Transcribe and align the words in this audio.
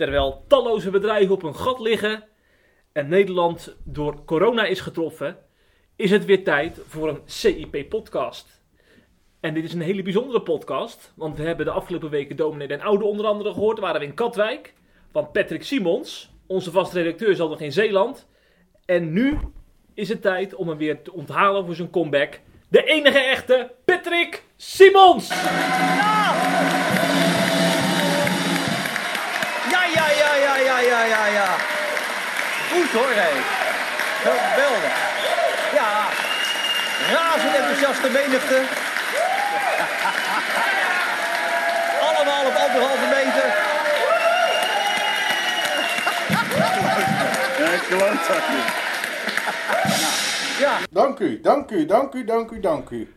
Terwijl 0.00 0.44
talloze 0.48 0.90
bedrijven 0.90 1.34
op 1.34 1.42
een 1.42 1.56
gat 1.56 1.80
liggen 1.80 2.24
en 2.92 3.08
Nederland 3.08 3.76
door 3.84 4.24
corona 4.24 4.64
is 4.64 4.80
getroffen, 4.80 5.38
is 5.96 6.10
het 6.10 6.24
weer 6.24 6.44
tijd 6.44 6.80
voor 6.86 7.08
een 7.08 7.22
CIP-podcast. 7.24 8.59
En 9.40 9.54
dit 9.54 9.64
is 9.64 9.72
een 9.72 9.80
hele 9.80 10.02
bijzondere 10.02 10.42
podcast, 10.42 11.12
want 11.16 11.36
we 11.36 11.42
hebben 11.42 11.66
de 11.66 11.72
afgelopen 11.72 12.10
weken 12.10 12.36
Dominee 12.36 12.68
Den 12.68 12.80
Oude 12.80 13.04
onder 13.04 13.26
andere 13.26 13.52
gehoord. 13.52 13.78
waren 13.78 14.00
we 14.00 14.06
in 14.06 14.14
Katwijk 14.14 14.74
van 15.12 15.30
Patrick 15.30 15.64
Simons, 15.64 16.30
onze 16.46 16.70
vaste 16.70 17.02
redacteur 17.02 17.34
zat 17.34 17.48
nog 17.48 17.60
in 17.60 17.72
Zeeland. 17.72 18.26
En 18.84 19.12
nu 19.12 19.38
is 19.94 20.08
het 20.08 20.22
tijd 20.22 20.54
om 20.54 20.68
hem 20.68 20.76
weer 20.78 21.02
te 21.02 21.12
onthalen 21.12 21.64
voor 21.66 21.74
zijn 21.74 21.90
comeback. 21.90 22.40
De 22.68 22.84
enige 22.84 23.18
echte 23.18 23.72
Patrick 23.84 24.44
Simons! 24.56 25.28
Ja, 25.28 25.36
ja, 29.94 30.10
ja, 30.18 30.34
ja, 30.36 30.56
ja, 30.56 30.80
ja, 30.80 31.04
ja, 31.04 31.26
ja. 31.26 31.56
Goed 32.72 32.90
hoor, 32.90 33.12
hé. 33.12 33.32
Geweldig. 34.22 34.94
Ja. 35.74 36.08
Razend 37.12 37.54
enthousiaste 37.54 38.10
menigte. 38.10 38.88
Allemaal 42.00 42.46
op 42.46 42.49
anderhalve 42.64 43.06
meter. 43.16 43.46
Ja. 49.88 50.08
Ja. 50.60 50.78
Dank 50.90 51.18
u, 51.18 51.40
dank 51.40 51.70
u, 51.70 51.86
dank 51.86 52.14
u, 52.14 52.24
dank 52.24 52.50
u, 52.50 52.60
dank 52.60 52.90
u. 52.90 53.14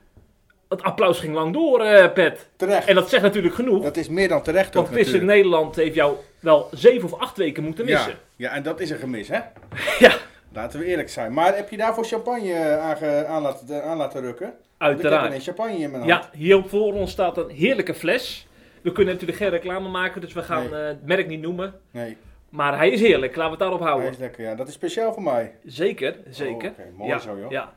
Het 0.70 0.84
applaus 0.84 1.20
ging 1.20 1.34
lang 1.34 1.54
door, 1.54 1.82
eh 1.82 2.12
Pet. 2.14 2.48
Terecht. 2.56 2.88
En 2.88 2.96
dat 2.96 3.10
zegt 3.10 3.24
natuurlijk 3.24 3.56
genoeg. 3.56 3.84
Dat 3.84 3.98
is 3.98 4.08
meer 4.10 4.28
dan 4.28 4.42
terecht 4.42 4.74
Want 4.74 4.92
natuurlijk. 4.92 5.24
Nederland 5.24 5.76
heeft 5.76 5.96
jou 5.96 6.16
wel 6.40 6.68
zeven 6.72 7.12
of 7.14 7.20
acht 7.20 7.38
weken 7.38 7.64
moeten 7.64 7.86
Ja, 7.88 7.94
missen. 7.98 8.16
ja, 8.36 8.52
en 8.52 8.64
dat 8.64 8.80
is 8.80 8.90
een 8.90 8.98
gemis, 8.98 9.28
hè? 9.28 9.40
Ja, 10.08 10.12
Laten 10.54 10.80
we 10.80 10.86
eerlijk 10.86 11.10
zijn. 11.10 11.34
Maar 11.34 11.56
heb 11.56 11.70
je 11.70 11.78
daarvoor 11.78 12.06
champagne 12.06 12.78
aange- 12.78 13.26
aan, 13.26 13.42
laten, 13.42 13.84
aan 13.84 13.98
laten 13.98 14.22
rukken? 14.22 14.46
Want 14.78 14.98
Ik 14.98 15.02
heb 15.04 15.12
uiteraard. 15.12 15.44
champagne 15.44 15.78
in 15.78 15.92
mijn 15.92 16.10
hand. 16.10 16.24
Ja, 16.24 16.30
hier 16.40 16.64
voor 16.68 16.94
ons 16.94 17.12
staat 17.12 17.38
een 17.38 17.50
heerlijke 17.50 17.94
fles. 17.94 18.48
We 18.84 18.92
kunnen 18.92 19.14
natuurlijk 19.14 19.40
geen 19.40 19.50
reclame 19.50 19.90
maken, 19.90 20.22
dus 20.22 20.34
we 20.34 20.42
gaan 20.44 20.70
Nee. 20.70 20.82
eh, 20.82 20.88
het 20.88 21.06
merk 21.06 21.28
niet 21.28 21.42
noemen. 21.42 21.74
Nee, 21.92 22.18
Maar 22.50 22.78
hij 22.78 22.90
is 22.90 23.02
heerlijk, 23.02 23.36
laten 23.36 23.44
we 23.44 23.50
het 23.50 23.60
daarop 23.60 23.80
hij 23.80 23.88
houden. 23.90 24.12
is 24.12 24.18
lekker. 24.18 24.44
Ja, 24.44 24.56
dat 24.56 24.68
is 24.68 24.74
speciaal 24.74 25.14
voor 25.14 25.24
mij. 25.24 25.56
Zeker, 25.66 26.16
zeker. 26.30 26.70
Oh, 26.70 26.80
oké, 26.80 26.92
mooi 26.98 27.10
ja, 27.10 27.20
zo, 27.20 27.38
joh. 27.40 27.52
Ja. 27.52 27.74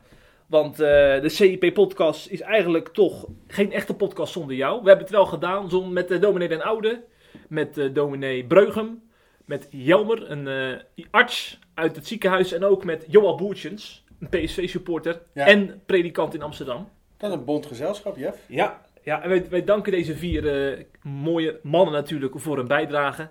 Want 0.46 0.72
eh, 0.80 0.86
de 1.20 1.28
CIP-podcast 1.28 2.28
is 2.28 2.40
eigenlijk 2.40 2.88
toch 2.88 3.26
geen 3.46 3.72
echte 3.72 3.94
podcast 3.94 4.32
zonder 4.32 4.56
jou. 4.56 4.80
We 4.82 4.86
hebben 4.88 5.04
het 5.06 5.14
wel 5.14 5.26
gedaan 5.26 5.70
zon- 5.70 5.92
met 5.92 6.08
de 6.08 6.18
dominee 6.18 6.48
Den 6.48 6.62
Oude, 6.62 7.02
met 7.48 7.74
de 7.74 7.92
dominee 7.92 8.44
Breugem, 8.44 9.02
met 9.44 9.68
Jelmer, 9.70 10.30
een 10.30 10.48
eh, 10.48 11.04
arts 11.10 11.58
uit 11.74 11.96
het 11.96 12.06
ziekenhuis 12.06 12.52
en 12.52 12.64
ook 12.64 12.84
met 12.84 13.04
Johan 13.08 13.36
Boertjens, 13.36 14.04
een 14.20 14.28
PSV-supporter 14.28 15.20
Ja. 15.34 15.46
en 15.46 15.82
predikant 15.86 16.34
in 16.34 16.42
Amsterdam. 16.42 16.88
Dat 17.16 17.30
is 17.30 17.36
een 17.36 17.44
bond 17.44 17.66
gezelschap, 17.66 18.16
Jeff. 18.16 18.38
Ja, 18.48 18.82
ja 19.06 19.22
en 19.22 19.28
wij, 19.28 19.48
wij 19.48 19.64
danken 19.64 19.92
deze 19.92 20.16
vier 20.16 20.72
eh, 20.72 20.84
mooie 21.02 21.60
mannen 21.62 21.94
natuurlijk 21.94 22.34
voor 22.36 22.56
hun 22.56 22.66
bijdrage. 22.66 23.28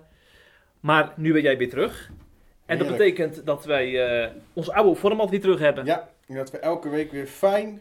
Maar 0.80 1.12
nu 1.16 1.32
ben 1.32 1.42
jij 1.42 1.58
weer 1.58 1.68
terug. 1.68 2.10
En 2.66 2.78
dat 2.78 2.88
betekent 2.88 3.46
dat 3.46 3.64
wij 3.64 4.06
eh, 4.06 4.30
ons 4.52 4.70
oude 4.70 4.96
format 4.96 5.30
weer 5.30 5.40
terug 5.40 5.58
hebben. 5.58 5.84
Ja, 5.84 6.08
en 6.26 6.34
dat 6.34 6.50
we 6.50 6.58
elke 6.58 6.88
week 6.88 7.12
weer 7.12 7.26
fijn 7.26 7.80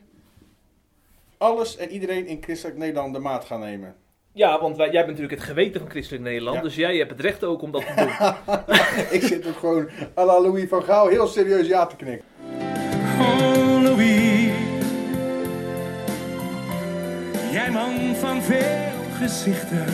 alles 1.38 1.78
en 1.78 1.90
iedereen 1.90 2.28
in 2.28 2.44
Christelijk 2.44 2.78
Nederland 2.78 3.14
de 3.14 3.20
maat 3.20 3.46
gaan 3.46 3.60
nemen. 3.60 3.96
Ja, 4.32 4.62
want 4.62 4.78
wij, 4.78 4.86
jij 4.86 5.06
bent 5.06 5.18
natuurlijk 5.18 5.42
het 5.42 5.50
geweten 5.50 5.82
van 5.82 5.90
Christelijk 5.90 6.24
Nederland. 6.24 6.56
Ja. 6.56 6.62
Dus 6.62 6.76
jij 6.76 6.98
hebt 6.98 7.12
het 7.12 7.20
recht 7.20 7.44
ook 7.44 7.62
om 7.62 7.72
dat 7.72 7.86
te 7.86 7.94
doen. 7.96 8.56
ik 9.20 9.24
zit 9.24 9.48
ook 9.48 9.56
gewoon 9.56 9.90
à 10.18 10.26
la 10.26 10.42
Louis 10.42 10.70
van 10.70 10.84
Gaal 10.84 11.08
heel 11.08 11.28
serieus 11.28 11.68
ja 11.68 11.86
te 11.86 11.96
knikken. 11.96 12.28
Jij 17.56 17.72
man 17.72 18.16
van 18.16 18.42
veel 18.44 18.92
gezichten. 19.18 19.86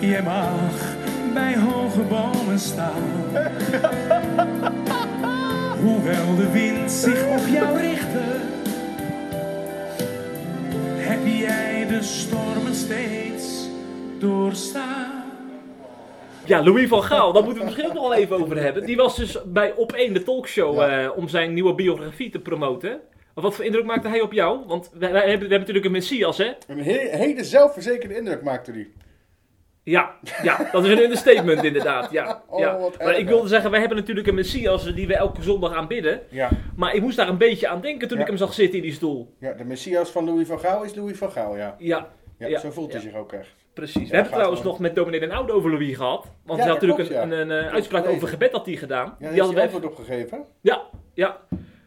Jij 0.00 0.22
mag 0.22 0.94
bij 1.34 1.58
hoge 1.58 2.00
bomen 2.00 2.58
staan. 2.58 3.02
Hoewel 5.82 6.36
de 6.36 6.50
wind 6.52 6.90
zich 6.90 7.26
op 7.26 7.46
jou 7.52 7.78
richtte, 7.78 8.22
heb 10.96 11.20
jij 11.26 11.86
de 11.88 12.02
stormen 12.02 12.74
steeds 12.74 13.68
doorstaan. 14.18 15.22
ja, 16.44 16.62
Louis 16.62 16.88
van 16.88 17.02
Gaal, 17.02 17.32
daar 17.32 17.42
moeten 17.44 17.62
we 17.62 17.68
het 17.68 17.76
misschien 17.76 17.86
ook 17.96 18.02
nog 18.02 18.08
wel 18.10 18.18
even 18.18 18.36
over 18.40 18.62
hebben. 18.62 18.86
Die 18.86 18.96
was 18.96 19.16
dus 19.16 19.38
bij 19.44 19.72
Op 19.76 19.92
1 19.92 20.12
de 20.12 20.22
talkshow 20.22 20.76
Ja. 20.76 21.02
eh, 21.02 21.16
om 21.16 21.28
zijn 21.28 21.54
nieuwe 21.54 21.74
biografie 21.74 22.30
te 22.30 22.38
promoten. 22.38 23.00
Wat 23.34 23.54
voor 23.54 23.64
indruk 23.64 23.84
maakte 23.84 24.08
hij 24.08 24.20
op 24.20 24.32
jou? 24.32 24.66
Want 24.66 24.90
wij, 24.92 25.12
wij 25.12 25.20
hebben, 25.20 25.28
we 25.48 25.54
hebben 25.54 25.58
natuurlijk 25.58 25.84
een 25.86 25.92
Messias, 25.92 26.38
hè? 26.38 26.52
Een 26.66 26.82
he- 26.82 27.16
hele 27.16 27.44
zelfverzekerde 27.44 28.16
indruk 28.16 28.42
maakte 28.42 28.70
hij. 28.72 28.88
Ja, 29.84 30.14
ja, 30.42 30.68
dat 30.72 30.84
is 30.84 30.90
een 30.90 30.98
understatement 31.02 31.64
inderdaad. 31.64 32.10
Ja, 32.10 32.42
Oh, 32.48 32.58
ja. 32.60 32.78
Maar 32.78 32.90
erg. 33.08 33.16
ik 33.18 33.28
wilde 33.28 33.48
zeggen, 33.48 33.70
wij 33.70 33.80
hebben 33.80 33.98
natuurlijk 33.98 34.26
een 34.26 34.34
Messias 34.34 34.94
die 34.94 35.06
we 35.06 35.14
elke 35.16 35.42
zondag 35.42 35.72
aanbidden. 35.74 36.20
Ja. 36.28 36.48
Maar 36.76 36.94
ik 36.94 37.02
moest 37.02 37.16
daar 37.16 37.28
een 37.28 37.38
beetje 37.38 37.68
aan 37.68 37.80
denken 37.80 38.08
toen 38.08 38.16
Ja. 38.16 38.22
ik 38.22 38.28
hem 38.28 38.38
zag 38.38 38.52
zitten 38.54 38.76
in 38.78 38.84
die 38.84 38.92
stoel. 38.92 39.34
ja, 39.38 39.52
de 39.52 39.64
Messias 39.64 40.10
van 40.10 40.24
Louis 40.24 40.46
van 40.46 40.60
Gaal 40.60 40.82
is 40.84 40.94
Louis 40.94 41.18
van 41.18 41.30
Gaal, 41.32 41.56
ja. 41.56 41.74
Ja, 41.78 42.08
Ja, 42.38 42.46
Ja, 42.48 42.58
zo 42.58 42.70
voelt 42.70 42.92
hij 42.92 43.00
zich 43.00 43.14
ook 43.14 43.32
echt. 43.32 43.54
precies. 43.74 44.08
We 44.08 44.14
hebben 44.14 44.32
trouwens 44.32 44.62
nog 44.62 44.78
met 44.78 44.94
dominee 44.94 45.20
Den 45.20 45.30
Oude 45.30 45.52
over 45.52 45.70
Louis 45.70 45.96
gehad. 45.96 46.26
Want 46.44 46.60
hij 46.60 46.68
had 46.68 46.80
dat 46.80 46.88
natuurlijk 46.88 47.08
klopt, 47.18 47.32
een, 47.32 47.40
een, 47.40 47.50
een, 47.50 47.64
heb 47.64 47.72
uitspraak 47.72 48.06
over 48.06 48.28
gebed 48.28 48.52
had 48.52 48.66
hij 48.66 48.76
gedaan. 48.76 49.06
Ja, 49.06 49.14
die 49.18 49.28
is 49.28 49.38
hadden 49.38 49.54
we 49.56 49.62
antwoord 49.62 49.84
op 49.84 49.94
gegeven. 49.94 50.44
Ja, 50.60 50.82
ja. 51.14 51.40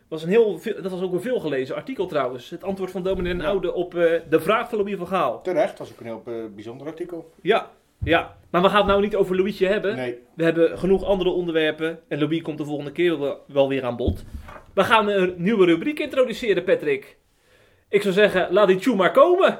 Was 0.07 0.23
een 0.23 0.29
heel, 0.29 0.59
veel- 0.59 0.81
dat 0.81 0.91
was 0.91 1.01
ook 1.01 1.13
een 1.13 1.21
veelgelezen 1.21 1.75
artikel 1.75 2.05
trouwens. 2.05 2.49
Het 2.49 2.63
antwoord 2.63 2.91
van 2.91 3.03
dominee 3.03 3.35
Ja. 3.35 3.43
Oude 3.43 3.73
op 3.73 3.95
eh, 3.95 4.19
de 4.29 4.39
vraag 4.39 4.69
van 4.69 4.77
Louis 4.77 4.95
van 4.97 5.07
Gaal. 5.07 5.41
Terecht, 5.41 5.69
dat 5.69 5.77
was 5.77 5.91
ook 5.91 5.99
een 5.99 6.05
heel 6.05 6.21
eh, 6.25 6.33
bijzonder 6.55 6.87
artikel. 6.87 7.31
Ja, 7.41 7.69
ja. 8.03 8.37
Maar 8.49 8.61
we 8.61 8.67
gaan 8.69 8.77
het 8.77 8.87
nou 8.87 9.01
niet 9.01 9.15
over 9.15 9.35
Louisje 9.35 9.65
hebben. 9.65 9.95
Nee, 9.95 10.17
We 10.35 10.43
hebben 10.43 10.77
genoeg 10.79 11.03
andere 11.03 11.29
onderwerpen. 11.29 11.99
En 12.07 12.19
Louis 12.19 12.41
komt 12.41 12.57
de 12.57 12.65
volgende 12.65 12.91
keer 12.91 13.35
wel, 13.47 13.67
weer 13.67 13.83
aan 13.83 13.95
bod. 13.95 14.23
We 14.73 14.83
gaan 14.83 15.07
een 15.09 15.33
nieuwe 15.37 15.65
rubriek 15.65 15.99
introduceren, 15.99 16.63
Patrick. 16.63 17.17
Ik 17.89 18.01
zou 18.01 18.13
zeggen, 18.13 18.47
laat 18.53 18.67
die 18.67 18.77
tune 18.77 18.95
maar 18.95 19.11
komen. 19.11 19.57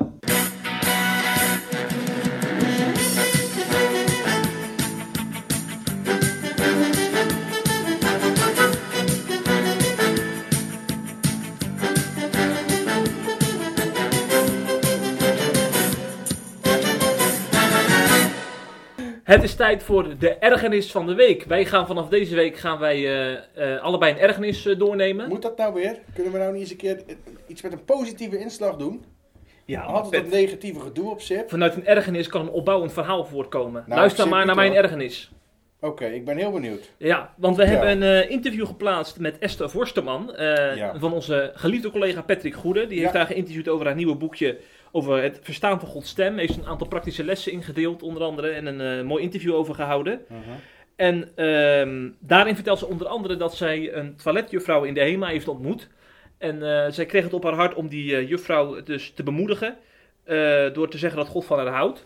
Het 19.36 19.44
is 19.44 19.56
tijd 19.56 19.84
voor 19.84 20.18
de 20.20 20.30
ergernis 20.30 20.92
van 20.92 21.06
de 21.06 21.14
week. 21.14 21.44
Wij 21.44 21.66
gaan 21.66 21.88
vanaf 21.88 22.08
deze 22.08 22.36
week 22.36 22.58
gaan 22.58 22.80
wij 22.80 22.96
eh, 22.96 23.74
eh, 23.74 23.84
allebei 23.84 24.12
een 24.12 24.20
ergernis 24.20 24.66
eh, 24.66 24.80
doornemen. 24.80 25.28
moet 25.30 25.42
dat 25.42 25.58
nou 25.58 25.74
weer? 25.74 26.00
Kunnen 26.14 26.32
we 26.32 26.38
nou 26.38 26.52
niet 26.52 26.62
eens 26.62 26.72
een 26.72 26.78
keer 26.78 27.04
iets 27.48 27.62
met 27.62 27.72
een 27.72 27.86
positieve 27.86 28.40
inslag 28.40 28.76
doen? 28.76 29.04
Ja, 29.66 29.82
Altijd 29.82 30.24
dat 30.24 30.34
negatieve 30.34 30.80
gedoe 30.80 31.10
op 31.10 31.22
zit. 31.22 31.44
Vanuit 31.48 31.76
een 31.76 31.86
ergernis 31.86 32.28
kan 32.28 32.42
een 32.42 32.50
opbouwend 32.50 32.94
verhaal 32.94 33.26
voortkomen. 33.26 33.84
Nou, 33.88 34.00
Luister 34.00 34.28
maar 34.28 34.46
naar 34.46 34.56
mijn 34.56 34.72
hoor. 34.72 34.82
ergernis. 34.82 35.32
Oké, 35.86 36.06
ik 36.06 36.26
ben 36.26 36.38
heel 36.38 36.52
benieuwd. 36.52 36.92
Ja, 36.98 37.34
want 37.38 37.56
we 37.58 37.64
Ja. 37.64 37.70
hebben 37.70 37.90
een 37.90 38.24
eh, 38.24 38.30
interview 38.32 38.66
geplaatst 38.66 39.20
met 39.20 39.38
Esther 39.40 39.70
Vorsterman. 39.70 40.36
eh, 40.36 40.76
Ja. 40.76 41.00
Van 41.00 41.14
onze 41.14 41.52
geliefde 41.56 41.92
collega 41.92 42.22
Patrick 42.22 42.54
Goede. 42.54 42.88
Die 42.88 43.00
heeft 43.00 43.14
haar 43.14 43.26
geïnterviewd 43.26 43.68
over 43.68 43.86
haar 43.86 43.96
nieuwe 43.96 44.16
boekje 44.16 44.58
over 44.92 45.22
het 45.24 45.40
verstaan 45.42 45.80
van 45.80 45.90
Gods 45.90 46.10
stem. 46.10 46.38
Heeft 46.38 46.58
een 46.58 46.66
aantal 46.66 46.88
praktische 46.88 47.24
lessen 47.24 47.52
ingedeeld 47.52 48.04
onder 48.04 48.24
andere. 48.24 48.50
En 48.50 48.66
een 48.66 49.00
eh, 49.00 49.06
mooi 49.06 49.24
interview 49.24 49.54
over 49.54 49.76
gehouden. 49.76 50.26
En 50.96 51.30
ehm, 51.36 52.10
daarin 52.20 52.56
vertelt 52.56 52.80
ze 52.80 52.88
onder 52.88 53.08
andere 53.08 53.38
dat 53.38 53.56
zij 53.56 53.94
een 53.94 54.16
toiletjuffrouw 54.16 54.84
in 54.84 54.94
de 54.94 55.00
HEMA 55.00 55.28
heeft 55.28 55.48
ontmoet. 55.48 55.88
En 56.38 56.60
zij 56.94 57.06
kreeg 57.06 57.24
het 57.24 57.34
op 57.34 57.44
haar 57.44 57.54
hart 57.54 57.74
om 57.74 57.88
die 57.88 58.26
juffrouw 58.28 58.84
dus 58.84 59.12
te 59.16 59.24
bemoedigen. 59.24 59.76
door 60.74 60.90
te 60.90 60.98
zeggen 60.98 61.20
dat 61.20 61.28
God 61.28 61.46
van 61.46 61.58
haar 61.58 61.68
houdt. 61.68 62.06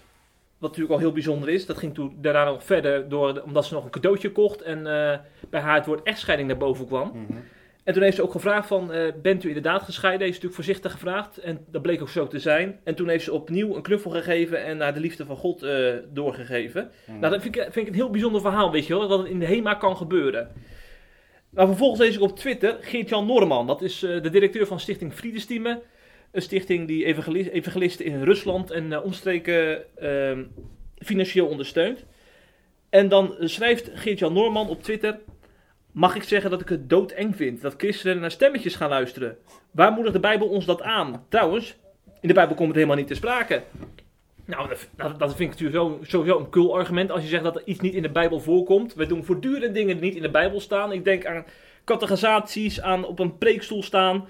Wat 0.60 0.70
natuurlijk 0.70 0.92
al 0.96 1.00
heel 1.00 1.14
bijzonder 1.14 1.50
is. 1.50 1.66
Dat 1.66 1.78
ging 1.78 1.94
toen 1.94 2.18
daarna 2.22 2.44
nog 2.44 2.64
verder 2.64 3.10
door, 3.10 3.42
omdat 3.42 3.66
ze 3.66 3.74
nog 3.74 3.84
een 3.84 3.90
cadeautje 3.90 4.32
kocht. 4.32 4.62
En 4.62 4.78
eh, 4.78 5.20
bij 5.50 5.62
haar 5.62 5.76
het 5.76 5.86
woord 5.86 6.04
echtscheiding 6.04 6.50
naar 6.50 6.58
boven 6.58 6.86
kwam. 6.86 7.08
Mhm. 7.08 7.40
En 7.84 7.94
toen 7.94 8.04
heeft 8.04 8.16
ze 8.16 8.24
ook 8.24 8.32
gevraagd 8.32 8.68
van, 8.68 8.94
eh, 8.94 9.14
bent 9.22 9.44
u 9.44 9.48
inderdaad 9.48 9.82
gescheiden? 9.84 10.28
Heeft 10.28 10.40
ze 10.40 10.46
natuurlijk 10.46 10.68
voorzichtig 10.68 10.92
gevraagd. 10.92 11.38
En 11.38 11.66
dat 11.72 11.82
bleek 11.82 12.02
ook 12.02 12.10
zo 12.10 12.28
te 12.28 12.40
zijn. 12.40 12.80
En 12.84 12.96
toen 12.96 13.08
heeft 13.08 13.24
ze 13.24 13.34
opnieuw 13.34 13.76
een 13.76 13.82
knuffel 13.82 14.12
gegeven 14.12 14.64
en 14.64 14.78
naar 14.78 14.94
de 14.94 15.00
liefde 15.00 15.26
van 15.26 15.36
God 15.36 15.64
eh, 15.64 15.94
doorgegeven. 16.14 16.92
Hmm. 17.06 17.20
Nou, 17.20 17.34
dat 17.34 17.42
vind 17.42 17.56
ik, 17.56 17.62
vind 17.62 17.76
ik 17.76 17.88
een 17.88 17.94
heel 17.94 18.10
bijzonder 18.10 18.42
verhaal, 18.42 18.72
weet 18.72 18.88
je 18.88 18.98
wel. 18.98 19.08
Dat 19.08 19.20
het 19.20 19.28
in 19.28 19.40
de 19.40 19.46
HEMA 19.46 19.74
kan 19.74 19.98
gebeuren. 19.98 20.52
Nou, 21.50 21.68
vervolgens 21.68 22.00
lees 22.00 22.16
ik 22.16 22.22
op 22.22 22.36
Twitter 22.36 22.78
Geert-Jan 22.82 23.26
Norman. 23.26 23.68
Dat 23.68 23.82
is 23.82 24.00
de 24.00 24.30
directeur 24.30 24.66
van 24.66 24.80
Stichting 24.80 25.14
Vriendestieme. 25.14 25.82
Een 26.32 26.42
stichting 26.42 26.88
die 26.88 27.06
evangelis- 27.06 27.50
evangelisten 27.50 28.06
in 28.06 28.24
Rusland 28.24 28.72
en 28.72 28.94
eh, 28.94 29.04
omstreken 29.04 29.84
ehm, 29.98 30.44
financieel 30.98 31.48
ondersteunt. 31.48 32.06
En 32.90 33.10
dan 33.10 33.36
schrijft 33.40 33.90
Geert-Jan 33.94 34.34
Norman 34.34 34.70
op 34.70 34.84
Twitter... 34.84 35.20
Mag 35.92 36.16
ik 36.16 36.24
zeggen 36.24 36.50
dat 36.50 36.62
ik 36.62 36.70
het 36.70 36.90
doodeng 36.90 37.36
vind 37.36 37.62
dat 37.62 37.74
christenen 37.78 38.20
naar 38.20 38.32
stemmetjes 38.32 38.76
gaan 38.76 38.90
luisteren? 38.90 39.38
Waar 39.72 39.92
moedigt 39.92 40.14
de 40.14 40.20
Bijbel 40.20 40.48
ons 40.48 40.66
dat 40.66 40.82
aan? 40.82 41.26
Trouwens, 41.30 41.76
in 42.22 42.28
de 42.28 42.34
Bijbel 42.34 42.56
komt 42.56 42.68
het 42.68 42.76
helemaal 42.76 42.98
niet 42.98 43.08
ter 43.08 43.16
sprake. 43.16 43.64
Nou, 44.46 44.70
dat, 44.70 45.20
dat, 45.20 45.36
vind 45.36 45.54
ik 45.54 45.60
natuurlijk 45.60 46.06
sowieso 46.06 46.40
een 46.40 46.50
kul 46.50 46.76
argument 46.76 47.12
als 47.12 47.22
je 47.22 47.28
zegt 47.28 47.44
dat 47.44 47.56
er 47.56 47.62
iets 47.66 47.80
niet 47.80 47.94
in 47.94 48.02
de 48.02 48.10
Bijbel 48.10 48.40
voorkomt. 48.40 48.94
We 48.94 49.06
doen 49.06 49.24
voortdurend 49.24 49.74
dingen 49.74 49.96
die 49.96 50.06
niet 50.06 50.16
in 50.16 50.22
de 50.22 50.30
Bijbel 50.30 50.60
staan. 50.60 50.92
Ik 50.92 51.04
denk 51.04 51.26
aan 51.26 51.46
categorisaties, 51.84 52.82
aan 52.82 53.06
op 53.06 53.20
een 53.20 53.38
preekstoel 53.38 53.84
staan. 53.84 54.28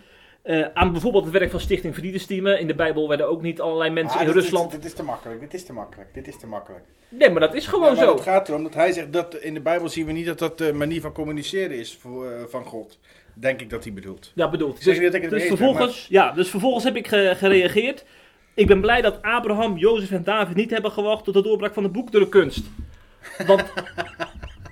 Eh, 0.50 0.66
aan 0.74 0.92
bijvoorbeeld 0.92 1.24
het 1.24 1.34
werk 1.34 1.51
van 1.51 1.60
Stichting 1.60 1.96
Vriendestieme. 1.96 2.60
In 2.60 2.68
de 2.68 2.75
Bijbel 2.75 3.07
werden 3.07 3.30
ook 3.30 3.42
niet 3.42 3.62
allerlei 3.62 3.90
mensen 3.90 4.19
Ah, 4.19 4.25
in 4.28 4.34
dit 4.34 4.42
Rusland. 4.44 4.72
Dit 4.72 4.86
is 4.86 4.94
te 4.94 5.04
makkelijk, 5.04 5.40
dit 5.40 5.54
is 5.54 5.66
te 5.66 5.74
makkelijk, 5.74 6.13
dit 6.13 6.28
is 6.28 6.38
te 6.40 6.48
makkelijk. 6.48 6.84
Nee, 7.10 7.30
maar 7.30 7.40
dat 7.40 7.54
is 7.54 7.68
gewoon 7.68 7.96
Ja, 7.96 8.01
zo. 8.04 8.13
Het 8.13 8.22
gaat 8.24 8.48
erom 8.50 8.63
dat 8.63 8.74
hij 8.74 8.92
zegt 8.92 9.13
dat 9.13 9.36
in 9.36 9.54
de 9.54 9.60
Bijbel 9.62 9.90
zien 9.90 10.06
we 10.06 10.12
niet 10.12 10.25
dat 10.25 10.40
dat 10.40 10.57
de 10.57 10.74
manier 10.74 11.01
van 11.01 11.12
communiceren 11.12 11.78
is 11.78 11.98
voor, 12.01 12.31
eh, 12.31 12.42
van 12.48 12.63
God. 12.66 13.00
Denk 13.34 13.62
ik 13.62 13.69
dat 13.69 13.84
hij 13.84 13.94
bedoelt. 13.94 14.31
Ja, 14.36 14.50
zeg 14.51 14.74
Dus, 14.78 14.86
niet 14.94 15.01
dat 15.01 15.13
ik 15.13 15.22
het 15.22 15.30
dus 15.31 15.44
vervolgens, 15.48 16.07
ja, 16.10 16.31
dus 16.31 16.50
vervolgens 16.50 16.84
heb 16.84 16.96
ik 16.96 17.07
ge- 17.07 17.34
gereageerd. 17.38 18.06
Ik 18.54 18.68
ben 18.68 18.81
blij 18.81 19.01
dat 19.01 19.22
Abraham, 19.22 19.78
Jozef 19.78 20.12
en 20.12 20.24
David 20.24 20.56
niet 20.56 20.69
hebben 20.72 20.92
gewacht 20.92 21.24
tot 21.24 21.34
de 21.34 21.42
doorbraak 21.42 21.74
van 21.74 21.84
de 21.84 21.90
boekdrukkunst. 21.90 22.66
Want 23.48 23.63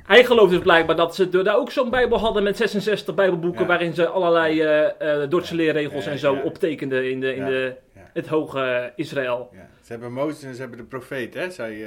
hij 0.08 0.26
gelooft 0.26 0.52
dus 0.52 0.62
blijkbaar 0.62 0.96
dat 0.96 1.16
ze 1.16 1.30
daar 1.30 1.58
ook 1.58 1.72
zo'n 1.72 1.90
bijbel 1.90 2.20
hadden 2.20 2.44
met 2.44 2.58
66 2.58 3.16
bijbelboeken... 3.16 3.62
Ja. 3.62 3.68
waarin 3.68 3.94
ze 3.94 4.08
allerlei 4.08 5.30
Dordtse 5.30 5.56
leerregels 5.56 6.06
en 6.06 6.18
zo 6.18 6.36
optekenden 6.36 7.10
in, 7.10 7.20
de, 7.20 7.36
in 7.36 7.46
de, 7.46 7.76
het 8.14 8.28
hoge 8.28 8.94
Israël. 8.96 9.50
Ja. 9.54 9.70
Ze 9.82 9.92
hebben 9.92 10.14
Mozes 10.14 10.44
en 10.44 10.54
ze 10.54 10.60
hebben 10.60 10.78
de 10.78 10.84
profeet, 10.84 11.34
hè? 11.34 11.52
Zei, 11.52 11.84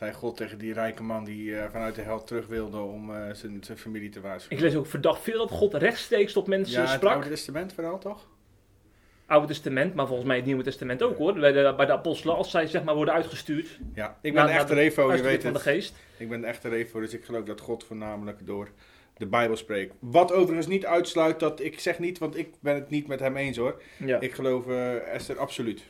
eh, 0.00 0.14
God 0.14 0.36
tegen 0.36 0.58
die 0.58 0.72
rijke 0.72 1.02
man 1.02 1.24
die 1.24 1.54
vanuit 1.70 1.94
de 1.94 2.02
hel 2.02 2.24
terug 2.24 2.46
wilde 2.46 2.78
om 2.78 3.12
zijn, 3.32 3.64
zijn 3.64 3.78
familie 3.78 4.10
te 4.10 4.20
waarschuwen. 4.20 4.58
Ik 4.58 4.70
lees 4.70 4.78
ook 4.78 4.86
verdacht 4.86 5.22
veel 5.22 5.38
dat 5.38 5.50
God 5.50 5.74
rechtstreeks 5.74 6.32
tot 6.32 6.46
mensen 6.46 6.74
ja, 6.74 6.80
het 6.80 6.90
sprak. 6.90 7.12
Oude 7.12 7.28
Testament 7.28 7.72
vooral 7.72 7.98
toch? 7.98 8.26
Oude 9.30 9.46
Testament, 9.46 9.94
maar 9.94 10.06
volgens 10.06 10.26
mij 10.28 10.36
het 10.36 10.44
Nieuwe 10.46 10.62
Testament 10.62 11.02
ook 11.02 11.16
hoor. 11.18 11.32
Bij 11.34 11.52
de, 11.52 11.74
bij 11.76 11.86
de 11.86 11.92
apostelen, 11.92 12.36
als 12.36 12.50
zij 12.50 12.66
zeg 12.66 12.84
maar 12.84 12.94
worden 12.94 13.14
uitgestuurd. 13.14 13.78
Ja, 13.94 14.18
ik 14.22 14.32
ben 14.34 14.42
na- 14.44 14.48
een 14.50 14.54
echte 14.56 14.74
de 14.74 14.80
revo, 14.80 15.14
je 15.14 15.22
weet 15.22 15.42
van 15.42 15.52
de 15.52 15.58
het. 15.58 15.66
geest. 15.66 15.94
Ik 16.18 16.28
ben 16.28 16.38
een 16.38 16.44
echte 16.44 16.68
revo, 16.68 17.00
dus 17.00 17.12
ik 17.14 17.24
geloof 17.24 17.44
dat 17.44 17.60
God 17.60 17.84
voornamelijk 17.84 18.46
door 18.46 18.68
de 19.16 19.26
Bijbel 19.26 19.56
spreekt. 19.56 19.94
Wat 19.98 20.32
overigens 20.32 20.66
niet 20.66 20.86
uitsluit 20.86 21.40
dat, 21.40 21.60
ik 21.60 21.80
zeg 21.80 21.98
niet, 21.98 22.18
want 22.18 22.36
ik 22.38 22.48
ben 22.60 22.74
het 22.74 22.90
niet 22.90 23.06
met 23.06 23.20
hem 23.20 23.36
eens 23.36 23.56
hoor. 23.56 23.82
Ja. 23.96 24.20
Ik 24.20 24.32
geloof 24.34 24.66
eh, 24.68 25.14
Esther 25.14 25.38
absoluut. 25.38 25.82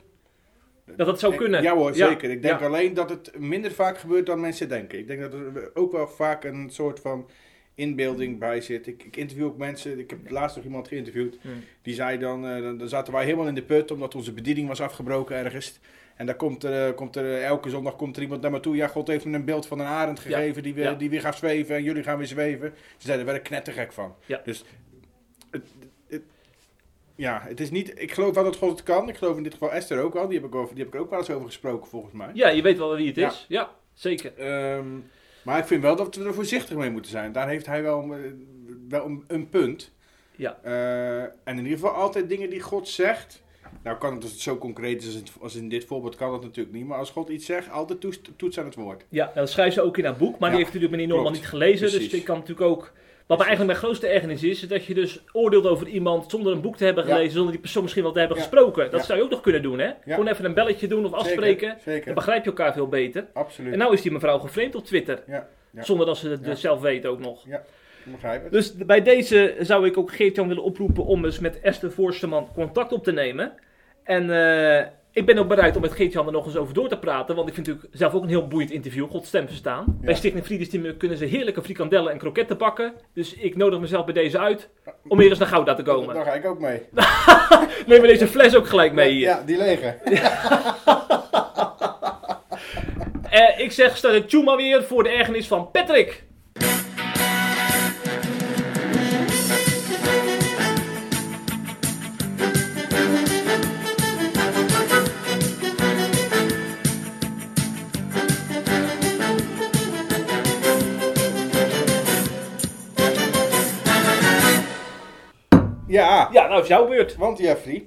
Dat 0.96 1.06
dat 1.06 1.20
zou 1.20 1.32
Ik- 1.32 1.38
kunnen. 1.38 1.62
Ja 1.62 1.74
hoor, 1.74 1.96
Ja, 1.96 2.08
zeker. 2.08 2.30
Ik 2.30 2.42
denk 2.42 2.60
ja. 2.60 2.66
alleen 2.66 2.94
dat 2.94 3.10
het 3.10 3.38
minder 3.38 3.70
vaak 3.72 3.98
gebeurt 3.98 4.26
dan 4.26 4.40
mensen 4.40 4.68
denken. 4.68 4.98
Ik 4.98 5.06
denk 5.06 5.20
dat 5.20 5.32
er 5.32 5.70
ook 5.74 5.92
wel 5.92 6.08
vaak 6.08 6.44
een 6.44 6.70
soort 6.70 7.00
van 7.00 7.30
inbeelding 7.74 8.38
bij 8.38 8.60
zit. 8.60 8.86
Ik, 8.86 9.04
ik 9.04 9.16
interview 9.16 9.46
ook 9.46 9.56
mensen, 9.56 9.98
ik 9.98 10.10
heb 10.10 10.30
laatst 10.30 10.56
nog 10.56 10.64
iemand 10.64 10.88
geïnterviewd. 10.88 11.38
Die 11.82 11.94
zei 11.94 12.18
dan, 12.18 12.46
eh, 12.46 12.62
dan, 12.62 12.78
dan 12.78 12.88
zaten 12.88 13.12
wij 13.12 13.24
helemaal 13.24 13.46
in 13.46 13.54
de 13.54 13.62
put 13.62 13.90
omdat 13.90 14.14
onze 14.14 14.32
bediening 14.32 14.68
was 14.68 14.80
afgebroken 14.80 15.36
ergens. 15.36 15.78
En 16.16 16.26
daar 16.26 16.34
komt 16.36 16.64
er, 16.64 16.88
eh, 16.88 16.94
komt 16.94 17.16
er 17.16 17.24
eh, 17.24 17.44
elke 17.44 17.70
zondag 17.70 17.96
komt 17.96 18.16
er 18.16 18.22
iemand 18.22 18.42
naar 18.42 18.50
me 18.50 18.60
toe. 18.60 18.76
Ja, 18.76 18.86
God 18.86 19.08
heeft 19.08 19.24
me 19.24 19.36
een 19.36 19.44
beeld 19.44 19.66
van 19.66 19.78
een 19.80 19.86
arend 19.86 20.22
Ja, 20.22 20.24
gegeven 20.36 20.62
die, 20.62 20.74
weer, 20.74 20.84
ja. 20.84 20.94
die 20.94 21.10
weer 21.10 21.20
gaat 21.20 21.36
zweven 21.36 21.76
en 21.76 21.82
jullie 21.82 22.02
gaan 22.02 22.18
weer 22.18 22.26
zweven. 22.26 22.72
Ze 22.96 23.06
zeiden, 23.06 23.26
daar 23.26 23.34
ik 23.34 23.42
knettergek 23.42 23.92
van. 23.92 24.14
Ja. 24.26 24.40
Dus 24.44 24.64
het, 25.50 25.66
het- 26.08 26.22
ja, 27.14 27.40
het 27.44 27.60
is 27.60 27.70
niet, 27.70 28.00
ik 28.00 28.12
geloof 28.12 28.34
wel 28.34 28.44
dat 28.44 28.56
God 28.56 28.70
het 28.70 28.82
kan. 28.82 29.08
Ik 29.08 29.16
geloof 29.16 29.36
in 29.36 29.42
dit 29.42 29.52
geval 29.52 29.72
Esther 29.72 30.00
ook 30.02 30.14
al. 30.14 30.28
Die 30.28 30.38
heb 30.38 30.46
ik, 30.48 30.54
over, 30.54 30.74
die 30.74 30.84
heb 30.84 30.94
ik 30.94 31.00
ook 31.00 31.10
wel 31.10 31.18
eens 31.18 31.30
over 31.30 31.46
gesproken 31.46 31.88
volgens 31.88 32.12
mij. 32.14 32.30
Ja, 32.34 32.48
je 32.48 32.62
weet 32.62 32.78
wel 32.78 32.96
wie 32.96 33.06
het 33.06 33.16
is. 33.16 33.44
Ja, 33.48 33.70
zeker. 33.94 34.32
Ehm, 34.38 34.86
maar 35.42 35.58
ik 35.58 35.64
vind 35.64 35.82
wel 35.82 35.96
dat 35.96 36.16
we 36.16 36.24
er 36.24 36.34
voorzichtig 36.34 36.76
mee 36.76 36.90
moeten 36.90 37.10
zijn. 37.10 37.32
Daar 37.32 37.48
heeft 37.48 37.66
hij 37.66 37.82
wel, 37.82 38.02
eh, 38.02 38.18
wel 38.88 39.04
een, 39.04 39.24
een 39.26 39.48
punt. 39.48 39.90
Ja. 40.36 40.58
Eh, 40.62 41.22
en 41.22 41.32
in 41.44 41.56
ieder 41.56 41.78
geval 41.78 41.90
altijd 41.90 42.28
dingen 42.28 42.50
die 42.50 42.60
God 42.60 42.88
zegt. 42.88 43.42
Nou 43.82 43.98
kan 43.98 44.14
het 44.14 44.22
als 44.22 44.32
het 44.32 44.40
zo 44.40 44.58
concreet 44.58 45.02
is 45.02 45.22
als, 45.40 45.54
in 45.54 45.68
dit 45.68 45.84
voorbeeld 45.84 46.16
kan 46.16 46.30
dat 46.30 46.42
natuurlijk 46.42 46.76
niet. 46.76 46.86
Maar 46.86 46.98
als 46.98 47.10
God 47.10 47.28
iets 47.28 47.46
zegt, 47.46 47.70
altijd 47.70 48.00
toets, 48.00 48.20
toets 48.36 48.58
aan 48.58 48.64
het 48.64 48.74
woord. 48.74 49.04
Ja, 49.08 49.32
dat 49.34 49.50
schrijft 49.50 49.74
ze 49.74 49.82
ook 49.82 49.98
in 49.98 50.04
haar 50.04 50.16
boek, 50.16 50.38
maar 50.38 50.50
Ja, 50.50 50.56
die 50.56 50.64
heeft 50.64 50.74
natuurlijk 50.74 50.92
meneer 50.92 51.14
Norman 51.14 51.32
niet 51.32 51.46
gelezen. 51.46 51.88
Precies. 51.88 52.10
Dus 52.10 52.18
ik 52.18 52.24
kan 52.24 52.38
natuurlijk 52.38 52.66
ook. 52.70 52.92
Wat 53.30 53.38
eigenlijk 53.40 53.70
mijn 53.70 53.84
grootste 53.84 54.06
ergernis 54.06 54.42
is, 54.42 54.62
is 54.62 54.68
dat 54.68 54.84
je 54.84 54.94
dus 54.94 55.20
oordeelt 55.32 55.66
over 55.66 55.86
iemand 55.86 56.30
zonder 56.30 56.52
een 56.52 56.60
boek 56.60 56.76
te 56.76 56.84
hebben 56.84 57.06
Ja. 57.06 57.10
gelezen, 57.12 57.32
zonder 57.32 57.50
die 57.52 57.60
persoon 57.60 57.82
misschien 57.82 58.02
wel 58.02 58.12
te 58.12 58.18
hebben 58.18 58.36
Ja. 58.36 58.42
gesproken. 58.42 58.90
Dat 58.90 59.00
Ja. 59.00 59.06
zou 59.06 59.18
je 59.18 59.24
ook 59.24 59.30
nog 59.30 59.40
kunnen 59.40 59.62
doen, 59.62 59.78
hè? 59.78 59.90
Gewoon 60.04 60.26
even 60.28 60.44
een 60.44 60.54
belletje 60.54 60.86
doen 60.86 61.04
of 61.04 61.12
afspreken. 61.12 61.68
Zeker, 61.68 61.82
zeker. 61.84 62.04
Dan 62.04 62.14
begrijp 62.14 62.44
je 62.44 62.50
elkaar 62.50 62.72
veel 62.72 62.88
beter. 62.88 63.26
Absoluut. 63.32 63.72
En 63.72 63.78
nou 63.78 63.92
is 63.92 64.02
die 64.02 64.12
mevrouw 64.12 64.38
geframed 64.38 64.74
op 64.74 64.84
Twitter. 64.84 65.22
Ja, 65.26 65.48
ja. 65.70 65.82
Zonder 65.82 66.06
dat 66.06 66.16
ze 66.16 66.28
het 66.28 66.40
Ja. 66.40 66.46
dus 66.46 66.60
zelf 66.60 66.80
weet 66.80 67.06
ook 67.06 67.18
nog. 67.18 67.46
ik 67.46 68.12
begrijp 68.12 68.42
het. 68.42 68.52
Dus 68.52 68.74
bij 68.76 69.02
deze 69.02 69.56
zou 69.60 69.86
ik 69.86 69.96
ook 69.98 70.12
Geert-Jan 70.12 70.48
willen 70.48 70.62
oproepen 70.62 71.04
om 71.04 71.24
eens 71.24 71.38
met 71.38 71.60
Esther 71.60 71.92
Voorsteman 71.92 72.48
contact 72.54 72.92
op 72.92 73.04
te 73.04 73.12
nemen. 73.12 73.52
En 74.04 74.22
eh, 74.30 74.86
ik 75.12 75.26
ben 75.26 75.38
ook 75.38 75.48
bereid 75.48 75.76
om 75.76 75.82
met 75.82 75.92
Geert-Jan 75.92 76.26
er 76.26 76.32
nog 76.32 76.46
eens 76.46 76.56
over 76.56 76.74
door 76.74 76.88
te 76.88 76.98
praten. 76.98 77.34
Want 77.34 77.48
ik 77.48 77.54
vind 77.54 77.66
natuurlijk 77.66 77.94
zelf 77.96 78.14
ook 78.14 78.22
een 78.22 78.28
heel 78.28 78.48
boeiend 78.48 78.70
interview. 78.70 79.10
God 79.10 79.26
stem 79.26 79.46
verstaan. 79.46 79.98
Bij 80.00 80.14
Stichting 80.14 80.44
Vriendestimme 80.44 80.96
kunnen 80.96 81.18
ze 81.18 81.24
heerlijke 81.24 81.62
frikandellen 81.62 82.12
en 82.12 82.18
kroketten 82.18 82.58
bakken. 82.58 82.92
Dus 83.14 83.34
ik 83.34 83.56
nodig 83.56 83.80
mezelf 83.80 84.04
bij 84.04 84.14
deze 84.14 84.38
uit 84.38 84.68
om 85.08 85.18
weer 85.18 85.28
eens 85.28 85.38
naar 85.38 85.48
Gouda 85.48 85.74
te 85.74 85.82
komen. 85.82 86.14
Daar 86.14 86.24
ga 86.24 86.34
ik 86.34 86.46
ook 86.46 86.60
mee. 86.60 86.82
Neem 87.86 88.00
we 88.00 88.06
deze 88.06 88.26
fles 88.26 88.56
ook 88.56 88.66
gelijk 88.66 88.92
mee 88.92 89.12
hier. 89.12 89.26
Ja, 89.26 89.42
die 89.46 89.56
lege. 89.56 89.96
Eh, 93.30 93.58
ik 93.58 93.72
zeg, 93.72 94.00
de 94.00 94.24
tune 94.24 94.44
maar 94.44 94.56
weer 94.56 94.84
voor 94.84 95.02
de 95.02 95.08
ergernis 95.08 95.46
van 95.46 95.70
Patrick. 95.70 96.24
Nou 116.50 116.62
is 116.62 116.68
jouw 116.68 116.88
beurt. 116.88 117.16
want 117.16 117.38
Jeffrey, 117.38 117.86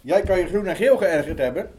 jij 0.00 0.20
kan 0.22 0.38
je 0.38 0.46
groen 0.46 0.66
en 0.66 0.76
geel 0.76 0.96
geërgerd 0.96 1.38
hebben. 1.38 1.70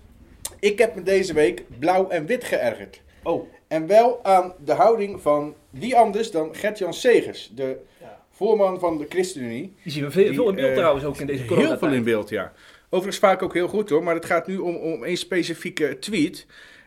Ik 0.60 0.80
heb 0.80 0.96
me 0.96 1.04
deze 1.04 1.34
week 1.34 1.64
blauw 1.80 2.10
en 2.10 2.26
wit 2.26 2.44
geërgerd. 2.44 3.02
Oh, 3.24 3.48
En 3.68 3.88
wel 3.88 4.24
aan 4.24 4.54
de 4.66 4.74
houding 4.74 5.22
van 5.22 5.56
wie 5.70 5.96
anders 5.98 6.32
dan 6.32 6.56
Gert-Jan 6.56 6.94
Segers, 6.94 7.52
de 7.56 7.78
Ja. 8.02 8.22
voorman 8.32 8.80
van 8.80 8.98
de 8.98 9.06
ChristenUnie. 9.10 9.74
die 9.84 9.92
zien 9.92 10.04
we 10.04 10.12
veel, 10.12 10.34
veel 10.34 10.50
in 10.50 10.56
beeld 10.56 10.68
eh, 10.70 10.76
trouwens 10.76 11.06
ook 11.06 11.18
in 11.18 11.26
deze 11.26 11.40
Heel 11.40 11.48
veel 11.48 11.58
coronatijd. 11.58 11.94
in 11.94 12.04
beeld, 12.04 12.30
ja. 12.30 12.54
Overigens 12.90 13.18
vaak 13.24 13.42
ook 13.42 13.54
heel 13.54 13.68
goed 13.68 13.90
hoor, 13.90 14.04
maar 14.04 14.16
het 14.16 14.26
gaat 14.26 14.48
nu 14.48 14.58
om, 14.58 14.76
om 14.76 15.04
één 15.04 15.18
specifieke 15.18 16.00
tweet. 16.00 16.46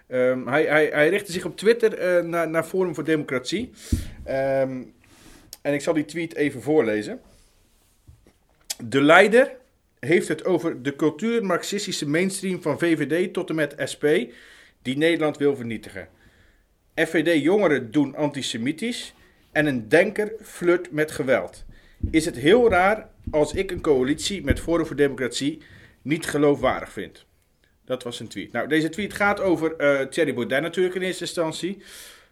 Ehm, 0.08 0.46
hij, 0.46 0.64
hij, 0.64 0.86
hij 0.92 1.08
richtte 1.08 1.32
zich 1.32 1.44
op 1.44 1.56
Twitter 1.56 1.98
eh, 1.98 2.22
naar, 2.24 2.48
naar 2.48 2.64
Forum 2.64 2.94
voor 2.94 3.04
Democratie. 3.04 3.70
Ehm, 4.24 4.82
en 5.62 5.72
ik 5.74 5.80
zal 5.80 5.94
die 5.94 6.04
tweet 6.04 6.34
even 6.34 6.62
voorlezen. 6.62 7.20
De 8.84 9.00
leider 9.00 9.56
heeft 9.98 10.28
het 10.28 10.44
over 10.44 10.82
de 10.82 10.96
cultuur-marxistische 10.96 12.08
mainstream 12.08 12.62
van 12.62 12.78
VVD 12.78 13.32
tot 13.32 13.48
en 13.48 13.54
met 13.54 13.74
SP, 13.92 14.04
die 14.82 14.96
Nederland 14.96 15.36
wil 15.36 15.56
vernietigen. 15.56 16.08
FVD-jongeren 16.94 17.90
doen 17.90 18.14
antisemitisch 18.14 19.14
en 19.52 19.66
een 19.66 19.88
denker 19.88 20.32
flirt 20.40 20.90
met 20.90 21.10
geweld. 21.10 21.64
Is 22.10 22.24
het 22.24 22.36
heel 22.36 22.70
raar 22.70 23.08
als 23.30 23.52
ik 23.52 23.70
een 23.70 23.80
coalitie 23.80 24.44
met 24.44 24.60
Forum 24.60 24.86
voor 24.86 24.96
Democratie 24.96 25.62
niet 26.02 26.26
geloofwaardig 26.26 26.92
vind? 26.92 27.26
Dat 27.84 28.02
was 28.02 28.20
een 28.20 28.28
tweet. 28.28 28.52
Nou, 28.52 28.68
deze 28.68 28.88
tweet 28.88 29.12
gaat 29.12 29.40
over 29.40 29.76
eh 29.76 30.06
Thierry 30.06 30.34
Baudet 30.34 30.62
natuurlijk 30.62 30.94
in 30.94 31.02
eerste 31.02 31.24
instantie. 31.24 31.82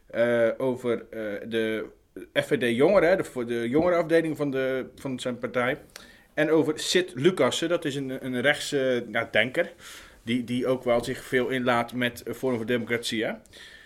Eh, 0.07 0.49
over 0.59 1.07
eh, 1.11 1.49
de 1.49 1.87
FVD-jongeren, 2.33 3.17
de, 3.17 3.45
de 3.45 3.69
jongerenafdeling 3.69 4.37
van, 4.37 4.51
de, 4.51 4.87
van 4.95 5.21
zijn 5.21 5.39
partij. 5.39 5.79
En 6.35 6.51
over 6.51 6.79
Sid 6.79 7.13
Lucassen, 7.15 7.69
dat 7.69 7.85
is 7.85 7.95
een, 7.95 8.25
een 8.25 8.41
rechtse 8.41 9.07
denker. 9.31 9.73
Die, 10.23 10.45
die 10.45 10.67
ook 10.67 10.85
wel 10.85 11.05
zich 11.05 11.25
veel 11.25 11.49
inlaat 11.49 11.93
met 11.93 12.23
eh, 12.23 12.35
Forum 12.35 12.57
voor 12.57 12.67
Democratie. 12.67 13.25
Hè? 13.25 13.33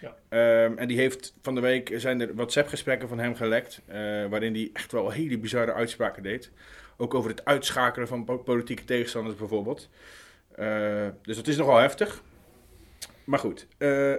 Ja. 0.01 0.15
Ehm, 0.29 0.79
en 0.79 0.89
die 0.89 0.99
heeft 0.99 1.35
van 1.43 1.55
de 1.55 1.61
week 1.61 1.91
zijn 1.97 2.21
er 2.21 2.35
WhatsApp-gesprekken 2.35 3.09
van 3.09 3.19
hem 3.19 3.35
gelekt. 3.35 3.81
eh, 3.87 3.97
waarin 4.27 4.55
hij 4.55 4.71
echt 4.73 4.93
wel 4.93 5.11
hele 5.11 5.39
bizarre 5.39 5.73
uitspraken 5.73 6.23
deed. 6.23 6.51
Ook 6.97 7.15
over 7.15 7.31
het 7.31 7.45
uitschakelen 7.45 8.09
van 8.09 8.25
po- 8.25 8.39
politieke 8.39 8.85
tegenstanders 8.85 9.37
bijvoorbeeld. 9.37 9.89
Eh, 10.57 11.07
dus 11.23 11.37
dat 11.37 11.47
is 11.47 11.57
nogal 11.57 11.77
heftig. 11.77 12.23
Maar 13.25 13.39
goed. 13.39 13.67
eh, 13.79 14.15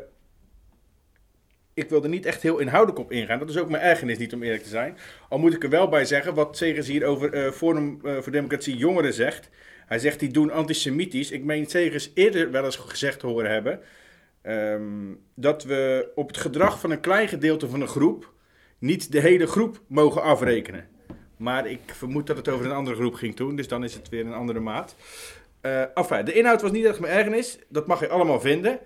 ik 1.75 1.89
wil 1.89 2.03
er 2.03 2.09
niet 2.09 2.25
echt 2.25 2.41
heel 2.41 2.59
inhoudelijk 2.59 2.99
op 2.99 3.11
ingaan. 3.11 3.39
Dat 3.39 3.49
is 3.49 3.57
ook 3.57 3.69
mijn 3.69 3.83
ergernis 3.83 4.17
niet, 4.17 4.33
om 4.33 4.43
eerlijk 4.43 4.63
te 4.63 4.69
zijn. 4.69 4.97
Al 5.29 5.39
moet 5.39 5.53
ik 5.53 5.63
er 5.63 5.69
wel 5.69 5.87
bij 5.87 6.05
zeggen, 6.05 6.33
wat 6.33 6.57
Segers 6.57 6.87
hier 6.87 7.05
over 7.05 7.33
eh, 7.33 7.51
Forum 7.51 7.99
eh, 8.03 8.17
voor 8.17 8.31
Democratie 8.31 8.77
Jongeren 8.77 9.13
zegt. 9.13 9.49
Hij 9.85 9.99
zegt, 9.99 10.19
die 10.19 10.31
doen 10.31 10.51
antisemitisch. 10.51 11.31
Ik 11.31 11.43
meen 11.43 11.65
Segers 11.65 12.11
eerder 12.13 12.51
wel 12.51 12.65
eens 12.65 12.75
gezegd 12.75 13.19
te 13.19 13.27
horen 13.27 13.51
hebben... 13.51 13.79
ehm, 14.41 15.13
dat 15.35 15.63
we 15.63 16.11
op 16.15 16.27
het 16.27 16.37
gedrag 16.37 16.79
van 16.79 16.91
een 16.91 16.99
klein 16.99 17.27
gedeelte 17.27 17.69
van 17.69 17.81
een 17.81 17.87
groep... 17.87 18.33
niet 18.79 19.11
de 19.11 19.19
hele 19.19 19.47
groep 19.47 19.81
mogen 19.87 20.21
afrekenen. 20.21 20.87
Maar 21.37 21.67
ik 21.67 21.79
vermoed 21.85 22.27
dat 22.27 22.37
het 22.37 22.49
over 22.49 22.65
een 22.65 22.71
andere 22.71 22.95
groep 22.95 23.13
ging 23.13 23.35
toen, 23.35 23.55
dus 23.55 23.67
dan 23.67 23.83
is 23.83 23.93
het 23.93 24.09
weer 24.09 24.25
een 24.25 24.33
andere 24.33 24.59
maat. 24.59 24.95
Eh 25.61 25.97
enfin, 25.97 26.25
de 26.25 26.33
inhoud 26.33 26.61
was 26.61 26.71
niet 26.71 26.85
erg 26.85 26.99
mijn 26.99 27.13
ergernis, 27.13 27.59
dat 27.69 27.87
mag 27.87 27.99
je 27.99 28.07
allemaal 28.07 28.39
vinden. 28.39 28.79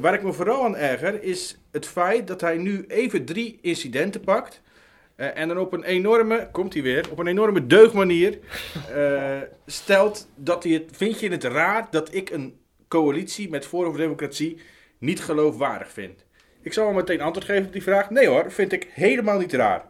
Waar 0.00 0.14
ik 0.14 0.22
me 0.22 0.32
vooral 0.32 0.64
aan 0.64 0.76
erger 0.76 1.22
is 1.22 1.58
het 1.72 1.86
feit 1.86 2.26
dat 2.26 2.40
hij 2.40 2.56
nu 2.56 2.84
even 2.88 3.24
drie 3.24 3.58
incidenten 3.62 4.20
pakt. 4.20 4.62
eh, 5.16 5.38
en 5.38 5.48
dan 5.48 5.58
op 5.58 5.72
een 5.72 5.84
enorme, 5.84 6.48
komt 6.52 6.72
hij 6.72 6.82
weer, 6.82 7.10
op 7.10 7.18
een 7.18 7.26
enorme 7.26 7.66
deugdmanier 7.66 8.38
eh, 8.94 9.40
stelt 9.66 10.28
dat 10.34 10.62
hij 10.62 10.72
het, 10.72 10.84
vind 10.92 11.20
je 11.20 11.30
het 11.30 11.44
raar 11.44 11.86
dat 11.90 12.14
ik 12.14 12.30
een 12.30 12.58
coalitie 12.88 13.50
met 13.50 13.66
Forum 13.66 13.90
voor 13.90 14.00
Democratie 14.00 14.58
niet 14.98 15.20
geloofwaardig 15.20 15.90
vind? 15.90 16.24
Ik 16.62 16.72
zal 16.72 16.84
wel 16.84 16.94
meteen 16.94 17.20
antwoord 17.20 17.46
geven 17.46 17.66
op 17.66 17.72
die 17.72 17.82
vraag. 17.82 18.10
Nee 18.10 18.26
hoor, 18.26 18.52
vind 18.52 18.72
ik 18.72 18.88
helemaal 18.92 19.38
niet 19.38 19.52
raar. 19.52 19.84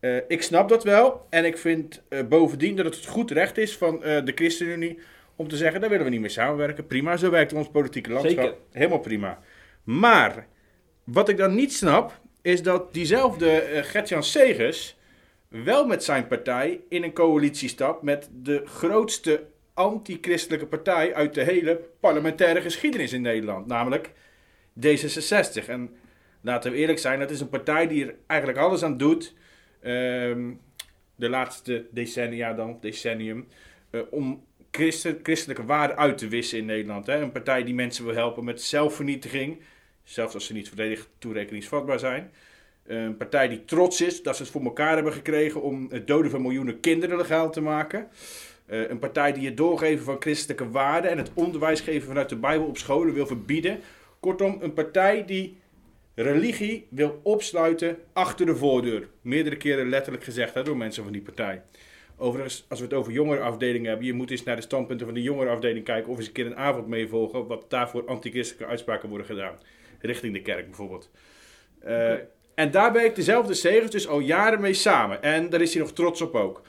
Eh, 0.00 0.16
ik 0.28 0.42
snap 0.42 0.68
dat 0.68 0.84
wel. 0.84 1.26
En 1.30 1.44
ik 1.44 1.58
vind 1.58 2.02
bovendien 2.28 2.76
dat 2.76 2.94
het 2.94 3.06
goed 3.06 3.30
recht 3.30 3.58
is 3.58 3.76
van 3.76 4.00
de 4.00 4.32
ChristenUnie 4.34 4.98
om 5.36 5.48
te 5.48 5.56
zeggen, 5.56 5.80
daar 5.80 5.90
willen 5.90 6.04
we 6.04 6.10
niet 6.10 6.20
mee 6.20 6.28
samenwerken. 6.28 6.86
Prima, 6.86 7.16
zo 7.16 7.30
werkt 7.30 7.52
ons 7.52 7.68
politieke 7.68 8.10
landschap. 8.10 8.44
Zeker. 8.44 8.58
Helemaal 8.72 8.98
prima. 8.98 9.38
Maar, 9.84 10.46
wat 11.04 11.28
ik 11.28 11.36
dan 11.36 11.54
niet 11.54 11.72
snap, 11.72 12.20
is 12.42 12.62
dat 12.62 12.94
diezelfde 12.94 13.50
eh, 13.50 13.82
Gert-Jan 13.82 14.22
Segers 14.22 14.96
wel 15.48 15.86
met 15.86 16.04
zijn 16.04 16.26
partij 16.26 16.80
in 16.88 17.02
een 17.02 17.12
coalitie 17.12 17.68
stapt 17.68 18.02
met 18.02 18.28
de 18.32 18.62
grootste 18.64 19.46
anti-christelijke 19.74 20.66
partij 20.66 21.14
uit 21.14 21.34
de 21.34 21.42
hele 21.42 21.80
parlementaire 22.00 22.60
geschiedenis 22.60 23.12
in 23.12 23.22
Nederland. 23.22 23.66
Namelijk 23.66 24.12
D66. 24.86 25.68
En 25.68 25.96
laten 26.40 26.70
we 26.70 26.76
eerlijk 26.76 26.98
zijn, 26.98 27.18
dat 27.18 27.30
is 27.30 27.40
een 27.40 27.48
partij 27.48 27.86
die 27.86 28.06
er 28.06 28.14
eigenlijk 28.26 28.60
alles 28.60 28.82
aan 28.82 28.96
doet 28.96 29.34
ehm, 29.80 30.52
de 31.16 31.28
laatste 31.28 31.86
decennia 31.90 32.52
dan, 32.52 32.78
decennium, 32.80 33.48
eh, 33.90 34.00
om 34.10 34.44
christelijke 35.22 35.64
waarden 35.64 35.96
uit 35.96 36.18
te 36.18 36.28
wissen 36.28 36.58
in 36.58 36.64
Nederland. 36.64 37.06
Hè? 37.06 37.20
Een 37.20 37.32
partij 37.32 37.64
die 37.64 37.74
mensen 37.74 38.04
wil 38.04 38.14
helpen 38.14 38.44
met 38.44 38.62
zelfvernietiging, 38.62 39.58
zelfs 40.04 40.34
als 40.34 40.46
ze 40.46 40.52
niet 40.52 40.68
volledig 40.68 41.08
toerekeningsvatbaar 41.18 41.98
zijn. 41.98 42.30
Een 42.86 43.16
partij 43.16 43.48
die 43.48 43.64
trots 43.64 44.00
is 44.00 44.22
dat 44.22 44.36
ze 44.36 44.42
het 44.42 44.52
voor 44.52 44.64
elkaar 44.64 44.94
hebben 44.94 45.12
gekregen 45.12 45.62
om 45.62 45.86
het 45.90 46.06
doden 46.06 46.30
van 46.30 46.42
miljoenen 46.42 46.80
kinderen 46.80 47.16
legaal 47.16 47.50
te 47.50 47.60
maken. 47.60 48.08
Eh, 48.66 48.88
een 48.88 48.98
partij 48.98 49.32
die 49.32 49.46
het 49.46 49.56
doorgeven 49.56 50.04
van 50.04 50.16
christelijke 50.18 50.70
waarden 50.70 51.10
en 51.10 51.18
het 51.18 51.30
onderwijs 51.34 51.80
geven 51.80 52.08
vanuit 52.08 52.28
de 52.28 52.36
Bijbel 52.36 52.66
op 52.66 52.78
scholen 52.78 53.14
wil 53.14 53.26
verbieden. 53.26 53.80
Kortom, 54.20 54.58
een 54.60 54.72
partij 54.72 55.24
die 55.24 55.56
religie 56.14 56.86
wil 56.90 57.20
opsluiten 57.22 57.98
achter 58.12 58.46
de 58.46 58.56
voordeur. 58.56 59.08
Meerdere 59.20 59.56
keren 59.56 59.88
letterlijk 59.88 60.24
gezegd 60.24 60.54
hè, 60.54 60.62
door 60.62 60.76
mensen 60.76 61.02
van 61.02 61.12
die 61.12 61.22
partij. 61.22 61.62
Overigens, 62.18 62.66
als 62.68 62.78
we 62.78 62.84
het 62.84 62.94
over 62.94 63.12
jongerenafdelingen 63.12 63.88
hebben, 63.88 64.06
je 64.06 64.12
moet 64.12 64.30
eens 64.30 64.42
naar 64.42 64.56
de 64.56 64.62
standpunten 64.62 65.06
van 65.06 65.14
de 65.14 65.22
jongerenafdeling 65.22 65.84
kijken 65.84 66.10
of 66.10 66.18
eens 66.18 66.26
een 66.26 66.32
keer 66.32 66.46
een 66.46 66.56
avond 66.56 66.86
meevolgen 66.86 67.46
wat 67.46 67.70
daarvoor 67.70 68.06
antichristelijke 68.06 68.66
uitspraken 68.66 69.08
worden 69.08 69.26
gedaan. 69.26 69.58
Richting 70.00 70.32
de 70.32 70.42
kerk 70.42 70.66
bijvoorbeeld. 70.66 71.10
Eh. 71.80 72.12
En 72.54 72.70
daar 72.70 72.92
werkt 72.92 73.16
dezelfde 73.16 73.54
Segers 73.54 73.90
dus 73.90 74.08
al 74.08 74.18
jaren 74.18 74.60
mee 74.60 74.74
samen. 74.74 75.22
En 75.22 75.50
daar 75.50 75.60
is 75.60 75.74
hij 75.74 75.82
nog 75.82 75.92
trots 75.92 76.20
op 76.20 76.34
ook. 76.34 76.62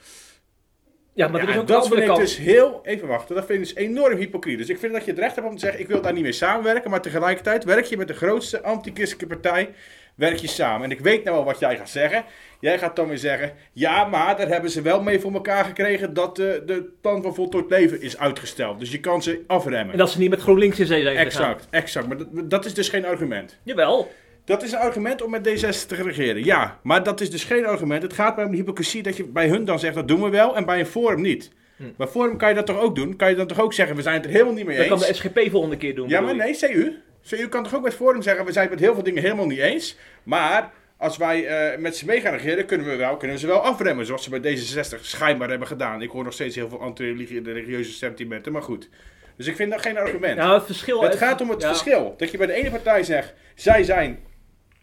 Ja, 1.13 1.27
maar 1.27 1.41
er 1.41 1.49
is 1.49 1.57
ook 1.57 1.67
dat 1.67 1.87
vind 1.87 1.99
ik 1.99 2.05
kant. 2.05 2.19
dus 2.19 2.37
heel... 2.37 2.79
Even 2.83 3.07
wachten, 3.07 3.35
dat 3.35 3.45
vind 3.45 3.59
ik 3.59 3.65
dus 3.65 3.75
enorm 3.75 4.17
hypocriet. 4.17 4.57
Dus 4.57 4.69
ik 4.69 4.79
vind 4.79 4.93
dat 4.93 5.05
je 5.05 5.11
het 5.11 5.19
recht 5.19 5.35
hebt 5.35 5.47
om 5.47 5.53
te 5.53 5.59
zeggen... 5.59 5.79
ik 5.79 5.87
wil 5.87 6.01
daar 6.01 6.13
niet 6.13 6.23
mee 6.23 6.31
samenwerken... 6.31 6.89
maar 6.89 7.01
tegelijkertijd 7.01 7.63
werk 7.63 7.85
je 7.85 7.97
met 7.97 8.07
de 8.07 8.13
grootste 8.13 8.61
anti-christelijke 8.61 9.27
partij... 9.27 9.73
werk 10.17 10.37
je 10.37 10.47
samen. 10.47 10.83
En 10.83 10.91
ik 10.91 10.99
weet 10.99 11.23
nou 11.23 11.37
al 11.37 11.43
wat 11.43 11.59
jij 11.59 11.77
gaat 11.77 11.89
zeggen. 11.89 12.25
Jij 12.59 12.79
gaat 12.79 12.95
dan 12.95 13.07
weer 13.07 13.17
zeggen... 13.17 13.53
ja, 13.73 14.05
maar 14.05 14.37
daar 14.37 14.47
hebben 14.47 14.69
ze 14.69 14.81
wel 14.81 15.01
mee 15.01 15.19
voor 15.19 15.33
elkaar 15.33 15.65
gekregen... 15.65 16.13
dat 16.13 16.35
de, 16.35 16.63
de 16.65 16.89
plan 17.01 17.21
van 17.21 17.35
voltooid 17.35 17.69
leven 17.69 18.01
is 18.01 18.17
uitgesteld. 18.17 18.79
Dus 18.79 18.91
je 18.91 18.99
kan 18.99 19.23
ze 19.23 19.43
afremmen. 19.47 19.91
En 19.91 19.97
dat 19.97 20.11
ze 20.11 20.19
niet 20.19 20.29
met 20.29 20.41
GroenLinks 20.41 20.79
in 20.79 20.85
zee 20.85 21.01
zijn 21.01 21.17
gegaan. 21.17 21.51
Exact, 21.51 21.67
exact. 21.69 22.07
Maar 22.07 22.17
dat, 22.17 22.49
dat 22.49 22.65
is 22.65 22.73
dus 22.73 22.89
geen 22.89 23.05
argument. 23.05 23.57
Jawel. 23.63 24.11
Dat 24.45 24.63
is 24.63 24.71
een 24.71 24.79
argument 24.79 25.21
om 25.21 25.31
met 25.31 25.47
D66 25.47 25.87
te 25.87 25.95
regeren, 25.95 26.43
ja. 26.43 26.79
Maar 26.83 27.03
dat 27.03 27.21
is 27.21 27.31
dus 27.31 27.43
geen 27.43 27.65
argument. 27.65 28.03
Het 28.03 28.13
gaat 28.13 28.35
mij 28.35 28.45
om 28.45 28.51
de 28.51 28.57
hypocrisie 28.57 29.03
dat 29.03 29.17
je 29.17 29.23
bij 29.23 29.47
hun 29.47 29.65
dan 29.65 29.79
zegt 29.79 29.95
dat 29.95 30.07
doen 30.07 30.21
we 30.21 30.29
wel 30.29 30.55
en 30.55 30.65
bij 30.65 30.79
een 30.79 30.85
Forum 30.85 31.21
niet. 31.21 31.51
Hm. 31.77 31.83
Bij 31.97 32.07
Forum 32.07 32.37
kan 32.37 32.49
je 32.49 32.55
dat 32.55 32.65
toch 32.65 32.79
ook 32.79 32.95
doen? 32.95 33.15
Kan 33.15 33.29
je 33.29 33.35
dan 33.35 33.47
toch 33.47 33.61
ook 33.61 33.73
zeggen 33.73 33.95
we 33.95 34.01
zijn 34.01 34.15
het 34.15 34.25
er 34.25 34.31
helemaal 34.31 34.53
niet 34.53 34.65
mee 34.65 34.77
Dat 34.77 34.87
kan 34.87 34.97
eens? 34.97 35.07
de 35.07 35.13
SGP 35.13 35.51
volgende 35.51 35.77
keer 35.77 35.95
doen. 35.95 36.09
Ja, 36.09 36.21
maar 36.21 36.35
nee, 36.35 36.57
CU. 36.57 36.93
CU 37.29 37.47
kan 37.47 37.63
toch 37.63 37.75
ook 37.75 37.83
met 37.83 37.93
Forum 37.93 38.21
zeggen 38.21 38.45
we 38.45 38.51
zijn 38.51 38.63
het 38.65 38.73
met 38.73 38.83
heel 38.83 38.93
veel 38.93 39.03
dingen 39.03 39.21
helemaal 39.21 39.47
niet 39.47 39.59
eens. 39.59 39.97
Maar 40.23 40.71
als 40.97 41.17
wij 41.17 41.47
eh, 41.47 41.79
met 41.79 41.95
ze 41.95 42.05
mee 42.05 42.21
gaan 42.21 42.33
regeren 42.33 42.65
kunnen 42.65 42.87
we, 42.87 42.95
wel, 42.95 43.17
kunnen 43.17 43.35
we 43.35 43.41
ze 43.41 43.47
wel 43.47 43.59
afremmen. 43.59 44.05
Zoals 44.05 44.23
ze 44.23 44.39
bij 44.39 44.57
D66 44.57 45.01
schijnbaar 45.01 45.49
hebben 45.49 45.67
gedaan. 45.67 46.01
Ik 46.01 46.09
hoor 46.09 46.23
nog 46.23 46.33
steeds 46.33 46.55
heel 46.55 46.69
veel 46.69 46.81
anti-religieuze 46.81 47.91
sentimenten, 47.91 48.51
maar 48.51 48.61
goed. 48.61 48.89
Dus 49.35 49.47
ik 49.47 49.55
vind 49.55 49.71
dat 49.71 49.81
geen 49.81 49.97
argument. 49.97 50.37
Nou, 50.37 50.53
het 50.53 50.65
verschil... 50.65 51.01
Het 51.01 51.15
gaat 51.15 51.41
om 51.41 51.49
het 51.49 51.61
ja. 51.61 51.67
verschil. 51.67 52.13
Dat 52.17 52.31
je 52.31 52.37
bij 52.37 52.47
de 52.47 52.53
ene 52.53 52.69
partij 52.69 53.03
zegt, 53.03 53.33
zij 53.55 53.83
zijn 53.83 54.19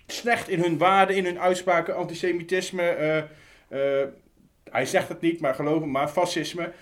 slecht 0.07 0.49
in 0.49 0.61
hun 0.61 0.79
waarden, 0.79 1.17
in 1.17 1.25
hun 1.25 1.41
uitspraken, 1.41 1.97
antisemitisme. 1.97 2.83
eh, 2.83 3.19
eh, 3.69 4.09
hij 4.71 4.87
zegt 4.87 5.09
het 5.09 5.21
niet, 5.21 5.41
maar 5.41 5.55
geloof 5.55 5.81
me, 5.81 5.87
maar 5.87 6.09
fascisme. 6.09 6.73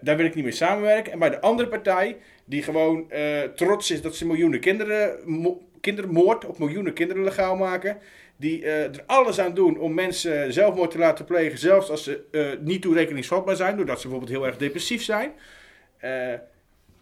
daar 0.00 0.16
wil 0.16 0.26
ik 0.26 0.34
niet 0.34 0.44
mee 0.44 0.52
samenwerken. 0.52 1.12
En 1.12 1.18
bij 1.18 1.30
de 1.30 1.40
andere 1.40 1.68
partij, 1.68 2.16
die 2.50 2.62
gewoon 2.62 3.10
eh, 3.10 3.42
trots 3.42 3.90
is 3.90 4.02
dat 4.02 4.14
ze 4.16 4.26
miljoenen 4.26 4.60
kinderen, 4.60 5.18
mo- 5.24 5.62
kindermoord 5.80 6.44
op 6.46 6.58
miljoenen 6.58 6.92
kinderen 6.92 7.24
legaal 7.24 7.56
maken. 7.56 7.98
Die 8.36 8.64
eh, 8.64 8.82
er 8.84 9.02
alles 9.06 9.38
aan 9.38 9.54
doen 9.54 9.78
om 9.78 9.94
mensen 9.94 10.52
zelfmoord 10.52 10.90
te 10.90 10.98
laten 10.98 11.24
plegen, 11.24 11.58
zelfs 11.58 11.90
als 11.90 12.04
ze 12.04 12.22
eh, 12.30 12.46
niet 12.60 12.82
toerekeningsvatbaar 12.82 13.56
zijn, 13.56 13.76
doordat 13.76 14.00
ze 14.00 14.08
bijvoorbeeld 14.08 14.38
heel 14.38 14.46
erg 14.46 14.56
depressief 14.56 15.02
zijn. 15.02 15.32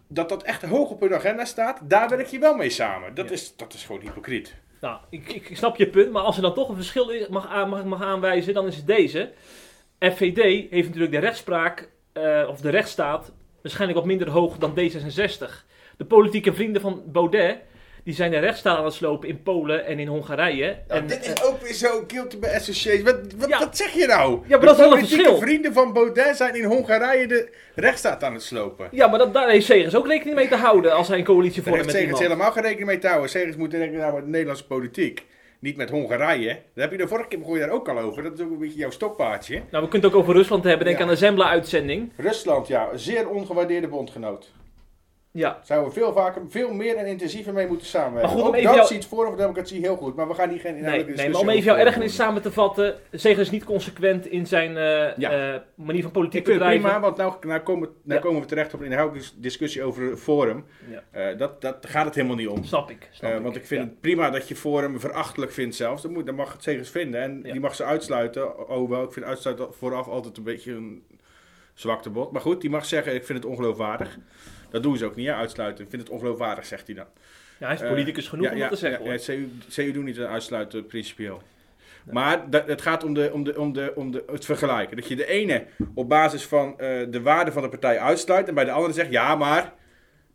Dat 0.07 0.29
dat 0.29 0.43
echt 0.43 0.61
hoog 0.63 0.89
op 0.89 0.99
hun 1.01 1.13
agenda 1.13 1.45
staat, 1.45 1.79
daar 1.83 2.09
werk 2.09 2.27
je 2.27 2.39
wel 2.39 2.55
mee 2.55 2.69
samen. 2.69 3.15
Dat, 3.15 3.25
Ja. 3.27 3.31
is, 3.33 3.55
dat 3.55 3.73
is 3.73 3.83
gewoon 3.85 4.01
hypocriet. 4.01 4.55
Nou, 4.81 4.99
ik, 5.09 5.31
ik 5.33 5.57
snap 5.57 5.75
je 5.75 5.87
punt, 5.89 6.11
maar 6.11 6.21
als 6.21 6.35
er 6.35 6.41
dan 6.41 6.53
toch 6.53 6.69
een 6.69 6.75
verschil 6.75 7.09
is- 7.09 7.27
mag, 7.27 7.67
mag, 7.67 7.83
mag 7.85 8.01
aanwijzen, 8.03 8.53
dan 8.53 8.67
is 8.67 8.75
het 8.75 8.87
deze. 8.87 9.31
FVD 9.99 10.41
heeft 10.69 10.85
natuurlijk 10.87 11.11
de 11.11 11.19
rechtspraak, 11.19 11.89
of 12.47 12.61
de 12.61 12.69
rechtsstaat, 12.69 13.31
waarschijnlijk 13.61 13.99
wat 13.99 14.07
minder 14.07 14.29
hoog 14.29 14.57
dan 14.57 14.73
D66. 14.79 15.65
De 15.97 16.05
politieke 16.05 16.53
vrienden 16.53 16.81
van 16.81 17.03
Baudet, 17.05 17.57
die 18.03 18.13
zijn 18.13 18.31
de 18.31 18.37
rechtsstaat 18.39 18.77
aan 18.77 18.85
het 18.85 18.93
slopen 18.93 19.29
in 19.29 19.43
Polen 19.43 19.85
en 19.85 19.99
in 19.99 20.07
Hongarije. 20.07 20.77
en, 20.87 21.09
eh, 21.09 21.31
ook 21.43 21.61
weer 21.61 21.73
zo 21.73 22.03
guilty 22.07 22.39
by 22.39 22.47
association. 22.47 23.03
Wat, 23.03 23.15
wat, 23.37 23.49
Ja. 23.49 23.59
wat 23.59 23.77
zeg 23.77 23.91
je 23.93 24.05
nou? 24.07 24.39
Ja, 24.47 24.57
maar 24.57 24.65
dat 24.65 24.75
is 24.75 24.81
wel 24.81 24.91
een 24.91 24.97
verschil. 25.07 25.37
vrienden 25.37 25.73
van 25.73 25.93
Baudet 25.93 26.37
zijn 26.37 26.55
in 26.55 26.63
Hongarije 26.63 27.27
de 27.27 27.49
rechtsstaat 27.75 28.23
aan 28.23 28.33
het 28.33 28.43
slopen. 28.43 28.87
ja, 28.91 29.07
maar 29.07 29.19
dat, 29.19 29.33
daar 29.33 29.49
heeft 29.49 29.65
Segers 29.65 29.95
ook 29.95 30.07
rekening 30.07 30.35
mee 30.35 30.47
te 30.47 30.55
houden 30.55 30.93
als 30.93 31.07
hij 31.07 31.17
een 31.17 31.23
coalitie 31.23 31.61
Daar 31.61 31.63
vormt 31.63 31.77
heeft 31.77 31.85
met 31.85 31.95
Segers 31.95 32.19
iemand. 32.19 32.31
helemaal 32.31 32.51
geen 32.51 32.63
rekening 32.63 32.87
mee 32.89 32.99
te 32.99 33.07
houden. 33.07 33.29
Segers 33.29 33.55
moet 33.55 33.73
rekening 33.73 33.95
houden 34.01 34.15
met 34.15 34.23
de 34.23 34.31
Nederlandse 34.31 34.65
politiek. 34.67 35.25
Niet 35.59 35.77
met 35.77 35.89
Hongarije. 35.89 36.47
Daar 36.47 36.61
heb 36.83 36.91
je 36.91 36.97
de 36.97 37.07
vorige 37.07 37.27
keer 37.27 37.39
begon 37.39 37.53
je 37.53 37.59
daar 37.59 37.69
ook 37.69 37.89
al 37.89 37.99
over. 37.99 38.23
Dat 38.23 38.33
is 38.33 38.45
ook 38.45 38.51
een 38.51 38.57
beetje 38.57 38.77
jouw 38.79 38.89
stokpaardje. 38.89 39.53
Nou, 39.71 39.83
we 39.83 39.89
kunnen 39.89 40.07
het 40.09 40.17
ook 40.17 40.21
over 40.23 40.33
Rusland 40.35 40.63
hebben. 40.63 40.85
Denk 40.85 40.97
Ja. 40.97 41.03
aan 41.03 41.09
de 41.09 41.15
Zembla-uitzending. 41.15 42.11
Rusland, 42.17 42.67
ja. 42.67 42.89
Een 42.91 42.99
zeer 42.99 43.29
ongewaardeerde 43.29 43.87
bondgenoot. 43.87 44.51
Ja, 45.31 45.59
Zouden 45.63 45.89
we 45.93 45.99
veel 45.99 46.13
vaker, 46.13 46.41
veel 46.49 46.73
meer 46.73 46.95
en 46.95 47.05
intensiever 47.05 47.53
mee 47.53 47.67
moeten 47.67 47.87
samenwerken. 47.87 48.21
Maar 48.21 48.31
goed, 48.31 48.41
om 48.41 48.47
Ook 48.47 48.55
even 48.55 48.67
dat 48.67 48.75
jou- 48.75 48.87
ziet 48.87 49.05
voor 49.05 49.37
Democratie 49.37 49.79
heel 49.79 49.95
goed. 49.95 50.15
Maar 50.15 50.27
we 50.27 50.33
gaan 50.33 50.49
hier 50.49 50.59
geen 50.59 50.71
nee, 50.71 50.81
inhoudelijke 50.81 51.21
nee, 51.21 51.29
maar 51.29 51.39
discussie 51.39 51.47
om 51.51 51.63
even 51.63 51.75
jouw 51.75 51.85
ergernis 51.85 52.15
samen 52.15 52.41
te 52.41 52.51
vatten. 52.51 52.95
Segers 53.11 53.39
is 53.47 53.49
niet 53.51 53.63
consequent 53.63 54.25
in 54.27 54.47
zijn 54.47 54.77
eh, 54.77 55.17
Ja. 55.17 55.53
eh, 55.53 55.59
manier 55.75 56.01
van 56.01 56.11
politiek 56.11 56.39
Ik 56.39 56.45
vind 56.45 56.59
het 56.59 56.67
bedrijven. 56.69 56.81
prima, 56.81 56.99
want 56.99 57.17
nou, 57.17 57.33
nou, 57.47 57.59
komen, 57.61 57.89
nou 58.03 58.19
Ja. 58.19 58.25
komen 58.25 58.41
we 58.41 58.47
terecht 58.47 58.73
op 58.73 58.79
een 58.79 58.85
inhoudelijke 58.85 59.29
discussie 59.35 59.83
over 59.83 60.17
Forum. 60.17 60.65
Ja. 60.89 61.03
Eh, 61.11 61.37
dat, 61.37 61.61
dat 61.61 61.77
gaat 61.87 62.05
het 62.05 62.15
helemaal 62.15 62.35
niet 62.37 62.47
om. 62.47 62.63
Snap 62.63 62.89
ik. 62.89 63.07
Snap 63.11 63.41
want 63.43 63.55
ik 63.55 63.65
vind 63.65 63.81
het 63.83 64.01
prima 64.01 64.29
dat 64.29 64.47
je 64.47 64.55
Forum 64.55 64.99
verachtelijk 64.99 65.51
vindt 65.51 65.75
zelfs. 65.75 66.01
Dat, 66.01 66.11
moet, 66.11 66.25
dat 66.25 66.35
mag 66.35 66.51
het 66.53 66.63
zeker 66.63 66.85
vinden. 66.85 67.21
En 67.21 67.41
die 67.41 67.59
mag 67.59 67.75
ze 67.75 67.83
uitsluiten. 67.83 68.69
Oh 68.69 68.89
wel, 68.89 69.03
ik 69.03 69.11
vind 69.13 69.25
uitsluiten 69.25 69.67
vooraf 69.73 70.07
altijd 70.07 70.37
een 70.37 70.43
beetje 70.43 70.71
een 70.71 71.03
zwakte 71.73 72.09
bot. 72.09 72.31
Maar 72.31 72.41
goed, 72.41 72.61
die 72.61 72.69
mag 72.69 72.85
zeggen, 72.85 73.15
ik 73.15 73.25
vind 73.25 73.43
het 73.43 73.51
ongeloofwaardig. 73.51 74.17
Dat 74.71 74.83
doen 74.83 74.97
ze 74.97 75.05
ook 75.05 75.15
niet, 75.15 75.27
hè, 75.27 75.33
uitsluiten. 75.33 75.83
Ik 75.83 75.89
vind 75.89 76.01
het 76.01 76.11
ongeloofwaardig, 76.11 76.65
zegt 76.65 76.87
hij 76.87 76.95
dan. 76.95 77.05
Ja, 77.57 77.65
hij 77.65 77.75
is 77.75 77.81
Eh, 77.81 77.89
politicus 77.89 78.27
genoeg 78.27 78.45
ja, 78.45 78.51
om 78.51 78.59
dat 78.59 78.69
te 78.69 78.75
zeggen. 78.75 79.03
Ja, 79.03 79.11
ja, 79.11 79.19
CU, 79.19 79.49
CU 79.69 79.91
doet 79.91 80.03
niet 80.03 80.19
uitsluiten, 80.19 80.85
principieel. 80.85 81.41
Maar 82.11 82.49
dat, 82.49 82.67
het 82.67 82.81
gaat 82.81 83.03
om, 83.03 83.13
de, 83.13 83.29
om, 83.33 83.43
de, 83.43 83.59
om, 83.59 83.73
de, 83.73 83.91
om 83.95 84.11
de, 84.11 84.23
het 84.31 84.45
vergelijken. 84.45 84.97
Dat 84.97 85.07
je 85.07 85.15
de 85.15 85.27
ene 85.27 85.65
op 85.93 86.09
basis 86.09 86.45
van 86.45 86.79
eh, 86.79 86.87
de 87.09 87.21
waarde 87.21 87.51
van 87.51 87.61
de 87.61 87.69
partij 87.69 87.99
uitsluit 87.99 88.47
en 88.47 88.53
bij 88.53 88.65
de 88.65 88.71
andere 88.71 88.93
zegt, 88.93 89.11
ja 89.11 89.35
maar, 89.35 89.73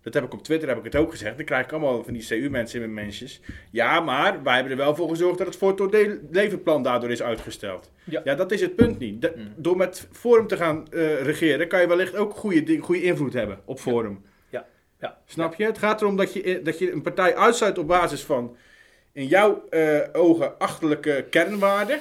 dat 0.04 0.14
heb 0.14 0.24
ik 0.24 0.32
op 0.32 0.42
Twitter 0.42 0.68
heb 0.68 0.78
ik 0.78 0.84
het 0.84 0.96
ook 0.96 1.10
gezegd, 1.10 1.36
dan 1.36 1.44
krijg 1.44 1.64
ik 1.64 1.72
allemaal 1.72 2.04
van 2.04 2.12
die 2.12 2.26
CU-mensen 2.26 2.82
in 2.82 2.92
mijn 2.92 3.04
mensjes. 3.06 3.40
Ja 3.70 4.00
maar, 4.00 4.42
wij 4.42 4.54
hebben 4.54 4.72
er 4.72 4.78
wel 4.78 4.94
voor 4.94 5.08
gezorgd 5.08 5.38
dat 5.38 5.46
het 5.46 5.56
Foto 5.56 5.90
levenplan 6.30 6.82
daardoor 6.82 7.10
is 7.10 7.22
uitgesteld. 7.22 7.90
Ja. 8.04 8.34
dat 8.34 8.52
is 8.52 8.60
het 8.60 8.76
punt 8.76 8.98
niet. 8.98 9.36
Mm. 9.36 9.52
Door 9.56 9.76
met 9.76 10.08
Forum 10.12 10.46
te 10.46 10.56
gaan 10.56 10.86
eh, 10.92 11.22
regeren, 11.22 11.68
kan 11.68 11.80
je 11.80 11.86
wellicht 11.86 12.16
ook 12.16 12.34
goede, 12.34 12.78
goede 12.78 13.02
invloed 13.02 13.32
hebben 13.32 13.60
op 13.64 13.80
Forum. 13.80 14.22
Ja. 14.48 14.66
Ja. 15.00 15.18
Snap 15.26 15.54
je? 15.54 15.64
Het 15.64 15.78
gaat 15.78 16.00
erom 16.00 16.16
dat 16.16 16.32
je, 16.32 16.60
dat 16.62 16.78
je 16.78 16.92
een 16.92 17.02
partij 17.02 17.36
uitsluit 17.36 17.78
op 17.78 17.86
basis 17.86 18.22
van 18.22 18.56
in 19.12 19.26
jouw 19.26 19.64
eh, 19.68 19.98
ogen 20.12 20.58
achterlijke 20.58 21.26
kernwaarden 21.30 22.00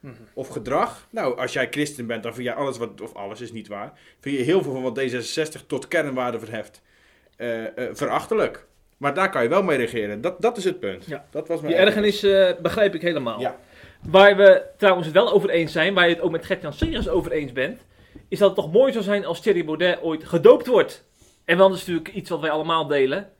Mhm. 0.00 0.14
of 0.34 0.48
gedrag. 0.48 1.06
Nou, 1.10 1.38
als 1.38 1.52
jij 1.52 1.68
christen 1.70 2.06
bent, 2.06 2.22
dan 2.22 2.34
vind 2.34 2.46
jij 2.46 2.54
alles 2.54 2.78
wat, 2.78 3.00
of 3.00 3.14
alles 3.14 3.40
is 3.40 3.52
niet 3.52 3.68
waar, 3.68 3.92
vind 4.20 4.36
je 4.36 4.42
heel 4.42 4.62
veel 4.62 4.72
van 4.72 4.82
wat 4.82 5.00
D66 5.00 5.66
tot 5.66 5.88
kernwaarden 5.88 6.40
verheft 6.40 6.82
eh, 7.38 7.64
eh, 7.64 7.72
verachtelijk. 7.92 8.66
Maar 8.96 9.14
daar 9.14 9.30
kan 9.30 9.42
je 9.42 9.48
wel 9.48 9.62
mee 9.62 9.76
regeren. 9.76 10.20
Dat, 10.20 10.40
dat 10.40 10.56
is 10.56 10.64
het 10.64 10.80
punt. 10.80 11.04
Ja. 11.06 11.24
Dat 11.30 11.48
was 11.48 11.60
mijn 11.60 11.72
Die 11.72 11.82
ergernis 11.82 12.22
eh, 12.22 12.50
begrijp 12.62 12.94
ik 12.94 13.02
helemaal. 13.02 13.40
Ja. 13.40 13.56
Waar 14.02 14.36
we 14.36 14.62
trouwens 14.76 15.06
het 15.06 15.16
wel 15.16 15.32
over 15.32 15.50
eens 15.50 15.72
zijn, 15.72 15.94
waar 15.94 16.08
je 16.08 16.14
het 16.14 16.22
ook 16.22 16.30
met 16.30 16.46
Gert-Jan 16.46 16.72
Segers 16.72 17.08
over 17.08 17.32
eens 17.32 17.52
bent, 17.52 17.80
is 18.28 18.38
dat 18.38 18.48
het 18.48 18.58
toch 18.58 18.72
mooi 18.72 18.92
zou 18.92 19.04
zijn 19.04 19.24
als 19.24 19.40
Thierry 19.40 19.64
Baudet 19.64 20.02
ooit 20.02 20.24
gedoopt 20.24 20.66
wordt. 20.66 21.04
En 21.44 21.56
wel 21.56 21.72
is 21.72 21.78
natuurlijk 21.78 22.14
iets 22.14 22.30
wat 22.30 22.40
wij 22.40 22.50
allemaal 22.50 22.86
delen, 22.86 23.32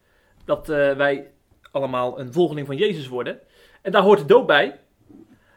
dat 0.44 0.68
eh, 0.68 0.92
wij 0.92 1.30
allemaal 1.72 2.20
een 2.20 2.32
volgeling 2.32 2.66
van 2.66 2.76
Jezus 2.76 3.08
worden. 3.08 3.40
En 3.82 3.92
daar 3.92 4.02
hoort 4.02 4.18
de 4.18 4.24
doop 4.24 4.46
bij. 4.46 4.80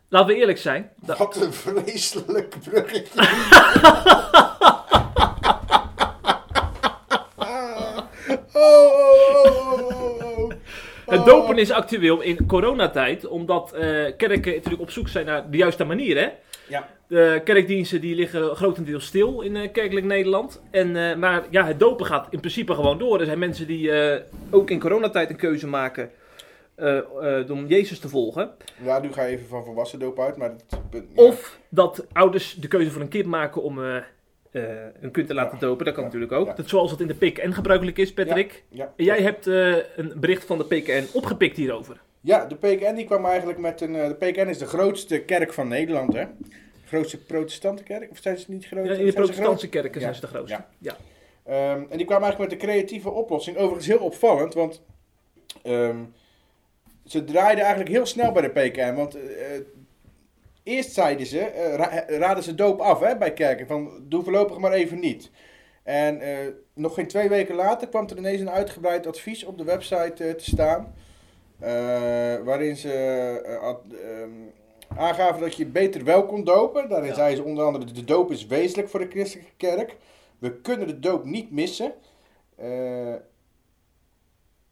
Laten 0.10 0.28
we 0.28 0.36
eerlijk 0.36 0.58
zijn. 0.58 0.92
Wat 1.00 1.36
een 1.36 1.54
vreselijk 1.54 2.56
bruggetje. 2.64 3.22
oh, 8.54 8.82
oh, 9.44 9.44
oh, 9.46 10.02
oh, 10.02 10.38
oh. 10.38 10.52
Het 11.12 11.26
dopen 11.26 11.58
is 11.58 11.72
actueel 11.72 12.22
in 12.22 12.46
coronatijd, 12.46 13.28
omdat 13.28 13.74
eh, 13.74 13.82
kerken 14.18 14.54
natuurlijk 14.54 14.82
op 14.82 14.92
zoek 14.92 15.08
zijn 15.08 15.26
naar 15.26 15.50
de 15.50 15.58
juiste 15.58 15.84
manier. 15.84 16.18
Hè? 16.18 16.30
Ja. 16.68 16.90
De 17.08 17.42
kerkdiensten 17.44 18.02
die 18.02 18.16
liggen 18.16 18.56
grotendeels 18.56 19.06
stil 19.06 19.42
in 19.42 19.56
eh, 19.56 19.72
kerkelijk 19.72 20.06
Nederland. 20.06 20.62
En, 20.70 20.96
eh, 20.96 21.16
maar 21.16 21.44
ja, 21.50 21.66
het 21.66 21.80
dopen 21.80 22.06
gaat 22.06 22.28
in 22.30 22.40
principe 22.40 22.74
gewoon 22.74 22.98
door. 22.98 23.20
Er 23.20 23.26
zijn 23.26 23.40
mensen 23.40 23.68
die 23.68 23.92
ook 24.50 24.70
in 24.70 24.80
coronatijd 24.80 25.30
een 25.30 25.36
keuze 25.36 25.68
maken 25.68 26.12
om 27.50 27.66
Jezus 27.68 28.00
te 28.00 28.10
volgen. 28.10 28.52
Ja, 28.84 29.00
nu 29.00 29.14
ga 29.14 29.24
je 29.24 29.36
even 29.36 29.48
van 29.48 29.66
volwassen 29.66 30.00
doop 30.00 30.20
uit, 30.20 30.38
maar 30.38 30.50
dat 30.70 30.90
punt. 30.90 31.06
ja. 31.16 31.24
Of 31.24 31.60
dat 31.70 32.06
ouders 32.12 32.56
de 32.56 32.68
keuze 32.68 32.92
voor 32.92 33.02
een 33.02 33.08
kind 33.08 33.26
maken 33.26 33.64
om 33.64 33.80
eh, 34.52 34.64
een 35.02 35.12
kind 35.12 35.28
te 35.28 35.34
laten 35.34 35.60
dopen. 35.60 35.86
Dat 35.86 35.94
kan 35.94 36.04
Ja. 36.04 36.10
natuurlijk 36.10 36.32
ook. 36.40 36.48
Ja. 36.48 36.54
Dat, 36.54 36.70
zoals 36.70 36.90
dat 36.90 37.00
in 37.00 37.08
de 37.08 37.14
PKN 37.16 37.52
gebruikelijk 37.52 37.98
is, 37.98 38.14
Patrick. 38.14 38.64
Ja. 38.70 38.94
Jij 38.96 39.22
hebt 39.22 39.48
eh, 39.48 39.76
een 39.96 40.14
bericht 40.16 40.46
van 40.46 40.58
de 40.58 40.66
PKN 40.66 41.04
opgepikt 41.14 41.58
hierover. 41.58 42.02
Ja, 42.22 42.46
de 42.46 42.56
PKN 42.56 42.96
die 42.96 43.06
kwam 43.06 43.26
eigenlijk 43.26 43.60
met 43.60 43.82
een. 43.82 43.96
eh, 43.96 44.08
de 44.08 44.14
PKN 44.16 44.48
is 44.48 44.58
de 44.58 44.66
grootste 44.66 45.20
kerk 45.20 45.54
van 45.54 45.68
Nederland, 45.68 46.14
hè? 46.14 46.24
De 46.38 46.98
grootste 46.98 47.18
protestante 47.24 47.84
kerk? 47.84 48.12
Of 48.12 48.18
zijn 48.22 48.38
ze 48.38 48.52
niet 48.52 48.66
groot? 48.66 48.86
Ja, 48.86 48.94
in 48.94 49.06
de 49.06 49.14
protestantse 49.14 49.70
kerken 49.70 50.02
zijn 50.02 50.16
ze 50.16 50.22
de 50.22 50.28
grootste. 50.28 50.58
Ja. 50.58 50.68
Ja. 50.78 50.96
Ehm, 51.46 51.82
en 51.90 51.98
die 51.98 52.06
kwamen 52.06 52.24
eigenlijk 52.24 52.40
met 52.40 52.52
een 52.52 52.68
creatieve 52.68 53.10
oplossing. 53.10 53.58
Overigens 53.58 53.88
heel 53.88 54.00
opvallend, 54.00 54.54
want 54.54 54.82
ehm, 55.64 55.98
ze 57.06 57.24
draaiden 57.24 57.60
eigenlijk 57.64 57.90
heel 57.96 58.06
snel 58.06 58.32
bij 58.32 58.42
de 58.42 58.50
PKN. 58.50 58.94
Want 58.96 59.18
eerst 60.64 60.92
zeiden 60.94 61.26
ze, 61.26 61.40
ra- 61.76 62.04
raden 62.08 62.44
ze 62.44 62.56
doop 62.56 62.80
af 62.80 63.00
hè, 63.00 63.18
bij 63.18 63.34
kerken. 63.34 63.68
Van 63.68 63.92
doe 64.02 64.24
voorlopig 64.24 64.58
maar 64.58 64.72
even 64.72 65.00
niet. 65.00 65.30
En 65.84 66.22
eh, 66.22 66.38
nog 66.74 66.94
geen 66.94 67.08
twee 67.08 67.30
weken 67.30 67.56
later 67.56 67.88
kwam 67.88 68.08
er 68.10 68.18
ineens 68.18 68.42
een 68.42 68.50
uitgebreid 68.50 69.08
advies 69.08 69.44
op 69.44 69.58
de 69.58 69.64
website 69.64 70.36
te 70.36 70.52
staan. 70.52 70.94
waarin 72.44 72.76
ze 72.76 73.60
ad- 73.62 73.84
ehm, 73.94 74.30
aangaven 75.00 75.42
dat 75.42 75.56
je 75.56 75.66
beter 75.66 76.04
wel 76.04 76.26
kon 76.26 76.44
dopen. 76.44 76.90
Daarin 76.90 77.10
Ja. 77.10 77.16
zeiden 77.16 77.38
ze 77.38 77.50
onder 77.50 77.66
andere: 77.66 77.86
de 77.86 78.04
doop 78.04 78.32
is 78.32 78.46
wezenlijk 78.48 78.90
voor 78.90 79.00
de 79.00 79.10
christelijke 79.10 79.52
kerk. 79.58 79.96
We 80.40 80.62
kunnen 80.62 80.88
de 80.88 81.00
doop 81.00 81.26
niet 81.26 81.52
missen. 81.52 81.94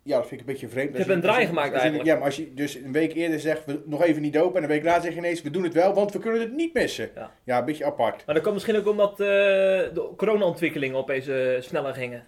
Ja, 0.10 0.17
dat 0.17 0.28
vind 0.28 0.41
ik 0.41 0.48
een 0.48 0.54
beetje 0.54 0.69
vreemd. 0.69 0.89
Als 0.89 0.98
hebt 0.98 1.10
een 1.10 1.22
draai 1.22 1.45
gemaakt 1.45 1.74
eigenlijk. 1.74 2.06
Ja, 2.06 2.15
maar 2.15 2.24
als 2.26 2.36
je 2.36 2.54
dus 2.54 2.76
een 2.76 2.91
week 2.91 3.13
eerder 3.13 3.39
zegt, 3.39 3.65
we 3.65 3.82
nog 3.86 4.04
even 4.04 4.22
niet 4.22 4.34
dopen. 4.34 4.56
En 4.58 4.63
een 4.63 4.69
week 4.69 4.84
later 4.84 5.02
zeg 5.02 5.12
je 5.12 5.17
ineens, 5.17 5.41
we 5.41 5.50
doen 5.50 5.63
het 5.63 5.74
wel, 5.74 5.93
want 5.93 6.12
we 6.13 6.19
kunnen 6.19 6.41
het 6.41 6.54
niet 6.56 6.74
missen. 6.74 7.10
Ja. 7.15 7.32
Ja, 7.43 7.60
een 7.60 7.65
beetje 7.65 7.86
apart. 7.86 8.26
Maar 8.26 8.36
dat 8.36 8.43
komt 8.43 8.54
misschien 8.54 8.76
ook 8.78 8.88
omdat 8.88 9.12
eh, 9.12 9.17
de 9.17 10.10
corona-ontwikkelingen 10.17 10.98
opeens 10.98 11.28
eh, 11.28 11.38
sneller 11.60 11.93
gingen. 11.93 12.24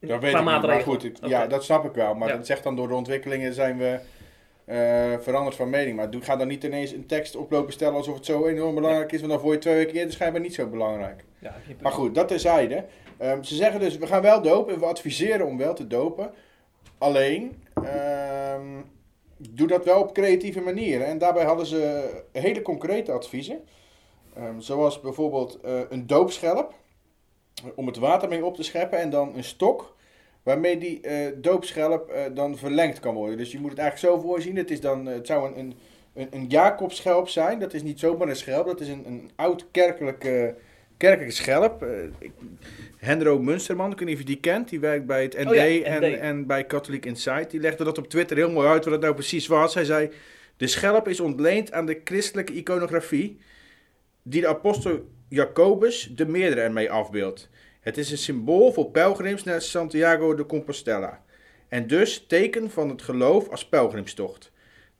Dat 0.00 0.20
weet 0.20 0.34
ik 0.34 0.36
niet, 0.44 0.44
maar 0.62 0.80
goed, 0.80 1.10
ja, 1.22 1.46
dat 1.46 1.64
snap 1.64 1.84
ik 1.84 1.92
wel. 1.92 2.14
Maar 2.14 2.28
Ja. 2.28 2.36
dat 2.36 2.46
zegt 2.46 2.62
dan 2.62 2.76
door 2.76 2.88
de 2.88 2.94
ontwikkelingen 2.94 3.52
zijn 3.54 3.78
we 3.78 3.98
eh, 4.64 5.18
veranderd 5.20 5.56
van 5.56 5.70
mening. 5.70 5.96
Maar 5.96 6.10
doe- 6.10 6.22
ga 6.22 6.36
dan 6.36 6.48
niet 6.48 6.64
ineens 6.64 6.92
een 6.92 7.06
tekst 7.06 7.36
oplopen 7.36 7.72
stellen 7.72 7.94
alsof 7.94 8.14
het 8.14 8.24
zo 8.26 8.46
enorm 8.46 8.74
belangrijk 8.74 9.12
is. 9.12 9.18
Want 9.20 9.32
dan 9.32 9.40
voor 9.40 9.52
je 9.52 9.58
twee 9.58 9.74
weken 9.74 9.94
eerder 9.94 10.12
schijnbaar 10.12 10.40
niet 10.40 10.54
zo 10.54 10.66
belangrijk. 10.66 11.24
Ja, 11.38 11.54
heb. 11.66 11.80
Maar 11.80 11.92
goed, 11.92 12.14
dat 12.14 12.28
terzijde. 12.28 12.84
Ehm 13.18 13.42
ze 13.42 13.54
zeggen 13.54 13.80
dus, 13.80 13.98
we 13.98 14.06
gaan 14.06 14.22
wel 14.22 14.42
dopen 14.42 14.74
en 14.74 14.80
we 14.80 14.86
adviseren 14.86 15.46
om 15.46 15.58
wel 15.58 15.74
te 15.74 15.86
dopen. 15.86 16.30
Alleen, 16.98 17.62
ehm, 17.74 18.80
doe 19.36 19.66
dat 19.66 19.84
wel 19.84 20.00
op 20.00 20.14
creatieve 20.14 20.60
manieren. 20.60 21.06
En 21.06 21.18
daarbij 21.18 21.44
hadden 21.44 21.66
ze 21.66 22.10
hele 22.32 22.62
concrete 22.62 23.12
adviezen. 23.12 23.64
Ehm, 24.34 24.60
zoals 24.60 25.00
bijvoorbeeld 25.00 25.60
eh, 25.60 25.80
een 25.88 26.06
doopschelp. 26.06 26.74
Om 27.74 27.86
het 27.86 27.96
water 27.96 28.28
mee 28.28 28.44
op 28.44 28.56
te 28.56 28.62
scheppen. 28.62 28.98
En 28.98 29.10
dan 29.10 29.36
een 29.36 29.44
stok. 29.44 29.96
Waarmee 30.46 30.78
die 30.78 31.00
eh, 31.00 31.32
doopschelp 31.36 32.08
eh, 32.08 32.24
dan 32.34 32.56
verlengd 32.56 33.00
kan 33.00 33.14
worden. 33.14 33.36
Dus 33.36 33.52
je 33.52 33.58
moet 33.58 33.70
het 33.70 33.78
eigenlijk 33.78 34.14
zo 34.14 34.28
voorzien. 34.28 34.56
Het, 34.56 34.70
is 34.70 34.80
dan, 34.80 35.08
eh, 35.08 35.14
het 35.14 35.26
zou 35.26 35.46
een, 35.46 35.58
een, 35.58 35.74
een, 36.14 36.28
een 36.30 36.46
Jacobschelp 36.46 37.28
zijn. 37.28 37.58
Dat 37.58 37.74
is 37.74 37.82
niet 37.82 37.98
zomaar 37.98 38.28
een 38.28 38.36
schelp. 38.36 38.66
Dat 38.66 38.80
is 38.80 38.88
een, 38.88 39.06
een 39.06 39.30
oud 39.36 39.66
kerkelijke, 39.70 40.56
kerkelijke 40.96 41.34
schelp. 41.34 41.82
Eh, 41.82 41.88
ik- 42.18 42.32
Hendro 42.96 43.38
Munsterman, 43.38 43.92
ik 43.92 43.98
weet 43.98 44.06
niet 44.08 44.14
of 44.16 44.20
je 44.22 44.26
die 44.26 44.40
kent. 44.40 44.68
Die 44.68 44.80
werkt 44.80 45.06
bij 45.06 45.22
het 45.22 45.36
ND, 45.38 45.46
Oh 45.48 45.54
ja, 45.54 45.62
en, 45.84 46.20
en 46.20 46.46
bij 46.46 46.64
Katholiek 46.64 47.06
Insight. 47.06 47.50
Die 47.50 47.60
legde 47.60 47.84
dat 47.84 47.98
op 47.98 48.08
Twitter 48.08 48.36
heel 48.36 48.50
mooi 48.50 48.68
uit 48.68 48.84
wat 48.84 48.92
het 48.92 49.02
nou 49.02 49.14
precies 49.14 49.46
was. 49.46 49.74
Hij 49.74 49.84
zei, 49.84 50.10
de 50.56 50.66
schelp 50.66 51.08
is 51.08 51.20
ontleend 51.20 51.72
aan 51.72 51.86
de 51.86 52.00
christelijke 52.04 52.52
iconografie... 52.52 53.40
die 54.22 54.40
de 54.40 54.48
apostel 54.48 55.08
Jacobus 55.28 56.10
de 56.14 56.26
meerdere 56.26 56.60
ermee 56.60 56.90
afbeeldt. 56.90 57.48
Het 57.80 57.98
is 57.98 58.10
een 58.10 58.18
symbool 58.18 58.72
voor 58.72 58.90
pelgrims 58.90 59.44
naar 59.44 59.62
Santiago 59.62 60.34
de 60.34 60.46
Compostela. 60.46 61.22
En 61.68 61.86
dus 61.86 62.24
teken 62.28 62.70
van 62.70 62.88
het 62.88 63.02
geloof 63.02 63.48
als 63.48 63.68
pelgrimstocht. 63.68 64.52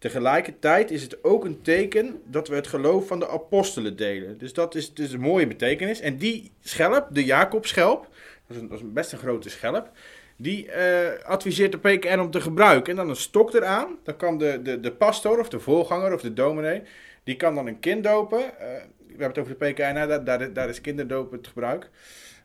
Tegelijkertijd 0.06 0.90
is 0.90 1.02
het 1.02 1.24
ook 1.24 1.44
een 1.44 1.62
teken 1.62 2.22
dat 2.24 2.48
we 2.48 2.54
het 2.54 2.66
geloof 2.66 3.06
van 3.06 3.18
de 3.18 3.28
apostelen 3.28 3.96
delen. 3.96 4.38
Dus 4.38 4.52
dat 4.52 4.74
is 4.74 4.94
dus 4.94 5.12
een 5.12 5.20
mooie 5.20 5.46
betekenis. 5.46 6.00
En 6.00 6.16
die 6.16 6.52
schelp, 6.60 7.06
de 7.10 7.24
Jacobschelp, 7.24 8.08
dat 8.46 8.56
is, 8.56 8.62
een, 8.62 8.68
dat 8.68 8.78
is 8.78 8.92
best 8.92 9.12
een 9.12 9.18
grote 9.18 9.50
schelp, 9.50 9.90
die 10.36 10.70
eh, 10.70 11.24
adviseert 11.24 11.72
de 11.72 11.78
PKN 11.78 12.18
om 12.18 12.30
te 12.30 12.40
gebruiken. 12.40 12.90
En 12.90 12.96
dan 12.96 13.08
een 13.08 13.16
stok 13.16 13.54
eraan. 13.54 13.96
Dan 14.02 14.16
kan 14.16 14.38
de, 14.38 14.60
de, 14.62 14.80
de 14.80 14.92
pastor 14.92 15.40
of 15.40 15.48
de 15.48 15.60
voorganger 15.60 16.14
of 16.14 16.20
de 16.20 16.32
dominee, 16.32 16.82
die 17.24 17.36
kan 17.36 17.54
dan 17.54 17.66
een 17.66 17.80
kind 17.80 18.04
dopen. 18.04 18.38
Eh, 18.38 18.66
we 18.96 19.22
hebben 19.22 19.28
het 19.28 19.38
over 19.38 19.58
de 19.58 19.72
PKN, 19.72 20.24
daar, 20.24 20.52
daar, 20.52 20.68
is 20.68 20.80
kinderdopen 20.80 21.38
het 21.38 21.46
gebruik. 21.46 21.90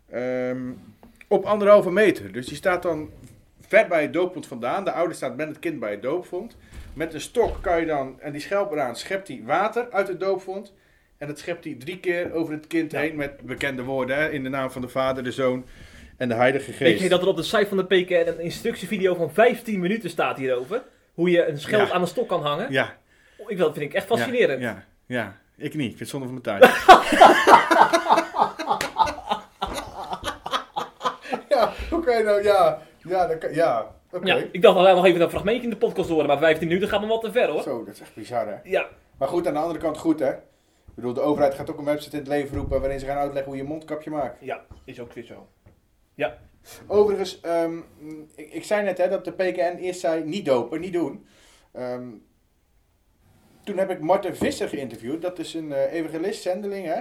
Ehm, 0.09 0.71
op 1.27 1.45
anderhalve 1.45 1.91
meter. 1.91 2.31
Dus 2.31 2.47
die 2.47 2.57
staat 2.57 2.83
dan 2.83 3.09
ver 3.67 3.87
bij 3.87 4.01
het 4.01 4.13
dooppunt 4.13 4.47
vandaan. 4.47 4.83
De 4.83 4.91
ouder 4.91 5.15
staat 5.15 5.35
met 5.35 5.47
het 5.47 5.59
kind 5.59 5.79
bij 5.79 5.91
het 5.91 6.01
doopvond. 6.01 6.57
Met 6.93 7.13
een 7.13 7.21
stok 7.21 7.61
kan 7.61 7.79
je 7.79 7.85
dan, 7.85 8.19
en 8.19 8.31
die 8.31 8.41
schelp 8.41 8.71
eraan, 8.71 8.95
schept 8.95 9.27
hij 9.27 9.41
water 9.45 9.87
uit 9.91 10.07
het 10.07 10.19
doopvond. 10.19 10.73
En 11.17 11.27
dat 11.27 11.39
schept 11.39 11.63
hij 11.63 11.75
drie 11.79 11.99
keer 11.99 12.33
over 12.33 12.53
het 12.53 12.67
kind 12.67 12.91
Ja. 12.91 12.99
heen 12.99 13.15
met 13.15 13.41
bekende 13.41 13.83
woorden. 13.83 14.15
Hè? 14.15 14.29
In 14.29 14.43
de 14.43 14.49
naam 14.49 14.71
van 14.71 14.81
de 14.81 14.87
Vader, 14.87 15.23
de 15.23 15.31
Zoon 15.31 15.65
en 16.17 16.27
de 16.29 16.35
Heilige 16.35 16.65
Geest. 16.71 16.79
Weet 16.79 16.99
je 16.99 17.09
dat 17.09 17.21
er 17.21 17.27
op 17.27 17.35
de 17.35 17.43
site 17.43 17.67
van 17.67 17.77
de 17.77 17.85
PKN 17.85 18.27
een 18.27 18.39
instructievideo 18.39 19.15
van 19.15 19.33
15 19.33 19.79
minuten 19.79 20.09
staat 20.09 20.37
hierover? 20.37 20.81
Hoe 21.13 21.29
je 21.29 21.45
een 21.47 21.59
schelp 21.59 21.87
Ja. 21.87 21.93
aan 21.93 22.01
een 22.01 22.07
stok 22.07 22.27
kan 22.27 22.41
hangen? 22.41 22.71
Ja, 22.71 22.97
Ik, 23.47 23.57
dat 23.57 23.73
vind 23.73 23.85
ik 23.85 23.93
echt 23.93 24.05
fascinerend. 24.05 24.61
Ja, 24.61 24.83
ja, 25.05 25.17
ja. 25.17 25.37
ik 25.65 25.73
niet. 25.73 25.91
Ik 25.91 25.97
vind 25.97 25.99
het 25.99 26.09
zonde 26.09 26.25
van 26.25 26.39
mijn 26.43 26.59
tijd. 26.59 26.73
ja, 31.49 31.73
hoe 31.89 32.03
kan 32.03 32.17
je 32.17 32.23
nou, 32.23 32.43
ja, 32.43 32.81
ja, 33.07 33.27
dat 33.27 33.37
kan, 33.37 33.53
ja, 33.53 33.87
Ja, 34.23 34.35
ik 34.51 34.61
dacht 34.61 34.75
dat 34.75 34.83
wij 34.83 34.93
nog 34.93 35.05
even 35.05 35.21
een 35.21 35.29
fragmentje 35.29 35.63
in 35.63 35.69
de 35.69 35.77
podcast 35.77 36.09
horen, 36.09 36.27
maar 36.27 36.37
15 36.37 36.67
minuten 36.67 36.89
gaat 36.89 36.99
nog 37.01 37.09
wat 37.09 37.21
te 37.21 37.31
ver 37.31 37.49
hoor. 37.49 37.61
Zo, 37.61 37.83
dat 37.83 37.93
is 37.93 38.01
echt 38.01 38.13
bizar 38.15 38.47
hè. 38.47 38.55
Ja, 38.63 38.87
Maar 39.17 39.27
goed, 39.27 39.47
aan 39.47 39.53
de 39.53 39.59
andere 39.59 39.79
kant 39.79 39.97
goed 39.97 40.19
hè. 40.19 40.31
Ik 40.33 40.97
bedoel, 40.97 41.13
de 41.13 41.21
overheid 41.21 41.53
gaat 41.53 41.69
ook 41.69 41.77
een 41.77 41.85
website 41.85 42.15
in 42.15 42.19
het 42.21 42.27
leven 42.31 42.57
roepen 42.57 42.79
waarin 42.81 42.99
ze 42.99 43.05
gaan 43.05 43.17
uitleggen 43.17 43.51
hoe 43.51 43.61
je 43.61 43.67
mondkapje 43.67 44.09
maakt. 44.09 44.37
ja, 44.41 44.65
is 44.85 44.99
ook 44.99 45.13
weer 45.13 45.23
zo. 45.23 45.47
Ja. 46.15 46.37
Overigens, 46.87 47.39
ehm, 47.41 47.77
ik, 48.35 48.53
ik 48.53 48.63
zei 48.63 48.83
net 48.83 48.97
hè, 48.97 49.09
dat 49.09 49.25
de 49.25 49.31
PKN 49.31 49.77
eerst 49.77 49.99
zei 49.99 50.23
niet 50.23 50.45
dopen, 50.45 50.79
niet 50.79 50.93
doen. 50.93 51.25
Ehm, 51.71 52.07
toen 53.63 53.77
heb 53.77 53.89
ik 53.89 53.99
Martin 54.01 54.35
Visser 54.35 54.67
geïnterviewd. 54.69 55.21
Dat 55.21 55.39
is 55.39 55.53
een 55.53 55.71
eh, 55.73 55.93
evangelist, 55.93 56.41
zendeling 56.41 56.85
hè. 56.85 56.99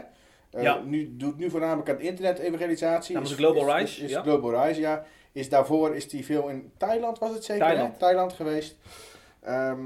Eh, 0.51 0.63
Ja. 0.63 0.81
nu, 0.85 1.17
doet 1.17 1.37
nu 1.39 1.51
voornamelijk 1.51 1.89
aan 1.91 2.01
internet-evangelisatie. 2.01 3.15
Namens 3.15 3.33
Is- 3.33 3.39
Global 3.39 3.67
is- 3.67 3.75
Rise, 3.75 3.97
Is, 3.99 4.05
is 4.05 4.11
ja. 4.11 4.23
Global 4.23 4.67
Rise, 4.67 4.81
ja. 4.81 5.05
Is 5.33 5.49
daarvoor 5.49 5.95
is 5.95 6.13
hij 6.13 6.23
veel 6.23 6.49
in 6.49 6.73
Thailand, 6.77 7.19
was 7.19 7.31
het 7.35 7.45
zeker? 7.45 7.67
Thailand. 7.67 7.99
Thailand 7.99 8.33
geweest. 8.33 8.77
Ehm, 9.41 9.81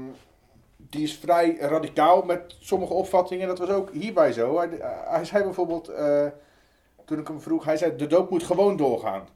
die 0.75 1.03
is 1.03 1.17
vrij 1.17 1.57
radicaal 1.59 2.21
met 2.21 2.55
sommige 2.59 2.93
opvattingen. 2.93 3.47
Dat 3.47 3.59
was 3.59 3.69
ook 3.69 3.91
hierbij 3.91 4.31
zo. 4.31 4.57
Hij, 4.57 4.69
hij 5.05 5.25
zei 5.25 5.43
bijvoorbeeld, 5.43 5.87
eh, 5.87 6.25
toen 7.05 7.19
ik 7.19 7.27
hem 7.27 7.41
vroeg, 7.41 7.65
hij 7.65 7.77
zei 7.77 7.95
de 7.95 8.07
doop 8.07 8.29
moet 8.29 8.43
gewoon 8.43 8.77
doorgaan. 8.77 9.27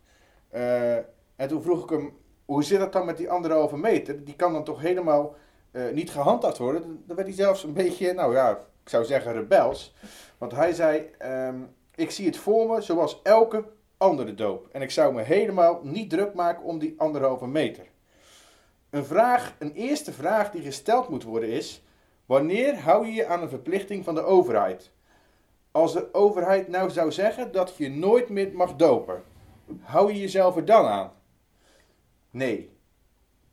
Eh, 0.49 0.95
en 1.35 1.47
toen 1.47 1.61
vroeg 1.61 1.83
ik 1.83 1.89
hem, 1.89 2.17
hoe 2.45 2.63
zit 2.63 2.79
dat 2.79 2.93
dan 2.93 3.05
met 3.05 3.17
die 3.17 3.29
anderhalve 3.29 3.77
meter? 3.77 4.25
Die 4.25 4.35
kan 4.35 4.53
dan 4.53 4.63
toch 4.63 4.81
helemaal 4.81 5.35
eh, 5.71 5.81
niet 5.93 6.11
gehandhaafd 6.11 6.57
worden? 6.57 7.03
Dan 7.05 7.15
werd 7.15 7.27
hij 7.27 7.37
zelfs 7.37 7.63
een 7.63 7.73
beetje, 7.73 8.13
nou 8.13 8.33
ja, 8.33 8.51
ik 8.83 8.89
zou 8.89 9.05
zeggen 9.05 9.33
rebels. 9.33 9.95
Want 10.37 10.51
hij 10.51 10.73
zei, 10.73 11.09
ehm, 11.17 11.55
ik 11.95 12.11
zie 12.11 12.25
het 12.25 12.37
voor 12.37 12.67
me 12.67 12.81
zoals 12.81 13.19
elke 13.23 13.63
andere 13.99 14.33
doop. 14.33 14.67
En 14.71 14.81
ik 14.81 14.91
zou 14.91 15.13
me 15.13 15.21
helemaal 15.21 15.79
niet 15.83 16.09
druk 16.09 16.33
maken 16.33 16.63
om 16.63 16.79
die 16.79 16.93
anderhalve 16.97 17.47
meter. 17.47 17.85
Een, 18.89 19.05
vraag, 19.05 19.55
een 19.59 19.73
eerste 19.73 20.13
vraag 20.13 20.51
die 20.51 20.61
gesteld 20.61 21.09
moet 21.09 21.23
worden 21.23 21.49
is: 21.49 21.83
wanneer 22.25 22.79
hou 22.79 23.05
je 23.05 23.13
je 23.13 23.25
aan 23.25 23.41
een 23.41 23.49
verplichting 23.49 24.03
van 24.03 24.15
de 24.15 24.23
overheid? 24.23 24.91
Als 25.71 25.93
de 25.93 26.13
overheid 26.13 26.67
nou 26.67 26.89
zou 26.89 27.11
zeggen 27.11 27.51
dat 27.51 27.75
je 27.77 27.89
nooit 27.89 28.29
meer 28.29 28.53
mag 28.53 28.75
dopen, 28.75 29.23
hou 29.79 30.13
je 30.13 30.19
jezelf 30.19 30.55
er 30.55 30.65
dan 30.65 30.85
aan? 30.85 31.11
Nee. 32.31 32.77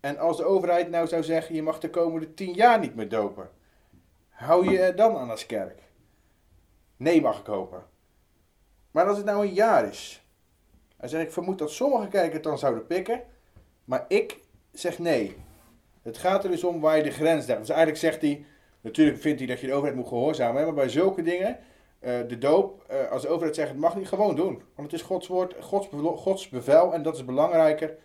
En 0.01 0.19
als 0.19 0.37
de 0.37 0.45
overheid 0.45 0.91
nou 0.91 1.07
zou 1.07 1.23
zeggen 1.23 1.55
je 1.55 1.63
mag 1.63 1.79
de 1.79 1.91
komende 1.91 2.35
tien 2.35 2.53
jaar 2.53 2.79
niet 2.79 2.95
meer 2.95 3.09
dopen, 3.09 3.51
hou 4.29 4.71
je 4.71 4.79
er 4.79 4.97
dan 4.97 5.17
aan 5.17 5.31
als 5.31 5.47
kerk? 5.47 5.83
Nee, 6.97 7.21
mag 7.21 7.41
ik 7.41 7.47
hopen. 7.47 7.85
Maar 8.91 9.07
als 9.07 9.17
het 9.17 9.27
nou 9.27 9.47
een 9.47 9.55
jaar 9.55 9.89
is, 9.89 10.26
hij 10.97 11.09
zegt 11.09 11.25
ik 11.25 11.33
vermoed 11.33 11.59
dat 11.59 11.71
sommige 11.71 12.09
kijkers 12.09 12.35
het 12.35 12.43
dan 12.43 12.59
zouden 12.59 12.87
pikken, 12.87 13.23
maar 13.85 14.05
ik 14.09 14.39
zeg 14.73 14.99
nee. 14.99 15.37
Het 16.03 16.19
gaat 16.19 16.45
er 16.45 16.51
dus 16.51 16.65
om 16.65 16.81
waar 16.81 16.97
je 16.97 17.03
de 17.03 17.11
grens 17.11 17.47
legt. 17.47 17.59
Dus 17.61 17.69
eigenlijk 17.69 17.99
zegt 17.99 18.21
hij, 18.23 18.45
natuurlijk 18.81 19.19
vindt 19.19 19.39
hij 19.39 19.49
dat 19.49 19.61
je 19.61 19.67
de 19.67 19.73
overheid 19.73 19.97
moet 19.97 20.09
gehoorzamen, 20.09 20.65
maar 20.65 20.75
bij 20.75 20.89
zulke 20.89 21.23
dingen, 21.23 21.59
eh, 21.99 22.13
de 22.29 22.39
doop, 22.39 22.85
eh, 22.89 23.11
als 23.11 23.23
de 23.23 23.29
overheid 23.29 23.55
zegt 23.55 23.69
het 23.69 23.79
mag 23.79 23.97
niet, 23.97 24.09
gewoon 24.09 24.37
doen. 24.37 24.63
Want 24.75 24.91
het 24.91 25.01
is 25.01 25.07
Gods 25.07 25.27
woord, 25.29 25.55
Gods, 26.17 26.49
bevel 26.49 26.93
en 26.93 27.03
dat 27.03 27.15
is 27.17 27.25
belangrijker 27.25 27.97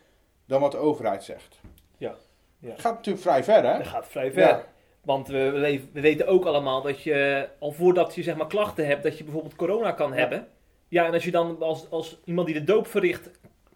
dan 0.46 0.62
wat 0.62 0.72
de 0.72 0.78
overheid 0.78 1.24
zegt. 1.24 1.60
Ja, 1.98 2.16
ja. 2.60 2.74
Gaat 2.78 2.94
natuurlijk 2.96 3.24
vrij 3.24 3.44
ver, 3.44 3.66
hè? 3.72 3.78
Dat 3.78 3.88
gaat 3.88 4.08
vrij 4.08 4.32
ver. 4.32 4.48
Ja. 4.48 4.64
Want 5.04 5.28
we, 5.28 5.50
we, 5.50 5.82
we 5.94 6.02
weten 6.02 6.28
ook 6.28 6.46
allemaal 6.46 6.82
dat 6.82 7.02
je, 7.02 7.50
al 7.60 7.72
voordat 7.72 8.16
je 8.16 8.24
zeg 8.24 8.36
maar 8.36 8.48
klachten 8.48 8.88
hebt, 8.88 9.04
dat 9.04 9.18
je 9.18 9.24
bijvoorbeeld 9.24 9.56
corona 9.56 9.92
kan 9.92 10.10
Ja. 10.10 10.16
hebben. 10.16 10.48
Ja, 10.92 11.06
en 11.06 11.14
als 11.14 11.24
je 11.24 11.32
dan 11.32 11.58
als, 11.60 11.88
als 11.90 12.20
iemand 12.24 12.48
die 12.48 12.56
de 12.56 12.64
doop 12.64 12.88
verricht 12.88 13.30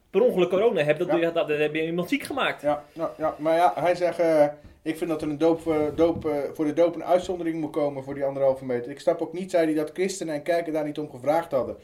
per 0.10 0.22
ongeluk 0.22 0.50
corona 0.50 0.82
hebt, 0.82 1.08
dan, 1.08 1.20
Ja. 1.20 1.32
dat, 1.32 1.48
heb 1.48 1.74
je 1.76 1.86
iemand 1.86 2.10
ziek 2.10 2.24
gemaakt. 2.24 2.62
Ja, 2.62 2.84
ja, 2.94 3.12
ja, 3.18 3.36
maar 3.38 3.56
ja, 3.56 3.74
hij 3.76 3.96
zegt, 3.96 4.20
eh, 4.20 4.46
ik 4.82 4.98
vind 4.98 5.10
dat 5.10 5.22
er 5.22 5.30
een 5.30 5.38
doop, 5.38 5.68
eh, 5.68 5.78
doop, 5.96 6.26
eh, 6.26 6.38
voor 6.54 6.66
de 6.66 6.74
doop 6.74 6.96
een 6.96 7.04
uitzondering 7.04 7.60
moet 7.62 7.72
komen 7.72 8.04
voor 8.04 8.14
die 8.14 8.24
anderhalve 8.26 8.66
meter. 8.66 8.92
Ik 8.92 9.00
snap 9.00 9.22
ook 9.22 9.34
niet, 9.34 9.52
zei 9.52 9.66
hij, 9.66 9.74
dat 9.74 9.90
christenen 9.94 10.34
en 10.34 10.42
kerken 10.44 10.74
daar 10.74 10.84
niet 10.86 11.00
om 11.00 11.10
gevraagd 11.10 11.52
hadden. 11.52 11.76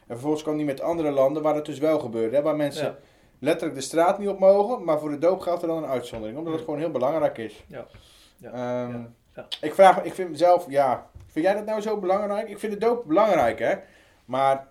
En 0.00 0.06
vervolgens 0.16 0.42
kwam 0.42 0.56
hij 0.56 0.64
met 0.64 0.80
andere 0.80 1.10
landen 1.10 1.42
waar 1.42 1.54
het 1.54 1.64
dus 1.64 1.78
wel 1.78 1.98
gebeurde. 1.98 2.36
Hè, 2.36 2.42
waar 2.42 2.56
mensen 2.56 2.84
Ja. 2.86 2.96
letterlijk 3.38 3.74
de 3.78 3.84
straat 3.84 4.18
niet 4.18 4.28
op 4.28 4.38
mogen, 4.38 4.84
maar 4.84 4.98
voor 4.98 5.10
de 5.10 5.18
doop 5.18 5.40
geldt 5.40 5.62
er 5.62 5.68
dan 5.68 5.82
een 5.82 5.88
uitzondering. 5.90 6.38
Omdat 6.38 6.52
het 6.52 6.62
gewoon 6.64 6.78
heel 6.78 6.90
belangrijk 6.90 7.38
is. 7.38 7.64
Ja. 7.66 7.86
Ja. 8.36 8.52
Ehm. 8.52 9.00
Ik 9.60 9.74
vraag, 9.74 10.02
ik 10.02 10.14
vind 10.14 10.30
mezelf, 10.30 10.66
ja, 10.68 11.06
vind 11.26 11.44
jij 11.44 11.54
dat 11.54 11.64
nou 11.64 11.80
zo 11.80 11.96
belangrijk? 11.96 12.48
Ik 12.48 12.58
vind 12.58 12.72
de 12.72 12.78
doop 12.78 13.04
belangrijk, 13.06 13.58
hè. 13.58 13.74
Maar, 14.24 14.66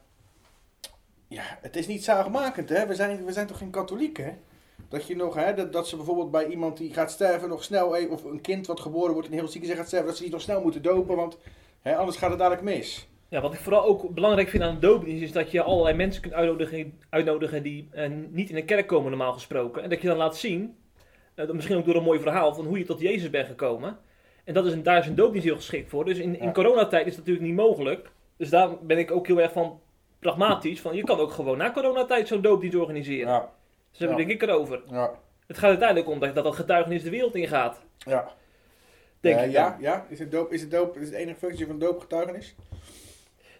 ja, 1.29 1.43
het 1.61 1.75
is 1.75 1.87
niet 1.87 2.03
zaligmakend, 2.03 2.69
hè. 2.69 2.87
We 2.87 2.95
zijn, 2.95 3.25
we 3.25 3.31
zijn 3.31 3.47
toch 3.47 3.57
geen 3.57 3.69
katholieken? 3.69 4.37
Dat 4.89 5.07
je 5.07 5.15
nog, 5.15 5.35
hè, 5.35 5.53
dat, 5.53 5.73
dat 5.73 5.87
ze 5.87 5.95
bijvoorbeeld 5.95 6.31
bij 6.31 6.47
iemand 6.47 6.77
die 6.77 6.93
gaat 6.93 7.11
sterven 7.11 7.49
nog 7.49 7.63
snel, 7.63 7.95
even, 7.95 8.11
of 8.11 8.23
een 8.23 8.41
kind 8.41 8.67
wat 8.67 8.79
geboren 8.79 9.13
wordt 9.13 9.27
en 9.27 9.33
heel 9.33 9.47
ziek 9.47 9.63
is 9.63 9.69
en 9.69 9.75
gaat 9.75 9.87
sterven, 9.87 10.07
dat 10.07 10.17
ze 10.17 10.23
die 10.23 10.31
nog 10.31 10.41
snel 10.41 10.61
moeten 10.61 10.81
dopen, 10.81 11.15
want 11.15 11.37
hè, 11.81 11.95
anders 11.95 12.17
gaat 12.17 12.29
het 12.29 12.39
dadelijk 12.39 12.63
mis. 12.63 13.07
Ja, 13.27 13.41
wat 13.41 13.53
ik 13.53 13.59
vooral 13.59 13.83
ook 13.83 14.09
belangrijk 14.09 14.49
vind 14.49 14.63
aan 14.63 14.73
een 14.73 14.79
doopdienst 14.79 15.23
is 15.23 15.31
dat 15.31 15.51
je 15.51 15.61
allerlei 15.61 15.95
mensen 15.95 16.21
kunt 16.21 16.33
uitnodigen, 16.33 16.99
uitnodigen 17.09 17.63
die 17.63 17.87
eh, 17.91 18.09
niet 18.29 18.49
in 18.49 18.55
een 18.55 18.65
kerk 18.65 18.87
komen 18.87 19.09
normaal 19.09 19.33
gesproken. 19.33 19.83
En 19.83 19.89
dat 19.89 20.01
je 20.01 20.07
dan 20.07 20.17
laat 20.17 20.37
zien, 20.37 20.75
eh, 21.35 21.49
misschien 21.49 21.77
ook 21.77 21.85
door 21.85 21.95
een 21.95 22.03
mooi 22.03 22.19
verhaal, 22.19 22.55
van 22.55 22.65
hoe 22.65 22.77
je 22.77 22.85
tot 22.85 22.99
Jezus 22.99 23.29
bent 23.29 23.47
gekomen. 23.47 23.97
En 24.43 24.53
dat 24.53 24.65
is 24.65 24.73
een, 24.73 24.83
daar 24.83 24.99
is 24.99 25.07
een 25.07 25.15
doopdienst 25.15 25.47
heel 25.47 25.55
geschikt 25.55 25.89
voor. 25.89 26.05
Dus 26.05 26.17
in, 26.17 26.39
in 26.39 26.53
coronatijd 26.53 27.07
is 27.07 27.15
dat 27.15 27.25
natuurlijk 27.25 27.45
niet 27.47 27.55
mogelijk. 27.55 28.11
Dus 28.37 28.49
daar 28.49 28.85
ben 28.85 28.97
ik 28.97 29.11
ook 29.11 29.27
heel 29.27 29.41
erg 29.41 29.51
van 29.51 29.79
pragmatisch. 30.19 30.81
Van, 30.81 30.95
je 30.95 31.03
kan 31.03 31.19
ook 31.19 31.31
gewoon 31.31 31.57
na 31.57 31.71
coronatijd 31.71 32.27
zo'n 32.27 32.41
doopdienst 32.41 32.77
organiseren. 32.77 33.27
Ja, 33.27 33.49
Dus 33.89 33.99
daar 33.99 34.09
Ja. 34.09 34.15
denk 34.15 34.29
ik 34.29 34.41
erover. 34.41 34.81
ja, 34.89 35.11
Het 35.47 35.57
gaat 35.57 35.69
uiteindelijk 35.69 36.09
om 36.09 36.19
dat 36.19 36.35
dat, 36.35 36.55
getuigenis 36.55 37.03
de 37.03 37.09
wereld 37.09 37.35
ingaat. 37.35 37.79
ja. 37.97 38.31
Denk 39.19 39.37
Eh, 39.37 39.45
ik 39.45 39.51
ja, 39.51 39.77
ja, 39.79 40.05
is 40.09 40.19
het 40.19 40.31
doop, 40.31 40.51
is 40.51 40.61
het 40.61 40.71
doop, 40.71 40.97
is 40.97 41.05
het 41.07 41.15
enige 41.15 41.37
functie 41.37 41.65
van 41.65 41.79
doopgetuigenis? 41.79 42.55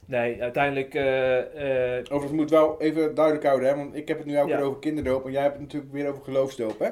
Nee, 0.05 0.41
uiteindelijk... 0.41 0.93
eh, 0.95 1.97
eh, 1.97 2.03
Overigens 2.03 2.31
moet 2.31 2.49
wel 2.49 2.81
even 2.81 3.15
duidelijk 3.15 3.45
houden, 3.45 3.69
hè, 3.69 3.75
want 3.75 3.95
ik 3.95 4.07
heb 4.07 4.17
het 4.17 4.25
nu 4.27 4.35
elke 4.35 4.49
Ja. 4.49 4.55
keer 4.57 4.65
over 4.65 4.79
kinderdoop 4.79 5.25
en 5.25 5.31
jij 5.31 5.41
hebt 5.41 5.53
het 5.53 5.61
natuurlijk 5.63 5.91
weer 5.91 6.07
over 6.07 6.23
geloofsdoop, 6.23 6.79
hè? 6.79 6.89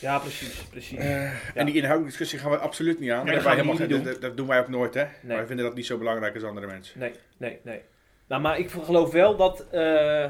ja, 0.00 0.18
precies, 0.18 0.62
precies. 0.70 0.98
En 0.98 1.66
die 1.66 1.74
inhoudelijke 1.74 2.04
discussie 2.04 2.38
gaan 2.38 2.50
we 2.50 2.56
absoluut 2.58 3.00
niet 3.00 3.10
aan. 3.10 3.24
Nee, 3.24 3.34
dat, 3.34 3.42
wij 3.44 3.52
gaan 3.56 3.64
we 3.66 3.70
helemaal, 3.72 3.88
niet 3.88 4.04
geen- 4.04 4.12
dat, 4.12 4.20
dat 4.20 4.36
doen 4.36 4.46
wij 4.46 4.60
ook 4.60 4.68
nooit, 4.68 4.94
hè? 4.94 5.04
Nee. 5.22 5.38
We 5.38 5.46
vinden 5.46 5.64
dat 5.64 5.74
niet 5.74 5.86
zo 5.86 5.98
belangrijk 5.98 6.34
als 6.34 6.44
andere 6.44 6.66
mensen. 6.66 6.98
Nee, 7.00 7.12
nee, 7.36 7.58
nee. 7.62 7.80
Nou, 8.28 8.42
maar 8.42 8.58
ik 8.58 8.70
geloof 8.70 9.12
wel 9.12 9.36
dat 9.36 9.66
eh, 9.70 10.24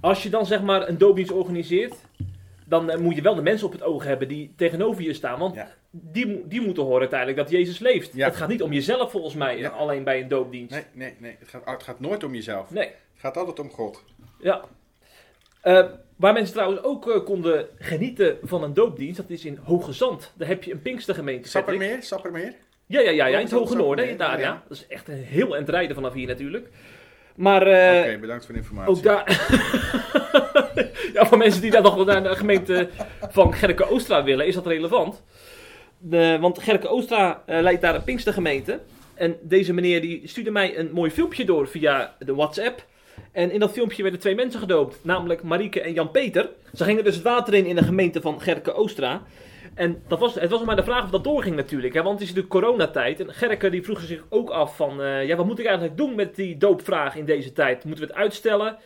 als 0.00 0.22
je 0.22 0.30
dan 0.30 0.46
zeg 0.46 0.62
maar 0.62 0.88
een 0.88 0.98
doopdienst 0.98 1.32
organiseert, 1.32 1.94
dan 2.66 2.90
eh, 2.90 2.98
moet 2.98 3.14
je 3.16 3.22
wel 3.22 3.34
de 3.34 3.42
mensen 3.42 3.66
op 3.66 3.72
het 3.72 3.82
oog 3.82 4.04
hebben 4.04 4.28
die 4.28 4.52
tegenover 4.56 5.02
je 5.02 5.12
staan. 5.14 5.38
Want 5.38 5.54
Ja. 5.54 5.68
die, 5.90 6.48
die 6.48 6.60
moeten 6.60 6.82
horen 6.82 7.00
uiteindelijk 7.00 7.38
dat 7.38 7.50
Jezus 7.50 7.78
leeft. 7.78 8.14
Ja. 8.14 8.26
Het 8.26 8.36
gaat 8.36 8.48
niet 8.48 8.62
om 8.62 8.72
jezelf 8.72 9.10
volgens 9.10 9.34
mij, 9.34 9.58
Ja. 9.58 9.68
alleen 9.68 10.04
bij 10.04 10.20
een 10.20 10.28
doopdienst. 10.28 10.70
Nee, 10.72 10.84
nee, 10.92 11.14
nee. 11.18 11.36
Het 11.38 11.48
gaat, 11.48 11.62
het 11.64 11.82
gaat 11.82 12.00
nooit 12.00 12.24
om 12.24 12.34
jezelf. 12.34 12.70
Nee. 12.70 12.86
Het 12.86 13.20
gaat 13.22 13.36
altijd 13.36 13.58
om 13.60 13.70
God. 13.70 14.04
Ja. 14.40 14.64
Eh, 15.60 15.86
waar 16.16 16.32
mensen 16.32 16.54
trouwens 16.54 16.82
ook 16.82 17.22
konden 17.24 17.66
genieten 17.78 18.38
van 18.42 18.62
een 18.62 18.74
doopdienst, 18.74 19.16
dat 19.16 19.30
is 19.30 19.44
in 19.44 19.58
Hoge 19.62 19.92
Zand. 19.92 20.32
Daar 20.36 20.48
heb 20.48 20.62
je 20.64 20.72
een 20.72 20.82
Pinkstergemeente. 20.82 21.48
Sappermeer? 21.48 22.02
Sappermeer? 22.02 22.54
Ja, 22.86 23.00
ja, 23.00 23.10
ja, 23.10 23.26
ja, 23.26 23.38
in 23.38 23.44
het 23.44 23.54
Hoge 23.54 23.76
Noorden, 23.76 24.16
daar, 24.16 24.38
ja. 24.40 24.44
ja. 24.46 24.62
Dat 24.68 24.76
is 24.76 24.86
echt 24.86 25.08
een 25.08 25.14
heel 25.22 25.54
eind 25.54 25.68
rijden 25.68 25.94
vanaf 25.94 26.12
hier 26.12 26.26
natuurlijk. 26.26 26.68
Maar... 27.34 27.66
eh, 27.66 28.00
Oké, 28.08 28.18
bedankt 28.18 28.44
voor 28.44 28.54
de 28.54 28.60
informatie. 28.60 28.90
Ook 28.96 29.02
daar. 29.02 29.24
ja, 31.14 31.26
voor 31.26 31.38
mensen 31.38 31.60
die 31.60 31.70
daar 31.70 31.82
nog 31.82 31.94
wel 31.94 32.04
naar 32.04 32.22
de 32.22 32.36
gemeente 32.36 32.88
van 33.30 33.54
Gerke 33.54 33.88
Oostra 33.90 34.24
willen, 34.24 34.46
is 34.46 34.54
dat 34.54 34.66
relevant. 34.66 35.22
De, 35.98 36.38
want 36.40 36.58
Gerke 36.62 36.88
Oostra 36.88 37.42
eh, 37.46 37.60
leidt 37.60 37.82
daar 37.82 37.94
een 37.94 38.04
Pinkstergemeente. 38.04 38.80
En 39.14 39.36
deze 39.42 39.72
meneer 39.72 40.00
die 40.00 40.20
stuurde 40.28 40.50
mij 40.50 40.78
een 40.78 40.90
mooi 40.92 41.10
filmpje 41.10 41.44
door 41.44 41.68
via 41.68 42.14
de 42.18 42.34
WhatsApp. 42.34 42.84
En 43.32 43.50
in 43.50 43.60
dat 43.60 43.72
filmpje 43.72 44.02
werden 44.02 44.20
twee 44.20 44.34
mensen 44.34 44.60
gedoopt, 44.60 44.98
namelijk 45.02 45.42
Marieke 45.42 45.80
en 45.80 45.92
Jan-Peter. 45.92 46.48
Ze 46.74 46.84
gingen 46.84 47.04
dus 47.04 47.14
het 47.14 47.24
water 47.24 47.54
in 47.54 47.66
in 47.66 47.76
de 47.76 47.84
gemeente 47.84 48.20
van 48.20 48.40
Gerke 48.40 48.72
Oostra. 48.74 49.22
En 49.74 50.02
dat 50.08 50.18
was, 50.18 50.34
het 50.34 50.50
was 50.50 50.64
maar 50.64 50.76
de 50.76 50.84
vraag 50.84 51.04
of 51.04 51.10
dat 51.10 51.24
doorging 51.24 51.56
natuurlijk. 51.56 51.94
Hè? 51.94 52.02
Want 52.02 52.12
het 52.20 52.28
is 52.28 52.34
natuurlijk 52.34 52.54
coronatijd. 52.64 53.20
En 53.20 53.34
Gerke 53.34 53.70
die 53.70 53.82
vroeg 53.82 54.00
zich 54.00 54.24
ook 54.28 54.50
af 54.50 54.76
van... 54.76 55.02
eh, 55.02 55.26
ja, 55.26 55.36
wat 55.36 55.46
moet 55.46 55.58
ik 55.58 55.64
eigenlijk 55.66 55.96
doen 55.96 56.14
met 56.14 56.34
die 56.36 56.56
doopvraag 56.56 57.16
in 57.16 57.24
deze 57.24 57.52
tijd? 57.52 57.84
Moeten 57.84 58.04
we 58.06 58.10
het 58.12 58.20
uitstellen? 58.20 58.76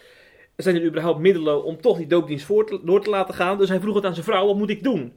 Zijn 0.57 0.77
er 0.77 0.85
überhaupt 0.85 1.19
middelen 1.21 1.65
om 1.65 1.81
toch 1.81 1.97
die 1.97 2.07
doopdienst 2.07 2.45
voor 2.47 2.67
te- 2.67 2.81
door 2.85 3.03
te 3.03 3.11
laten 3.11 3.35
gaan? 3.35 3.59
Dus 3.59 3.69
hij 3.69 3.81
vroeg 3.81 3.95
het 3.95 4.05
aan 4.05 4.13
zijn 4.15 4.25
vrouw, 4.27 4.47
wat 4.47 4.57
moet 4.57 4.71
ik 4.71 4.83
doen? 4.83 5.13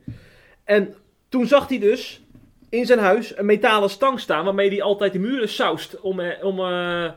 En 0.64 0.94
toen 1.30 1.46
zag 1.48 1.68
hij 1.68 1.80
dus 1.80 2.22
in 2.70 2.86
zijn 2.86 3.00
huis 3.00 3.38
een 3.38 3.46
metalen 3.46 3.90
stang 3.90 4.20
staan... 4.20 4.46
waarmee 4.46 4.70
hij 4.70 4.82
altijd 4.82 5.14
de 5.14 5.20
muren 5.20 5.50
saust 5.50 6.00
om, 6.02 6.20
eh, 6.20 6.46
om, 6.46 6.60
eh, 6.60 7.10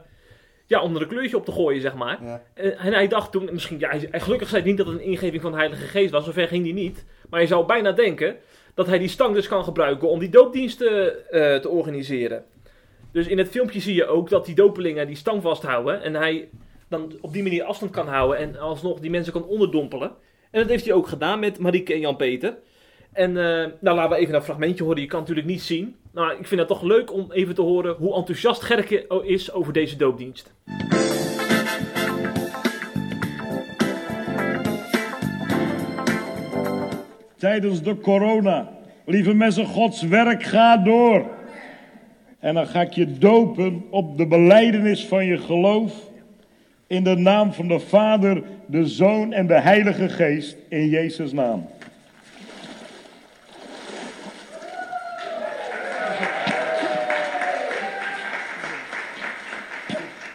ja, 0.67 0.83
om 0.83 0.95
er 0.95 1.03
een 1.03 1.09
kleurtje 1.09 1.37
op 1.37 1.45
te 1.45 1.53
gooien, 1.53 1.81
zeg 1.81 1.95
maar. 1.95 2.19
Ja. 2.25 2.43
En 2.55 2.93
hij 2.93 3.09
dacht 3.09 3.33
toen, 3.33 3.49
misschien, 3.53 3.79
ja, 3.79 3.89
hij, 3.89 4.21
gelukkig 4.21 4.49
zei 4.49 4.61
hij 4.61 4.71
niet 4.71 4.79
dat 4.79 4.87
het 4.87 4.97
een 4.97 5.05
ingeving 5.05 5.43
van 5.43 5.51
de 5.51 5.59
Heilige 5.59 5.87
Geest 5.87 6.11
was, 6.11 6.25
zover 6.25 6.49
ging 6.49 6.65
hij 6.65 6.73
niet. 6.73 7.05
Maar 7.35 7.43
je 7.43 7.49
zou 7.49 7.67
bijna 7.67 7.93
denken 7.93 8.37
dat 8.75 8.87
hij 8.87 8.99
die 8.99 9.09
stang 9.09 9.35
dus 9.35 9.49
kan 9.49 9.65
gebruiken 9.65 10.09
om 10.09 10.19
die 10.19 10.29
doopdiensten 10.29 11.31
eh, 11.31 11.57
te 11.57 11.69
organiseren. 11.69 12.45
Dus 13.13 13.27
in 13.27 13.39
het 13.39 13.49
filmpje 13.49 13.81
zie 13.81 13.95
je 13.95 14.07
ook 14.07 14.29
dat 14.29 14.47
die 14.47 14.55
dopelingen 14.55 15.07
die 15.07 15.17
stang 15.17 15.43
vasthouden 15.43 16.03
en 16.03 16.15
hij 16.15 16.49
dan 16.89 17.13
op 17.21 17.33
die 17.33 17.43
manier 17.43 17.65
afstand 17.65 17.93
kan 17.93 18.09
houden 18.09 18.39
en 18.39 18.59
alsnog 18.59 19.01
die 19.01 19.11
mensen 19.11 19.33
kan 19.33 19.45
onderdompelen. 19.45 20.11
En 20.51 20.61
dat 20.61 20.69
heeft 20.69 20.85
hij 20.85 20.95
ook 20.95 21.07
gedaan 21.09 21.41
met 21.41 21.59
Marieke 21.59 21.93
en 21.93 22.01
Jan-Peter. 22.01 22.57
En 23.13 23.29
eh, 23.29 23.71
nou, 23.81 23.97
laten 23.97 24.11
we 24.11 24.17
even 24.17 24.35
een 24.35 24.43
fragmentje 24.43 24.85
horen. 24.85 25.01
Je 25.01 25.07
kan 25.07 25.19
het 25.19 25.29
natuurlijk 25.29 25.55
niet 25.55 25.67
zien. 25.67 25.97
Nou, 26.13 26.39
ik 26.39 26.47
vind 26.47 26.61
het 26.61 26.69
toch 26.69 26.83
leuk 26.83 27.13
om 27.13 27.33
even 27.33 27.55
te 27.55 27.63
horen 27.63 27.95
hoe 27.95 28.15
enthousiast 28.15 28.63
Gerke 28.63 29.23
is 29.25 29.53
over 29.53 29.73
deze 29.73 29.97
doopdienst. 29.97 30.53
Tijdens 37.45 37.83
de 37.83 37.99
corona. 37.99 38.69
Lieve 39.05 39.35
mensen, 39.35 39.67
Gods 39.67 40.03
werk 40.03 40.43
gaat 40.43 40.85
door. 40.85 41.31
En 42.39 42.55
dan 42.55 42.67
ga 42.67 42.81
ik 42.81 42.93
je 42.93 43.19
dopen 43.19 43.85
op 43.91 44.17
de 44.17 44.27
beleidenis 44.27 45.07
van 45.07 45.27
je 45.27 45.39
geloof. 45.39 46.11
In 46.87 47.05
de 47.05 47.17
naam 47.17 47.53
van 47.53 47.69
de 47.69 47.81
Vader, 47.81 48.43
de 48.67 48.87
Zoon 48.87 49.33
en 49.33 49.47
de 49.47 49.61
Heilige 49.61 50.09
Geest. 50.09 50.57
In 50.69 50.89
Jezus' 50.89 51.33
naam. 51.33 51.67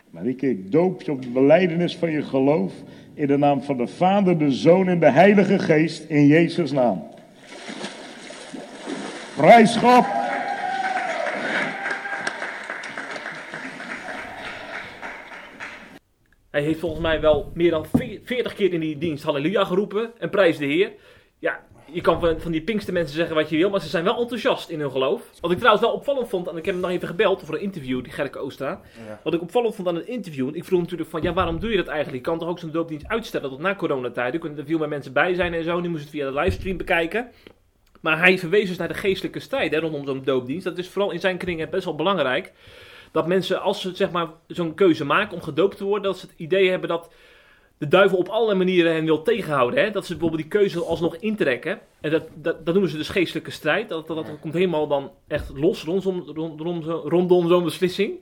Marieke, 0.09 0.49
ik 0.49 0.71
doop 0.71 1.01
je 1.01 1.11
op 1.11 1.21
de 1.21 1.29
beleidenis 1.29 1.97
van 1.97 2.11
je 2.11 2.21
geloof. 2.21 2.73
In 3.19 3.27
de 3.27 3.37
naam 3.37 3.61
van 3.61 3.77
de 3.77 3.87
Vader, 3.87 4.37
de 4.37 4.51
Zoon 4.51 4.87
en 4.87 4.99
de 4.99 5.09
Heilige 5.11 5.59
Geest. 5.59 6.03
In 6.09 6.27
Jezus' 6.27 6.71
naam. 6.71 7.03
Prijs 9.35 9.75
God. 9.75 10.05
Hij 16.49 16.61
heeft 16.61 16.79
volgens 16.79 17.01
mij 17.01 17.21
wel 17.21 17.51
meer 17.53 17.71
dan 17.71 17.85
ve- 17.85 18.19
40 18.23 18.53
keer 18.53 18.73
in 18.73 18.79
die 18.79 18.97
dienst 18.97 19.23
halleluja 19.23 19.63
geroepen 19.63 20.11
en 20.19 20.29
prijs 20.29 20.57
de 20.57 20.65
Heer. 20.65 20.91
Ja, 21.39 21.63
je 21.91 22.01
kan 22.01 22.19
van, 22.19 22.39
van 22.39 22.51
die 22.51 22.61
pinkste 22.61 22.91
mensen 22.91 23.15
zeggen 23.15 23.35
wat 23.35 23.49
je 23.49 23.57
wil, 23.57 23.69
maar 23.69 23.81
ze 23.81 23.87
zijn 23.87 24.03
wel 24.03 24.19
enthousiast 24.19 24.69
in 24.69 24.79
hun 24.79 24.91
geloof. 24.91 25.21
Wat 25.41 25.51
ik 25.51 25.57
trouwens 25.57 25.85
wel 25.85 25.95
opvallend 25.95 26.29
vond, 26.29 26.47
en 26.47 26.57
ik 26.57 26.65
heb 26.65 26.73
hem 26.73 26.83
nog 26.83 26.91
even 26.91 27.07
gebeld 27.07 27.41
voor 27.45 27.55
een 27.55 27.61
interview, 27.61 28.03
die 28.03 28.13
Gerke 28.13 28.39
Oostra. 28.39 28.81
Ja. 29.07 29.19
Wat 29.23 29.33
ik 29.33 29.41
opvallend 29.41 29.75
vond 29.75 29.87
aan 29.87 29.95
het 29.95 30.05
interview, 30.05 30.55
ik 30.55 30.65
vroeg 30.65 30.81
natuurlijk 30.81 31.09
van, 31.09 31.21
ja 31.21 31.33
waarom 31.33 31.59
doe 31.59 31.69
je 31.69 31.77
dat 31.77 31.87
eigenlijk? 31.87 32.25
Je 32.25 32.31
kan 32.31 32.39
toch 32.39 32.49
ook 32.49 32.59
zo'n 32.59 32.71
doopdienst 32.71 33.07
uitstellen 33.07 33.49
tot 33.49 33.59
na 33.59 33.75
coronatijd? 33.75 34.33
Er 34.33 34.39
kunnen 34.39 34.57
er 34.59 34.65
veel 34.65 34.77
meer 34.77 34.87
mensen 34.87 35.13
bij 35.13 35.33
zijn 35.33 35.53
en 35.53 35.63
zo, 35.63 35.79
nu 35.79 35.89
moest 35.89 36.01
het 36.01 36.11
via 36.11 36.31
de 36.31 36.39
livestream 36.39 36.77
bekijken. 36.77 37.31
Maar 38.01 38.19
hij 38.19 38.37
verwees 38.37 38.67
dus 38.67 38.77
naar 38.77 38.87
de 38.87 38.93
geestelijke 38.93 39.39
strijd 39.39 39.73
hè, 39.73 39.79
rondom 39.79 40.05
zo'n 40.05 40.23
doopdienst. 40.23 40.63
Dat 40.63 40.77
is 40.77 40.89
vooral 40.89 41.11
in 41.11 41.19
zijn 41.19 41.37
kringen 41.37 41.69
best 41.69 41.85
wel 41.85 41.95
belangrijk. 41.95 42.51
Dat 43.11 43.27
mensen, 43.27 43.61
als 43.61 43.81
ze 43.81 43.95
zeg 43.95 44.11
maar, 44.11 44.27
zo'n 44.47 44.73
keuze 44.73 45.05
maken 45.05 45.35
om 45.35 45.41
gedoopt 45.41 45.77
te 45.77 45.83
worden, 45.83 46.03
dat 46.03 46.19
ze 46.19 46.25
het 46.25 46.35
idee 46.37 46.69
hebben 46.69 46.89
dat 46.89 47.09
de 47.79 47.87
duivel 47.87 48.17
op 48.17 48.27
allerlei 48.27 48.57
manieren 48.57 48.93
hen 48.93 49.05
wil 49.05 49.21
tegenhouden. 49.21 49.83
Hè? 49.83 49.91
Dat 49.91 50.05
ze 50.05 50.11
bijvoorbeeld 50.11 50.41
die 50.41 50.59
keuze 50.59 50.83
alsnog 50.83 51.15
intrekken. 51.15 51.79
En 52.01 52.11
dat, 52.11 52.27
dat, 52.33 52.65
dat 52.65 52.73
noemen 52.73 52.91
ze 52.91 52.97
dus 52.97 53.09
geestelijke 53.09 53.51
strijd. 53.51 53.89
Dat, 53.89 54.07
dat, 54.07 54.15
dat 54.15 54.39
komt 54.39 54.53
helemaal 54.53 54.87
dan 54.87 55.11
echt 55.27 55.49
los 55.53 55.83
rondom, 55.83 56.21
rond, 56.25 56.61
rond, 56.61 56.85
rondom 56.85 57.47
zo'n 57.47 57.63
beslissing. 57.63 58.13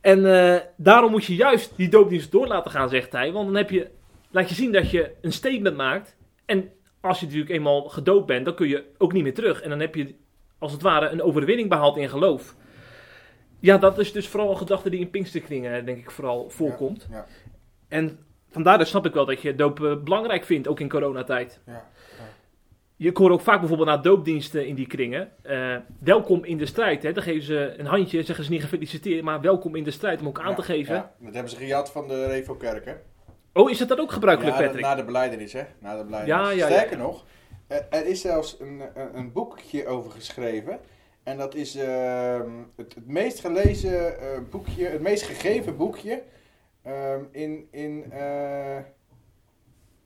En 0.00 0.34
eh, 0.34 0.60
daarom 0.76 1.10
moet 1.10 1.24
je 1.24 1.34
juist 1.34 1.76
die 1.76 1.88
doopdienst 1.88 2.30
door 2.30 2.46
laten 2.46 2.70
gaan, 2.70 2.88
zegt 2.88 3.12
hij. 3.12 3.32
Want 3.32 3.46
dan 3.46 3.56
heb 3.56 3.70
je, 3.70 3.90
laat 4.30 4.48
je 4.48 4.54
zien 4.54 4.72
dat 4.72 4.90
je 4.90 5.14
een 5.20 5.32
statement 5.32 5.76
maakt. 5.76 6.16
En 6.44 6.70
als 7.00 7.20
je 7.20 7.24
natuurlijk 7.24 7.52
eenmaal 7.52 7.82
gedoopt 7.82 8.26
bent, 8.26 8.44
dan 8.44 8.54
kun 8.54 8.68
je 8.68 8.84
ook 8.98 9.12
niet 9.12 9.22
meer 9.22 9.34
terug. 9.34 9.62
En 9.62 9.70
dan 9.70 9.80
heb 9.80 9.94
je 9.94 10.14
als 10.58 10.72
het 10.72 10.82
ware 10.82 11.08
een 11.08 11.22
overwinning 11.22 11.68
behaald 11.68 11.96
in 11.96 12.08
geloof. 12.08 12.54
Ja, 13.60 13.78
dat 13.78 13.98
is 13.98 14.12
dus 14.12 14.28
vooral 14.28 14.50
een 14.50 14.56
gedachte 14.56 14.90
die 14.90 15.00
in 15.00 15.10
Pinksterkringen, 15.10 15.84
denk 15.84 15.98
ik, 15.98 16.10
vooral 16.10 16.50
voorkomt. 16.50 17.06
Ja, 17.10 17.26
En 17.88 18.18
vandaar 18.52 18.78
dus 18.78 18.88
snap 18.88 19.06
ik 19.06 19.14
wel 19.14 19.26
dat 19.26 19.42
je 19.42 19.54
doop 19.54 19.84
eh, 19.84 19.96
belangrijk 19.96 20.44
vindt, 20.44 20.68
ook 20.68 20.80
in 20.80 20.88
coronatijd. 20.88 21.60
ja, 21.66 21.88
Je 22.96 23.10
hoor 23.14 23.30
ook 23.30 23.40
vaak 23.40 23.58
bijvoorbeeld 23.58 23.88
na 23.88 23.96
doopdiensten 23.96 24.66
in 24.66 24.74
die 24.74 24.86
kringen. 24.86 25.30
eh, 25.42 25.76
welkom 25.98 26.44
in 26.44 26.58
de 26.58 26.66
strijd. 26.66 27.02
Hè? 27.02 27.12
Dan 27.12 27.22
geven 27.22 27.42
ze 27.42 27.74
een 27.76 27.86
handje, 27.86 28.22
zeggen 28.22 28.44
ze 28.44 28.50
niet 28.50 28.62
gefeliciteerd, 28.62 29.22
maar 29.22 29.40
welkom 29.40 29.74
in 29.76 29.84
de 29.84 29.90
strijd 29.90 30.20
om 30.20 30.26
ook 30.26 30.40
aan 30.40 30.54
te 30.54 30.62
geven. 30.62 30.94
ja. 30.94 31.12
Dat 31.18 31.32
hebben 31.34 31.50
ze 31.50 31.56
gejat 31.56 31.90
van 31.92 32.08
de 32.08 32.26
Revo-kerk, 32.26 32.84
hè? 32.84 32.92
Oh, 33.54 33.70
is 33.70 33.78
dat 33.78 33.88
dan 33.88 34.00
ook 34.00 34.12
gebruikelijk, 34.12 34.56
Ja, 34.56 34.62
dat- 34.62 34.70
Patrick? 34.72 34.90
na 34.90 34.94
de 35.00 35.04
beleidenis, 35.04 35.52
hè? 35.52 35.62
Na 35.78 35.96
de 35.96 36.04
beleidenis. 36.04 36.54
Ja, 36.54 36.66
Sterker 36.66 36.96
nog, 36.98 37.24
er 37.68 38.06
is 38.06 38.20
zelfs 38.20 38.56
een, 38.60 38.82
een, 38.94 39.16
een 39.18 39.32
boekje 39.32 39.86
over 39.86 40.10
geschreven. 40.10 40.78
En 41.22 41.36
dat 41.38 41.54
is 41.54 41.76
ehm, 41.76 42.50
het, 42.76 42.94
het 42.94 43.06
meest 43.06 43.40
gelezen 43.40 44.20
eh, 44.20 44.38
boekje, 44.50 44.84
het 44.86 45.00
meest 45.00 45.22
gegeven 45.22 45.76
boekje 45.76 46.22
ehm, 46.82 47.20
in, 47.30 47.68
in, 47.70 48.12
eh, 48.12 48.76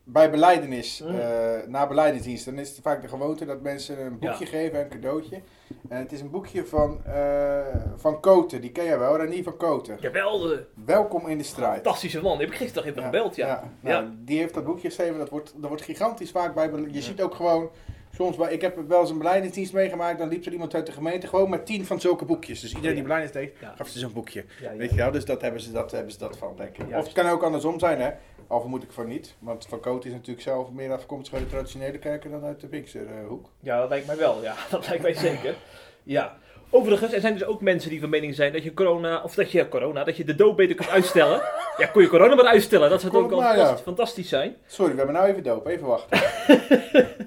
bij 0.08 0.30
beleidenis, 0.30 1.00
Mm. 1.04 1.18
eh, 1.18 1.66
na 1.66 1.86
beleidingsdienst. 1.86 2.44
Dan 2.44 2.58
is 2.58 2.68
het 2.68 2.78
vaak 2.82 3.02
de 3.02 3.08
gewoonte 3.08 3.44
dat 3.44 3.60
mensen 3.62 4.00
een 4.00 4.18
boekje 4.18 4.44
Ja. 4.44 4.50
geven, 4.50 4.80
een 4.80 4.88
cadeautje. 4.88 5.40
En 5.88 5.98
het 5.98 6.12
is 6.12 6.20
een 6.20 6.30
boekje 6.30 6.66
van, 6.66 7.04
eh 7.04 7.66
van 7.96 8.20
Koten, 8.20 8.60
die 8.60 8.72
ken 8.72 8.84
je 8.84 8.96
wel, 8.98 9.16
Renier 9.16 9.42
van 9.42 9.56
Koten. 9.56 9.96
Jawel, 10.00 10.56
Welkom 10.84 11.26
in 11.28 11.38
de 11.38 11.44
strijd. 11.44 11.74
fantastische 11.82 12.22
man. 12.22 12.32
Die 12.38 12.46
heb 12.46 12.54
ik 12.54 12.60
gisteren 12.60 12.88
even 12.90 13.02
gebeld, 13.02 13.36
ja. 13.36 13.70
Nou, 13.80 14.04
Ja. 14.04 14.12
Die 14.18 14.38
heeft 14.38 14.54
dat 14.54 14.64
boekje 14.64 14.88
geschreven. 14.88 15.18
Dat 15.18 15.30
wordt, 15.30 15.52
dat 15.56 15.68
wordt 15.68 15.82
gigantisch 15.84 16.30
vaak 16.30 16.54
bij. 16.54 16.70
Je 16.90 17.02
ziet 17.02 17.22
ook 17.22 17.34
gewoon. 17.34 17.70
Soms 18.16 18.36
bij, 18.36 18.52
ik 18.52 18.60
heb 18.60 18.78
wel 18.88 19.00
eens 19.00 19.10
een 19.10 19.18
beleidingsdienst 19.18 19.72
meegemaakt. 19.72 20.18
Dan 20.18 20.28
liep 20.28 20.46
er 20.46 20.52
iemand 20.52 20.74
uit 20.74 20.86
de 20.86 20.92
gemeente 20.92 21.26
gewoon 21.26 21.50
met 21.50 21.66
tien 21.66 21.84
van 21.86 22.00
zulke 22.00 22.24
boekjes. 22.24 22.60
Dus 22.60 22.74
iedereen 22.74 22.94
die 22.94 23.02
beleidingsdienst 23.02 23.52
deed, 23.60 23.68
Ja. 23.68 23.74
gaf 23.76 23.88
ze 23.88 23.98
zo'n 23.98 24.12
boekje. 24.12 24.44
Weet 24.76 24.90
je 24.90 24.96
wel? 24.96 25.10
Dus 25.10 25.24
dat 25.24 25.40
hebben 25.40 25.60
ze 25.60 25.72
dat, 25.72 25.90
hebben 25.90 26.12
ze 26.12 26.18
dat 26.18 26.36
van, 26.36 26.52
denk 26.56 26.78
ik. 26.78 26.96
Of 26.96 27.04
het 27.04 27.12
kan 27.12 27.28
ook 27.28 27.42
andersom 27.42 27.78
zijn, 27.78 28.00
hè? 28.00 28.10
Al 28.46 28.60
vermoed 28.60 28.82
ik 28.82 28.92
van 28.92 29.06
niet. 29.06 29.34
Want 29.38 29.66
Van 29.68 29.80
Coot 29.80 30.04
is 30.04 30.12
natuurlijk 30.12 30.40
zelf 30.40 30.70
meer 30.70 30.92
afkomstig 30.92 31.34
uit 31.34 31.42
de 31.42 31.50
traditionele 31.50 31.98
kerken 31.98 32.30
dan 32.30 32.44
uit 32.44 32.60
de 32.60 32.66
Pinksterhoek. 32.66 33.50
Ja, 33.60 33.80
dat 33.80 33.88
lijkt 33.88 34.06
mij 34.06 34.16
wel. 34.16 34.42
Ja, 34.42 34.54
dat 34.70 34.88
lijkt 34.88 35.02
mij 35.02 35.14
zeker. 35.14 35.54
Ja. 36.02 36.36
Overigens, 36.70 37.12
er 37.12 37.20
zijn 37.20 37.32
dus 37.32 37.44
ook 37.44 37.60
mensen 37.60 37.90
die 37.90 38.00
van 38.00 38.08
mening 38.10 38.34
zijn 38.34 38.52
dat 38.52 38.62
je 38.62 38.74
corona, 38.74 39.22
of 39.22 39.34
dat 39.34 39.50
je 39.50 39.68
corona, 39.68 40.04
dat 40.04 40.16
je 40.16 40.24
de 40.24 40.34
dood 40.34 40.56
beter 40.56 40.76
kunt 40.76 40.88
uitstellen. 40.88 41.40
Ja, 41.78 41.86
kon 41.86 42.02
je 42.02 42.08
corona 42.08 42.34
maar 42.34 42.46
uitstellen. 42.46 42.90
Dat 42.90 43.00
zou 43.00 43.16
ook 43.16 43.32
al 43.32 43.40
ja. 43.40 43.46
fantastisch, 43.48 43.80
fantastisch 43.82 44.28
zijn. 44.28 44.56
Sorry, 44.66 44.90
we 44.92 44.96
hebben 44.96 45.14
nou 45.14 45.28
even 45.28 45.42
doop. 45.42 45.66
Even 45.66 45.86
wachten. 45.86 46.18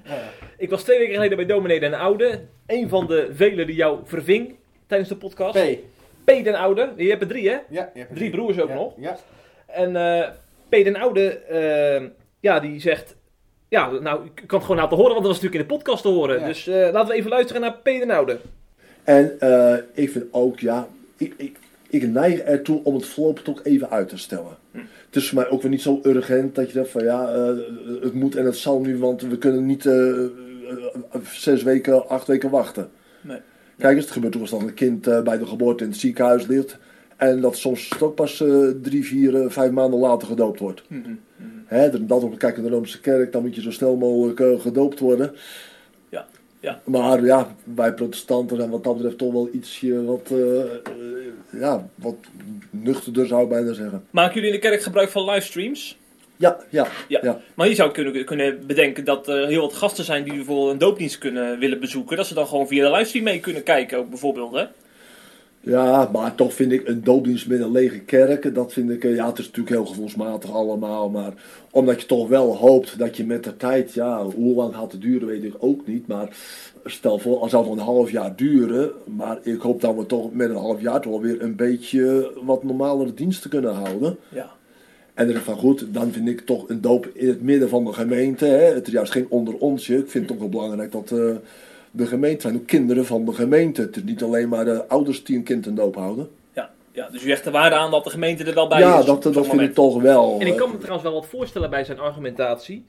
ja. 0.03 0.17
Ik 0.59 0.69
was 0.69 0.83
twee 0.83 0.97
weken 0.97 1.13
geleden 1.13 1.37
bij 1.37 1.45
Dominee 1.45 1.79
Den 1.79 1.93
Oude. 1.93 2.39
Een 2.67 2.89
van 2.89 3.07
de 3.07 3.29
velen 3.33 3.67
die 3.67 3.75
jou 3.75 3.99
verving 4.03 4.55
tijdens 4.87 5.09
de 5.09 5.15
podcast. 5.15 5.59
P. 5.59 5.77
P. 6.23 6.43
Den 6.43 6.55
Oude. 6.55 6.89
Je 6.95 7.09
hebt 7.09 7.21
er 7.21 7.27
drie, 7.27 7.49
hè? 7.49 7.57
Ja, 7.69 7.89
je 7.93 7.99
hebt 7.99 8.15
Drie 8.15 8.29
broers 8.29 8.59
ook 8.59 8.67
ja, 8.67 8.75
nog. 8.75 8.93
Ja. 8.97 9.17
En 9.65 9.95
eh 9.95 10.29
P. 10.69 10.71
Den 10.83 10.95
Oude, 10.95 11.29
eh, 11.29 12.03
ja, 12.39 12.59
die 12.59 12.79
zegt... 12.79 13.15
Ja, 13.67 13.91
nou, 13.91 14.25
ik 14.25 14.31
kan 14.35 14.57
het 14.57 14.67
gewoon 14.67 14.81
laten 14.81 14.97
horen, 14.97 15.13
want 15.13 15.25
dat 15.25 15.31
was 15.31 15.41
natuurlijk 15.41 15.61
in 15.61 15.67
de 15.67 15.75
podcast 15.75 16.01
te 16.01 16.07
horen. 16.09 16.39
Ja. 16.39 16.45
Dus 16.45 16.67
eh, 16.67 16.89
laten 16.91 17.07
we 17.07 17.13
even 17.13 17.29
luisteren 17.29 17.61
naar 17.61 17.77
P. 17.77 17.83
Den 17.83 18.11
Oude. 18.11 18.37
En 19.03 19.39
eh, 19.39 19.77
ik 19.93 20.09
vind 20.09 20.25
ook, 20.31 20.59
ja, 20.59 20.87
ik, 21.17 21.33
ik, 21.37 21.57
ik 21.89 22.07
neig 22.07 22.39
ertoe 22.39 22.83
om 22.83 22.95
het 22.95 23.05
voorlopig 23.05 23.43
toch 23.43 23.63
even 23.63 23.89
uit 23.89 24.09
te 24.09 24.17
stellen. 24.17 24.57
Het 24.71 25.15
is 25.15 25.29
voor 25.29 25.39
mij 25.39 25.49
ook 25.49 25.61
weer 25.61 25.71
niet 25.71 25.81
zo 25.81 25.99
urgent 26.03 26.55
dat 26.55 26.65
je 26.65 26.71
zegt 26.71 26.89
van 26.89 27.03
ja, 27.03 27.33
eh, 27.33 27.47
het 28.01 28.13
moet 28.13 28.35
en 28.35 28.45
het 28.45 28.57
zal 28.57 28.79
nu, 28.79 28.97
want 28.97 29.21
we 29.21 29.37
kunnen 29.37 29.65
niet 29.65 29.85
zes 31.31 31.63
weken, 31.63 32.09
acht 32.09 32.27
weken 32.27 32.49
wachten. 32.49 32.89
Nee. 33.21 33.37
Kijk 33.77 33.95
eens, 33.95 34.03
het 34.03 34.13
gebeurt 34.13 34.31
toch 34.33 34.41
als 34.41 34.51
dan 34.51 34.61
een 34.63 34.73
kind 34.73 35.07
eh, 35.07 35.21
bij 35.21 35.37
de 35.37 35.45
geboorte 35.45 35.83
in 35.83 35.89
het 35.89 35.99
ziekenhuis 35.99 36.47
ligt 36.47 36.77
en 37.17 37.41
dat 37.41 37.57
soms 37.57 37.99
ook 38.01 38.15
pas 38.15 38.41
eh, 38.41 38.67
drie, 38.81 39.05
vier, 39.05 39.35
eh, 39.41 39.49
vijf 39.49 39.71
maanden 39.71 39.99
later 39.99 40.27
gedoopt 40.27 40.59
wordt. 40.59 40.83
Hè, 41.65 41.89
dan- 41.89 42.07
dat 42.07 42.23
ook 42.23 42.39
kijk 42.39 42.57
in 42.57 42.63
de 42.63 42.69
Roomse 42.69 42.99
kerk, 43.01 43.31
dan 43.31 43.41
moet 43.41 43.55
je 43.55 43.61
zo 43.61 43.71
snel 43.71 43.95
mogelijk 43.95 44.39
eh, 44.39 44.59
gedoopt 44.59 44.99
worden. 44.99 45.35
Ja, 46.09 46.27
ja. 46.59 46.81
Maar 46.85 47.23
ja, 47.25 47.55
wij 47.75 47.93
protestanten 47.93 48.57
zijn 48.57 48.69
wat 48.69 48.83
dat 48.83 48.95
betreft 48.95 49.17
toch 49.17 49.31
wel 49.33 49.49
ietsje 49.51 50.03
wat, 50.05 50.27
eh, 50.31 50.59
eh, 50.61 50.67
ja, 51.51 51.89
wat 51.95 52.15
nuchterder 52.69 53.27
zou 53.27 53.43
ik 53.43 53.49
bijna 53.49 53.73
zeggen. 53.73 54.03
Maken 54.09 54.33
jullie 54.33 54.49
in 54.49 54.55
de 54.55 54.67
kerk 54.67 54.81
gebruik 54.81 55.09
van 55.09 55.29
livestreams? 55.29 55.97
Ja, 56.39 56.57
ja, 56.69 56.87
Ja. 57.07 57.19
ja. 57.21 57.41
Maar 57.53 57.67
je 57.67 57.75
zou 57.75 57.91
kunnen, 57.91 58.25
kunnen 58.25 58.67
bedenken 58.67 59.05
dat 59.05 59.27
er 59.27 59.47
heel 59.47 59.61
wat 59.61 59.73
gasten 59.73 60.03
zijn 60.03 60.23
die 60.23 60.43
voor 60.43 60.69
een 60.69 60.77
doopdienst 60.77 61.17
kunnen 61.17 61.59
willen 61.59 61.79
bezoeken. 61.79 62.17
Dat 62.17 62.27
ze 62.27 62.33
dan 62.33 62.47
gewoon 62.47 62.67
via 62.67 62.83
de 62.83 62.91
livestream 62.91 63.23
mee 63.23 63.39
kunnen 63.39 63.63
kijken, 63.63 63.97
ook 63.97 64.09
bijvoorbeeld. 64.09 64.53
Hè? 64.53 64.65
Ja, 65.61 66.09
maar 66.13 66.35
toch 66.35 66.53
vind 66.53 66.71
ik 66.71 66.87
een 66.87 67.03
doopdienst 67.03 67.47
met 67.47 67.59
een 67.59 67.71
lege 67.71 67.99
kerk, 67.99 68.55
dat 68.55 68.73
vind 68.73 68.89
ik, 68.89 69.03
eh, 69.03 69.15
ja, 69.15 69.27
het 69.27 69.37
is 69.39 69.45
natuurlijk 69.45 69.75
heel 69.75 69.85
gevoelsmatig 69.85 70.51
allemaal, 70.51 71.09
maar 71.09 71.33
omdat 71.71 72.01
je 72.01 72.07
toch 72.07 72.27
wel 72.27 72.55
hoopt 72.55 72.99
dat 72.99 73.17
je 73.17 73.25
met 73.25 73.43
de 73.43 73.57
tijd, 73.57 73.93
ja, 73.93 74.23
hoe 74.23 74.55
lang 74.55 74.75
gaat 74.75 74.91
het 74.91 75.01
duren, 75.01 75.27
weet 75.27 75.43
ik 75.43 75.55
ook 75.57 75.87
niet, 75.87 76.07
maar 76.07 76.29
stel 76.85 77.19
voor, 77.19 77.39
als 77.39 77.51
het 77.51 77.61
nog 77.61 77.71
een 77.71 77.79
half 77.79 78.11
jaar 78.11 78.35
duren, 78.35 78.91
maar 79.05 79.37
ik 79.41 79.61
hoop 79.61 79.81
dat 79.81 79.95
we 79.95 80.05
toch 80.05 80.33
met 80.33 80.49
een 80.49 80.55
half 80.55 80.81
jaar 80.81 81.01
toch 81.01 81.11
wel 81.11 81.21
weer 81.21 81.41
een 81.41 81.55
beetje 81.55 82.31
wat 82.43 82.63
normalere 82.63 83.13
diensten 83.13 83.49
kunnen 83.49 83.73
houden. 83.73 84.17
Ja. 84.29 84.57
En 85.19 85.33
dan 85.33 85.41
van 85.41 85.57
goed, 85.57 85.93
dan 85.93 86.11
vind 86.11 86.27
ik 86.27 86.41
toch 86.41 86.69
een 86.69 86.81
doop 86.81 87.05
in 87.13 87.27
het 87.27 87.41
midden 87.41 87.69
van 87.69 87.85
de 87.85 87.93
gemeente. 87.93 88.45
Hè. 88.45 88.73
Het 88.73 88.87
is 88.87 88.93
juist 88.93 89.11
geen 89.11 89.25
onder 89.29 89.57
onsje. 89.57 89.97
Ik 89.97 90.09
vind 90.09 90.13
het 90.13 90.27
toch 90.27 90.37
wel 90.37 90.49
belangrijk 90.49 90.91
dat 90.91 91.11
eh, 91.11 91.35
de 91.91 92.05
gemeente 92.05 92.41
zijn 92.41 92.55
ook 92.55 92.67
kinderen 92.67 93.05
van 93.05 93.25
de 93.25 93.33
gemeente. 93.33 93.81
Het 93.81 93.95
is 93.95 94.03
niet 94.03 94.23
alleen 94.23 94.49
maar 94.49 94.65
de 94.65 94.87
ouders 94.87 95.23
die 95.23 95.37
een 95.37 95.43
kind 95.43 95.65
een 95.65 95.75
doop 95.75 95.95
houden. 95.95 96.29
Ja, 96.53 96.71
ja, 96.91 97.09
dus 97.09 97.23
u 97.23 97.29
hecht 97.29 97.45
er 97.45 97.51
waarde 97.51 97.75
aan 97.75 97.91
dat 97.91 98.03
de 98.03 98.09
gemeente 98.09 98.43
er 98.43 98.53
wel 98.53 98.67
bij 98.67 98.79
ja, 98.79 98.99
is. 98.99 99.05
dat, 99.05 99.25
op 99.25 99.33
dat 99.33 99.47
vind 99.47 99.61
ik 99.61 99.73
toch 99.73 100.01
wel. 100.01 100.39
En 100.39 100.47
ik 100.47 100.55
kan 100.55 100.67
me 100.67 100.73
eh, 100.73 100.79
trouwens 100.79 101.09
wel 101.09 101.19
wat 101.19 101.29
voorstellen 101.29 101.69
bij 101.69 101.83
zijn 101.83 101.99
argumentatie. 101.99 102.85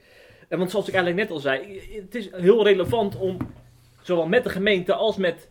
En 0.47 0.57
want 0.57 0.71
zoals 0.71 0.87
ik 0.87 0.93
eigenlijk 0.93 1.23
net 1.23 1.35
al 1.35 1.41
zei, 1.41 1.81
het 1.93 2.15
is 2.15 2.29
heel 2.31 2.63
relevant 2.63 3.17
om 3.17 3.37
zowel 4.01 4.27
met 4.27 4.43
de 4.43 4.49
gemeente 4.49 4.93
als 4.93 5.17
met 5.17 5.47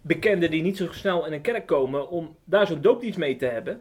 bekenden 0.00 0.50
die 0.50 0.62
niet 0.62 0.76
zo 0.76 0.86
snel 0.90 1.26
in 1.26 1.32
een 1.32 1.40
kerk 1.40 1.66
komen, 1.66 2.08
om 2.08 2.36
daar 2.44 2.66
zo'n 2.66 2.80
doopdienst 2.80 3.18
mee 3.18 3.36
te 3.36 3.46
hebben. 3.46 3.80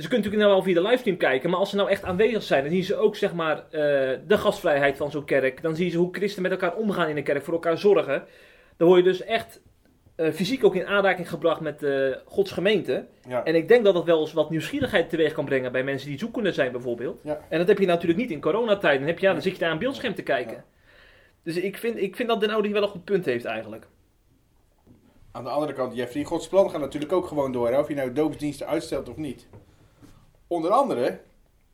Dus 0.00 0.08
ze 0.08 0.14
kunnen 0.14 0.30
natuurlijk 0.30 0.58
nou 0.58 0.64
wel 0.64 0.74
via 0.74 0.82
de 0.82 0.88
livestream 0.88 1.16
kijken, 1.16 1.50
maar 1.50 1.58
als 1.58 1.70
ze 1.70 1.76
nou 1.76 1.90
echt 1.90 2.04
aanwezig 2.04 2.42
zijn, 2.42 2.62
dan 2.62 2.72
zien 2.72 2.84
ze 2.84 2.96
ook 2.96 3.16
zeg 3.16 3.34
maar 3.34 3.56
eh, 3.56 4.18
de 4.26 4.38
gastvrijheid 4.38 4.96
van 4.96 5.10
zo'n 5.10 5.24
kerk. 5.24 5.62
Dan 5.62 5.76
zien 5.76 5.90
ze 5.90 5.96
hoe 5.96 6.08
christenen 6.12 6.50
met 6.50 6.60
elkaar 6.60 6.76
omgaan 6.76 7.08
in 7.08 7.14
de 7.14 7.22
kerk, 7.22 7.42
voor 7.42 7.54
elkaar 7.54 7.78
zorgen. 7.78 8.24
Dan 8.76 8.88
word 8.88 9.04
je 9.04 9.10
dus 9.10 9.22
echt 9.22 9.60
eh, 10.16 10.32
fysiek 10.32 10.64
ook 10.64 10.74
in 10.74 10.86
aanraking 10.86 11.28
gebracht 11.28 11.60
met 11.60 11.82
eh, 11.82 12.16
Gods 12.24 12.52
gemeente. 12.52 13.06
Ja. 13.28 13.44
En 13.44 13.54
ik 13.54 13.68
denk 13.68 13.84
dat 13.84 13.94
dat 13.94 14.04
wel 14.04 14.20
eens 14.20 14.32
wat 14.32 14.50
nieuwsgierigheid 14.50 15.10
teweeg 15.10 15.32
kan 15.32 15.44
brengen 15.44 15.72
bij 15.72 15.84
mensen 15.84 16.08
die 16.08 16.18
zoekende 16.18 16.52
zijn 16.52 16.72
bijvoorbeeld. 16.72 17.20
Ja. 17.24 17.40
En 17.48 17.58
dat 17.58 17.68
heb 17.68 17.78
je 17.78 17.86
natuurlijk 17.86 18.20
niet 18.20 18.30
in 18.30 18.40
coronatijd. 18.40 18.98
Dan, 18.98 19.08
heb 19.08 19.18
je, 19.18 19.26
ja, 19.26 19.32
dan 19.32 19.42
zit 19.42 19.52
je 19.52 19.58
daar 19.58 19.68
aan 19.68 19.74
een 19.74 19.80
beeldscherm 19.80 20.14
te 20.14 20.22
kijken. 20.22 20.64
Dus 21.42 21.56
ik 21.56 21.76
vind, 21.76 21.96
ik 21.96 22.16
vind 22.16 22.28
dat 22.28 22.40
Den 22.40 22.64
hier 22.64 22.72
wel 22.72 22.82
een 22.82 22.88
goed 22.88 23.04
punt 23.04 23.24
heeft 23.24 23.44
eigenlijk. 23.44 23.86
Aan 25.32 25.44
de 25.44 25.50
andere 25.50 25.72
kant, 25.72 25.94
Jeffrey, 25.94 26.24
Gods 26.24 26.48
plan 26.48 26.70
gaat 26.70 26.80
natuurlijk 26.80 27.12
ook 27.12 27.26
gewoon 27.26 27.52
door. 27.52 27.68
Hè? 27.68 27.78
Of 27.78 27.88
je 27.88 27.94
nou 27.94 28.12
doopsdiensten 28.12 28.66
uitstelt 28.66 29.08
of 29.08 29.16
niet. 29.16 29.48
Onder 30.50 30.70
andere 30.70 31.18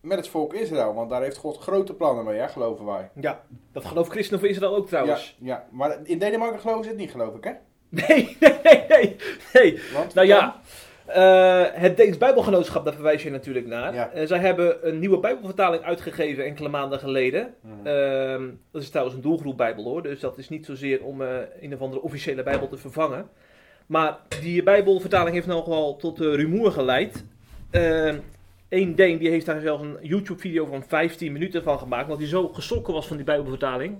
met 0.00 0.18
het 0.18 0.28
volk 0.28 0.54
Israël. 0.54 0.94
Want 0.94 1.10
daar 1.10 1.22
heeft 1.22 1.36
God 1.36 1.58
grote 1.58 1.94
plannen 1.94 2.24
mee, 2.24 2.38
hè, 2.38 2.48
geloven 2.48 2.84
wij. 2.84 3.10
Ja, 3.20 3.42
dat 3.72 3.84
gelooft 3.84 4.10
Christen 4.10 4.38
voor 4.38 4.48
Israël 4.48 4.76
ook 4.76 4.88
trouwens. 4.88 5.36
ja, 5.40 5.66
maar 5.70 5.98
in 6.02 6.18
Denemarken 6.18 6.60
geloven 6.60 6.84
ze 6.84 6.90
het 6.90 6.98
niet, 6.98 7.10
geloof 7.10 7.34
ik, 7.34 7.44
hè? 7.44 7.52
Nee, 8.06 8.36
nee, 8.40 8.84
nee, 8.88 9.16
nee. 9.52 9.80
Want, 9.92 10.14
Nou 10.14 10.26
ja, 10.26 10.60
eh, 11.06 11.64
het 11.72 11.96
Deens 11.96 12.18
Bijbelgenootschap, 12.18 12.84
daar 12.84 12.94
verwijs 12.94 13.22
je 13.22 13.30
natuurlijk 13.30 13.66
naar. 13.66 13.94
Ja. 13.94 14.10
Eh, 14.10 14.26
zij 14.26 14.38
hebben 14.38 14.88
een 14.88 14.98
nieuwe 14.98 15.18
Bijbelvertaling 15.18 15.82
uitgegeven 15.82 16.44
enkele 16.44 16.68
maanden 16.68 16.98
geleden. 16.98 17.54
Mhm. 17.60 17.86
Ehm, 17.86 18.48
dat 18.70 18.82
is 18.82 18.88
trouwens 18.88 19.16
een 19.16 19.22
doelgroep 19.22 19.56
Bijbel 19.56 19.84
hoor, 19.84 20.02
dus 20.02 20.20
dat 20.20 20.38
is 20.38 20.48
niet 20.48 20.66
zozeer 20.66 21.02
om 21.04 21.22
eh, 21.22 21.28
een 21.60 21.74
of 21.74 21.80
andere 21.80 22.02
officiële 22.02 22.42
Bijbel 22.42 22.68
te 22.68 22.76
vervangen. 22.76 23.28
Maar 23.86 24.18
die 24.40 24.62
Bijbelvertaling 24.62 25.34
heeft 25.34 25.46
nogal 25.46 25.96
tot 25.96 26.18
rumoer 26.18 26.72
geleid. 26.72 27.24
Eén 28.68 28.94
Deen 28.94 29.18
die 29.18 29.28
heeft 29.28 29.46
daar 29.46 29.60
zelfs 29.60 29.82
een 29.82 29.98
YouTube-video 30.02 30.66
van 30.66 30.82
15 30.86 31.32
minuten 31.32 31.62
van 31.62 31.78
gemaakt, 31.78 32.04
omdat 32.04 32.18
hij 32.18 32.28
zo 32.28 32.48
geschrokken 32.48 32.94
was 32.94 33.06
van 33.06 33.16
die 33.16 33.24
Bijbelvertaling. 33.24 33.98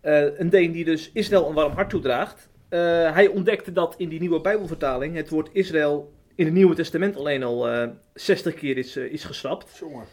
Eh, 0.00 0.38
een 0.38 0.50
Deen 0.50 0.72
die 0.72 0.84
dus 0.84 1.10
Israël 1.12 1.48
een 1.48 1.54
warm 1.54 1.72
hart 1.72 1.90
toedraagt. 1.90 2.48
Eh, 2.68 2.78
hij 3.12 3.26
ontdekte 3.28 3.72
dat 3.72 3.94
in 3.98 4.08
die 4.08 4.20
nieuwe 4.20 4.40
Bijbelvertaling 4.40 5.16
het 5.16 5.28
woord 5.30 5.48
Israël 5.52 6.12
in 6.34 6.44
het 6.44 6.54
Nieuwe 6.54 6.74
Testament 6.74 7.16
alleen 7.16 7.42
al 7.42 7.68
eh 7.68 7.88
60 8.14 8.54
keer 8.54 8.76
is, 8.78 8.96
is 8.96 9.24
geschrapt. 9.24 9.76
Jongen. 9.78 10.04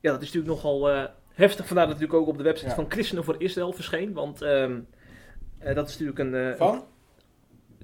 Ja, 0.00 0.12
dat 0.12 0.22
is 0.22 0.32
natuurlijk 0.32 0.62
nogal 0.62 1.08
heftig. 1.32 1.66
Vandaar 1.66 1.86
dat 1.86 1.94
het 1.94 2.02
natuurlijk 2.02 2.28
ook 2.28 2.34
op 2.34 2.36
de 2.38 2.48
website 2.48 2.68
Ja. 2.68 2.74
van 2.74 2.90
Christenen 2.90 3.24
voor 3.24 3.34
Israël 3.38 3.72
verscheen. 3.72 4.12
Want 4.12 4.42
ehm, 4.42 4.78
eh, 5.58 5.74
dat 5.74 5.88
is 5.88 5.98
natuurlijk 5.98 6.18
een... 6.18 6.56
Van? 6.56 6.84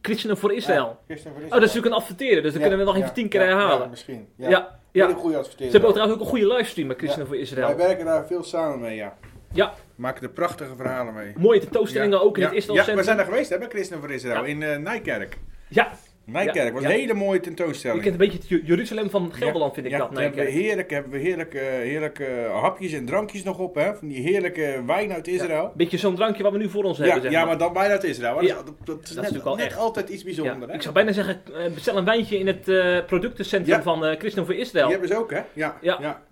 Christenen 0.02 0.36
voor 0.36 0.52
Israël. 0.52 0.84
Ja, 0.86 0.98
Christen 1.06 1.32
voor 1.32 1.42
Oh, 1.42 1.48
dat 1.50 1.58
is 1.62 1.66
natuurlijk 1.66 1.94
een 1.94 2.00
adverteren, 2.00 2.42
dus 2.42 2.52
dan 2.52 2.60
kunnen 2.60 2.78
we 2.78 2.84
nog 2.84 2.96
even 2.96 3.12
tien 3.12 3.28
keer 3.28 3.40
herhalen. 3.40 3.82
Ja, 3.82 3.86
misschien. 3.86 4.28
Ja, 4.36 4.48
Ja. 4.48 4.78
Hele 5.06 5.14
goede 5.18 5.32
Ze 5.34 5.38
adverteren. 5.40 5.72
hebben 5.72 5.88
ook 5.88 5.94
trouwens 5.96 6.20
ook 6.20 6.24
een 6.26 6.32
goede 6.38 6.54
livestream 6.54 6.88
met 6.88 6.98
Christenen 6.98 7.26
voor 7.26 7.36
Wij 7.36 7.44
Israël. 7.44 7.76
werken 7.76 8.04
daar 8.04 8.26
veel 8.26 8.42
samen 8.44 8.80
mee, 8.80 8.96
ja. 8.96 9.16
Ja. 9.52 9.72
Maken 9.94 10.22
er 10.22 10.28
prachtige 10.28 10.76
verhalen 10.76 11.14
mee. 11.14 11.32
Mooie 11.36 11.60
tentoonstellingen 11.60 12.22
ook 12.22 12.36
in 12.38 12.44
het 12.44 12.52
Israël 12.52 12.84
Ja, 12.86 12.94
we 12.94 13.02
zijn 13.02 13.16
daar 13.16 13.26
geweest, 13.26 13.50
hè, 13.50 13.58
bij 13.58 13.68
Christen 13.68 13.98
voor 14.00 14.10
Israël. 14.12 14.44
In 14.44 14.62
eh 14.62 14.76
Nijkerk. 14.76 15.38
Ja, 15.68 15.90
Nijkerk 16.24 16.72
was 16.72 16.82
Ja. 16.82 16.88
een 16.88 16.94
hele 16.94 17.14
mooie 17.14 17.35
je 17.35 17.40
tentoonstelling. 17.40 18.02
kent 18.02 18.12
een 18.12 18.18
beetje 18.30 18.56
het 18.56 18.66
Jeruzalem 18.66 19.11
van 19.11 19.32
Gelderland, 19.35 19.74
vind 19.74 19.87
ik 19.87 19.92
ja, 19.92 19.98
dat. 19.98 20.12
daar 20.12 20.22
hebben 20.22 20.38
we 20.38 20.44
Nijkerk. 20.44 20.64
heerlijk, 20.66 20.90
hebben 20.90 21.12
we 21.12 21.18
heerlijke, 21.18 21.58
heerlijke 21.58 22.48
hapjes 22.52 22.92
en 22.92 23.06
drankjes 23.06 23.42
nog 23.42 23.58
op, 23.58 23.74
hè? 23.74 23.94
Van 23.94 24.08
die 24.08 24.22
heerlijke 24.22 24.82
wijn 24.87 25.12
uit 25.12 25.28
Israël. 25.28 25.72
Beetje 25.76 25.98
zo'n 25.98 26.14
drankje 26.14 26.42
wat 26.42 26.52
we 26.52 26.58
nu 26.58 26.68
voor 26.68 26.85
ons 26.85 26.98
Ja, 26.98 27.04
hebben, 27.04 27.30
ja, 27.30 27.38
zeg 27.38 27.46
maar 27.46 27.58
dan 27.58 27.72
wijn 27.72 27.90
uit 27.90 28.04
Israël. 28.04 28.42
Ja, 28.42 28.54
dat, 28.54 28.64
dat, 28.66 28.76
dat 28.85 29.02
is 29.02 29.14
net, 29.14 29.24
natuurlijk 29.24 29.56
net 29.56 29.66
echt. 29.66 29.76
altijd 29.76 30.08
iets 30.08 30.18
Ja, 30.22 30.24
bijzonders, 30.24 30.66
hè? 30.70 30.74
ik 30.76 30.82
zou 30.82 30.94
bijna 30.94 31.12
zeggen, 31.12 31.40
eh, 31.54 31.72
bestel 31.74 31.96
een 31.96 32.04
wijntje 32.04 32.38
in 32.38 32.46
het 32.46 32.68
eh, 32.68 32.98
productencentrum 33.06 33.76
Ja. 33.76 33.82
van 33.82 34.04
eh 34.06 34.18
Christen 34.18 34.44
voor 34.44 34.54
Die 34.54 34.62
Israël. 34.62 34.88
hebben 34.90 35.08
ze 35.08 35.16
ook, 35.16 35.30
hè? 35.30 35.40
Ja. 35.52 35.78
Ja. 35.80 35.98
ja. 36.00 36.22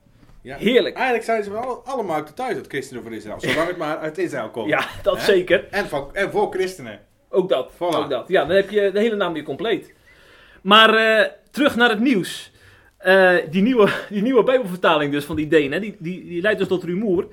ja. 0.43 0.57
Heerlijk. 0.57 0.95
Eigenlijk 0.95 1.25
zijn 1.25 1.43
ze 1.45 1.51
wel 1.51 1.83
allemaal 1.85 2.17
uit 2.17 2.37
thuis, 2.37 2.57
het 2.57 2.67
christenen 2.67 3.03
voor 3.03 3.13
Israël. 3.15 3.41
Zolang 3.41 3.69
het 3.69 3.77
maar 3.77 3.99
uit 3.99 4.19
Israël 4.19 4.51
komt. 4.51 4.69
Ja, 4.69 4.85
dat 5.03 5.21
zeker. 5.23 5.67
En, 5.71 5.87
van, 5.87 6.09
en 6.13 6.31
voor 6.31 6.51
christenen. 6.53 7.01
Ook 7.31 7.49
dat. 7.49 7.73
Voilà. 7.75 7.79
Ook 7.79 8.11
dat. 8.11 8.29
Ja, 8.29 8.45
dan 8.45 8.57
heb 8.57 8.71
je 8.71 8.91
de 8.93 8.99
hele 8.99 9.17
naam 9.17 9.33
weer 9.33 9.43
compleet. 9.43 9.95
Maar 10.63 10.95
eh, 10.95 11.31
terug 11.51 11.77
naar 11.77 11.91
het 11.91 12.01
nieuws. 12.01 12.53
Eh, 12.97 13.37
die, 13.51 13.63
nieuwe, 13.63 13.89
die 14.11 14.23
nieuwe 14.23 14.43
Bijbelvertaling 14.43 15.13
dus 15.13 15.25
van 15.25 15.37
die 15.37 15.49
Denen, 15.49 15.81
die, 15.81 15.97
die, 15.99 16.25
die 16.25 16.43
leidt 16.43 16.59
dus 16.59 16.69
tot 16.69 16.85
rumoer. 16.85 17.27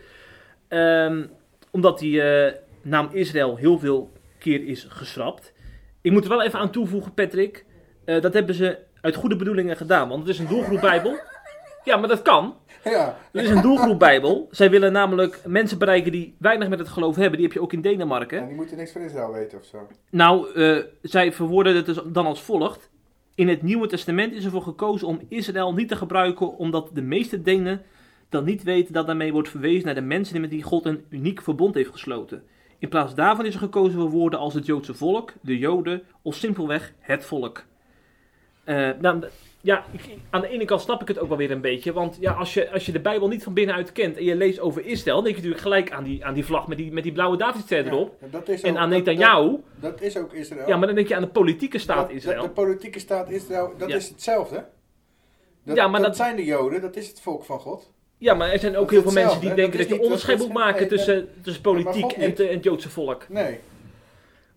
Ehm, 0.67 1.25
omdat 1.71 1.99
die 1.99 2.21
eh, 2.21 2.53
naam 2.81 3.09
Israël 3.11 3.55
heel 3.55 3.79
veel 3.79 4.11
keer 4.39 4.67
is 4.67 4.85
geschrapt. 4.89 5.53
Ik 6.01 6.11
moet 6.11 6.23
er 6.23 6.29
wel 6.29 6.43
even 6.43 6.59
aan 6.59 6.71
toevoegen, 6.71 7.13
Patrick. 7.13 7.65
dat 8.05 8.33
hebben 8.33 8.55
ze 8.55 8.77
uit 9.01 9.15
goede 9.15 9.35
bedoelingen 9.35 9.77
gedaan. 9.77 10.09
Want 10.09 10.19
het 10.19 10.29
is 10.29 10.39
een 10.39 10.47
doelgroep 10.47 10.81
Bijbel. 10.81 11.19
Ja, 11.83 11.97
maar 11.97 12.09
dat 12.09 12.21
kan. 12.21 12.55
Ja. 12.89 13.17
Het 13.31 13.43
is 13.43 13.49
een 13.49 13.61
doelgroep 13.61 13.99
Bijbel. 13.99 14.47
Zij 14.51 14.69
willen 14.69 14.91
namelijk 14.91 15.41
mensen 15.45 15.77
bereiken 15.77 16.11
die 16.11 16.35
weinig 16.39 16.69
met 16.69 16.79
het 16.79 16.87
geloof 16.87 17.15
hebben. 17.15 17.33
Die 17.33 17.45
heb 17.45 17.53
je 17.53 17.61
ook 17.61 17.73
in 17.73 17.81
Denemarken. 17.81 18.39
En 18.39 18.47
die 18.47 18.55
moeten 18.55 18.77
niks 18.77 18.91
van 18.91 19.01
Israël 19.01 19.31
weten 19.31 19.57
of 19.57 19.65
zo. 19.65 19.87
Nou, 20.09 20.53
eh, 20.53 20.83
zij 21.01 21.33
verwoorden 21.33 21.75
het 21.75 21.85
dus 21.85 21.99
dan 22.05 22.25
als 22.25 22.41
volgt. 22.41 22.89
In 23.35 23.47
het 23.47 23.61
Nieuwe 23.61 23.87
Testament 23.87 24.33
is 24.33 24.45
ervoor 24.45 24.61
gekozen 24.61 25.07
om 25.07 25.21
Israël 25.29 25.73
niet 25.73 25.87
te 25.87 25.95
gebruiken, 25.95 26.57
omdat 26.57 26.89
de 26.93 27.01
meeste 27.01 27.41
Denen 27.41 27.81
dan 28.29 28.43
niet 28.43 28.63
weten 28.63 28.93
dat 28.93 29.07
daarmee 29.07 29.31
wordt 29.31 29.49
verwezen 29.49 29.85
naar 29.85 29.95
de 29.95 30.01
mensen 30.01 30.41
met 30.41 30.49
wie 30.49 30.63
God 30.63 30.85
een 30.85 31.05
uniek 31.09 31.41
verbond 31.41 31.75
heeft 31.75 31.91
gesloten. 31.91 32.43
In 32.79 32.89
plaats 32.89 33.15
daarvan 33.15 33.45
is 33.45 33.53
er 33.53 33.59
gekozen 33.59 33.99
voor 33.99 34.09
woorden 34.09 34.39
als 34.39 34.53
het 34.53 34.65
Joodse 34.65 34.93
volk, 34.93 35.33
de 35.41 35.57
Joden 35.57 36.03
of 36.21 36.35
simpelweg 36.35 36.93
het 36.99 37.25
volk. 37.25 37.63
Eh, 38.63 38.89
nou, 38.99 39.23
ja, 39.67 39.85
ik- 39.91 40.17
aan 40.29 40.41
de 40.41 40.47
ene 40.49 40.65
kant 40.65 40.81
snap 40.81 41.01
ik 41.01 41.07
het 41.07 41.19
ook 41.19 41.27
wel 41.27 41.37
weer 41.37 41.51
een 41.51 41.61
beetje. 41.61 41.93
Want 41.93 42.17
ja, 42.19 42.31
als, 42.33 42.53
je, 42.53 42.71
als 42.71 42.85
je 42.85 42.91
de 42.91 42.99
Bijbel 42.99 43.27
niet 43.27 43.43
van 43.43 43.53
binnenuit 43.53 43.91
kent 43.91 44.17
en 44.17 44.23
je 44.23 44.35
leest 44.35 44.59
over 44.59 44.85
Israël, 44.85 45.15
dan 45.15 45.23
denk 45.23 45.35
je 45.35 45.41
natuurlijk 45.41 45.61
gelijk 45.61 45.91
aan 45.91 46.03
die, 46.03 46.25
aan 46.25 46.33
die 46.33 46.45
vlag 46.45 46.67
met 46.67 46.77
die, 46.77 46.91
met 46.91 47.03
die 47.03 47.11
blauwe 47.11 47.37
Davidster 47.37 47.85
erop. 47.87 48.15
Ja, 48.21 48.27
dat 48.31 48.47
is 48.49 48.61
En 48.61 48.77
aan 48.77 48.89
Netanyahu. 48.89 49.49
Dat, 49.49 49.61
dat 49.91 50.01
is 50.01 50.17
ook 50.17 50.33
Israël. 50.33 50.67
Ja, 50.67 50.77
maar 50.77 50.87
dan 50.87 50.95
denk 50.95 51.07
je 51.07 51.15
aan 51.15 51.21
de 51.21 51.27
politieke 51.27 51.77
staat 51.77 52.09
Israël. 52.09 52.41
De 52.41 52.49
politieke 52.49 52.99
staat 52.99 53.29
Israël, 53.29 53.73
dat 53.77 53.89
Ja. 53.89 53.95
is 53.95 54.09
hetzelfde. 54.09 54.65
Dat, 55.63 55.75
Ja, 55.75 55.87
maar 55.87 56.01
dat, 56.01 56.15
zijn 56.15 56.35
de 56.35 56.45
Joden, 56.45 56.81
dat 56.81 56.95
is 56.95 57.07
het 57.07 57.21
volk 57.21 57.43
van 57.43 57.59
God. 57.59 57.91
Ja, 58.17 58.33
maar 58.33 58.51
er 58.51 58.59
zijn 58.59 58.77
ook 58.77 58.91
heel 58.91 59.01
veel 59.01 59.11
mensen 59.11 59.39
die 59.39 59.53
denken 59.53 59.77
dat 59.79 59.87
je 59.89 60.01
onderscheid 60.01 60.37
moet 60.37 60.53
maken 60.53 60.87
tussen, 60.87 61.29
tussen 61.43 61.61
politiek 61.61 62.11
en 62.11 62.33
het 62.37 62.63
Joodse 62.63 62.89
volk. 62.89 63.25
Nee. 63.29 63.59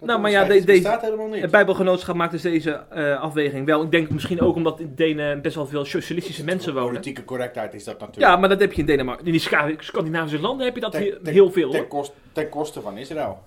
Nou, 0.01 0.21
maar 0.21 0.31
ja, 0.31 0.45
de- 0.45 0.99
helemaal 1.01 1.29
niet. 1.29 1.43
Het 1.43 1.51
Bijbelgenootschap 1.51 2.15
maakt 2.17 2.33
dus 2.33 2.43
deze 2.43 2.71
eh, 2.91 3.21
afweging 3.21 3.67
wel. 3.67 3.83
Ik 3.83 3.91
denk 3.91 4.11
misschien 4.11 4.41
ook 4.41 4.55
omdat 4.55 4.81
in 4.81 4.93
Denen 4.95 5.43
best 5.43 5.55
wel 5.55 5.67
veel 5.67 5.85
socialistische 5.85 6.45
mensen 6.45 6.75
wonen. 6.75 6.89
Politieke 6.93 7.25
correctheid 7.25 7.75
is 7.75 7.85
dat 7.85 8.01
natuurlijk. 8.01 8.33
Ja, 8.33 8.37
maar 8.37 8.49
dat 8.49 8.61
heb 8.61 8.73
je 8.73 8.81
in 8.81 8.87
Denemarken. 8.87 9.27
In 9.27 9.33
die 9.33 9.41
Scandinavische 9.79 10.41
landen 10.41 10.67
heb 10.67 10.75
je 10.75 10.81
dat 10.81 10.93
Ten- 10.93 11.03
hier- 11.03 11.19
ten- 11.23 11.33
heel 11.33 11.51
veel 11.53 11.71
ten, 11.71 11.89
kost, 11.89 12.13
ten 12.33 12.49
koste 12.49 12.81
van 12.81 12.99
Israël. 12.99 13.43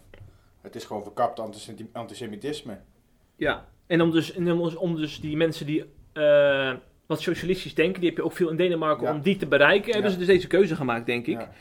Het 0.62 0.76
is 0.76 0.84
gewoon 0.86 1.04
verkapt 1.04 1.40
antisemi- 1.40 1.90
antisemitisme. 1.94 2.78
Ja, 3.36 3.66
en 3.88 4.02
om 4.02 4.12
dus, 4.12 4.34
en 4.34 4.52
om, 4.78 4.96
dus 4.96 5.20
die 5.22 5.38
mensen 5.38 5.66
die 5.66 5.86
eh, 6.14 6.72
wat 7.06 7.22
socialistisch 7.22 7.74
denken, 7.76 8.00
die 8.00 8.10
heb 8.10 8.18
je 8.18 8.24
ook 8.26 8.32
veel 8.34 8.50
in 8.50 8.56
Denemarken, 8.56 9.08
Ja. 9.08 9.14
om 9.14 9.22
die 9.22 9.38
te 9.38 9.46
bereiken, 9.46 9.94
hebben 9.94 10.12
ze 10.12 10.18
dus 10.18 10.28
deze 10.28 10.48
keuze 10.48 10.76
gemaakt, 10.76 11.06
denk 11.06 11.28
ik. 11.28 11.40
Ja. 11.40 11.52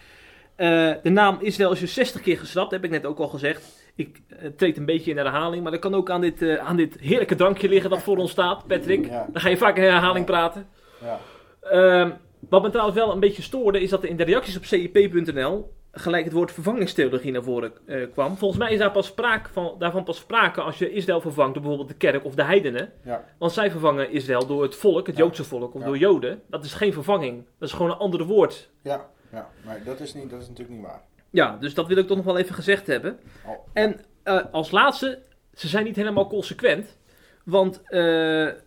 Eh, 0.57 0.97
de 1.03 1.11
naam 1.11 1.39
Israël 1.41 1.73
is 1.73 1.81
dus 1.81 1.95
60 1.95 2.21
keer 2.21 2.39
geschrapt, 2.39 2.71
heb 2.71 2.85
ik 2.85 2.91
net 2.91 3.07
ook 3.07 3.19
al 3.19 3.29
gezegd. 3.29 3.82
Ik 3.95 4.21
eh, 4.29 4.49
treed 4.57 4.77
een 4.77 4.85
beetje 4.85 5.11
in 5.11 5.17
herhaling, 5.17 5.63
maar 5.63 5.73
dat 5.73 5.81
kan 5.81 5.95
ook 5.95 6.11
aan 6.11 6.21
dit, 6.21 6.43
eh, 6.43 6.57
aan 6.57 6.77
dit 6.77 6.97
heerlijke 7.01 7.35
drankje 7.35 7.69
liggen 7.69 7.91
dat 7.91 8.03
voor 8.03 8.17
ons 8.17 8.31
staat, 8.31 8.67
Patrick. 8.67 9.07
Ja. 9.07 9.27
Dan 9.33 9.41
ga 9.43 9.49
je 9.49 9.57
vaak 9.57 9.77
in 9.77 9.83
herhaling 9.83 10.27
praten. 10.27 10.69
Ja. 11.03 11.19
Ehm, 11.61 12.11
wat 12.49 12.63
me 12.63 12.71
trouwens 12.71 12.99
wel 12.99 13.13
een 13.13 13.21
beetje 13.21 13.43
stoorde, 13.43 13.81
is 13.81 13.91
dat 13.91 14.03
er 14.03 14.09
in 14.09 14.17
de 14.17 14.25
reacties 14.25 14.57
op 14.57 14.65
cip.nl 14.65 15.73
gelijk 15.95 16.25
het 16.25 16.33
woord 16.33 16.53
vervangingstheologie 16.53 17.33
naar 17.33 17.43
voren 17.43 17.73
eh, 17.87 18.07
kwam. 18.13 18.37
Volgens 18.37 18.61
mij 18.61 18.73
is 18.73 18.79
daar 18.79 18.91
pas 18.91 19.07
sprake 19.07 19.49
van, 19.53 19.75
daarvan 19.79 20.05
pas 20.05 20.17
sprake 20.17 20.61
als 20.61 20.79
je 20.79 20.93
Israël 20.93 21.21
vervangt 21.21 21.53
door 21.53 21.63
bijvoorbeeld 21.63 21.91
de 21.91 22.07
kerk 22.07 22.25
of 22.25 22.35
de 22.35 22.43
heidenen. 22.43 22.93
Ja. 23.05 23.25
Want 23.39 23.53
zij 23.53 23.71
vervangen 23.71 24.11
Israël 24.11 24.47
door 24.47 24.63
het 24.63 24.75
volk, 24.77 25.07
het 25.07 25.17
Ja. 25.17 25.23
Joodse 25.23 25.45
volk, 25.45 25.75
of 25.75 25.81
Ja. 25.81 25.87
door 25.87 25.99
Joden. 25.99 26.43
Dat 26.47 26.65
is 26.65 26.75
geen 26.75 26.93
vervanging. 26.93 27.45
Dat 27.59 27.69
is 27.69 27.75
gewoon 27.75 27.91
een 27.91 27.97
ander 27.99 28.25
woord. 28.25 28.71
Ja, 28.83 29.07
ja. 29.33 29.49
maar 29.65 29.81
dat 29.85 30.01
is, 30.01 30.15
niet, 30.15 30.31
dat 30.31 30.41
is 30.43 30.49
natuurlijk 30.49 30.79
niet 30.79 30.87
waar. 30.87 31.03
Ja, 31.33 31.57
dus 31.61 31.75
dat 31.75 31.87
wil 31.87 31.97
ik 31.97 32.07
toch 32.07 32.17
nog 32.17 32.27
wel 32.27 32.39
even 32.39 32.55
gezegd 32.55 32.87
hebben. 32.87 33.19
Oh. 33.47 33.59
En 33.73 34.01
eh, 34.23 34.41
als 34.53 34.71
laatste, 34.71 35.23
ze 35.55 35.69
zijn 35.69 35.85
niet 35.85 35.97
helemaal 35.97 36.29
consequent. 36.29 36.99
Want 37.45 37.83
eh, 37.85 38.01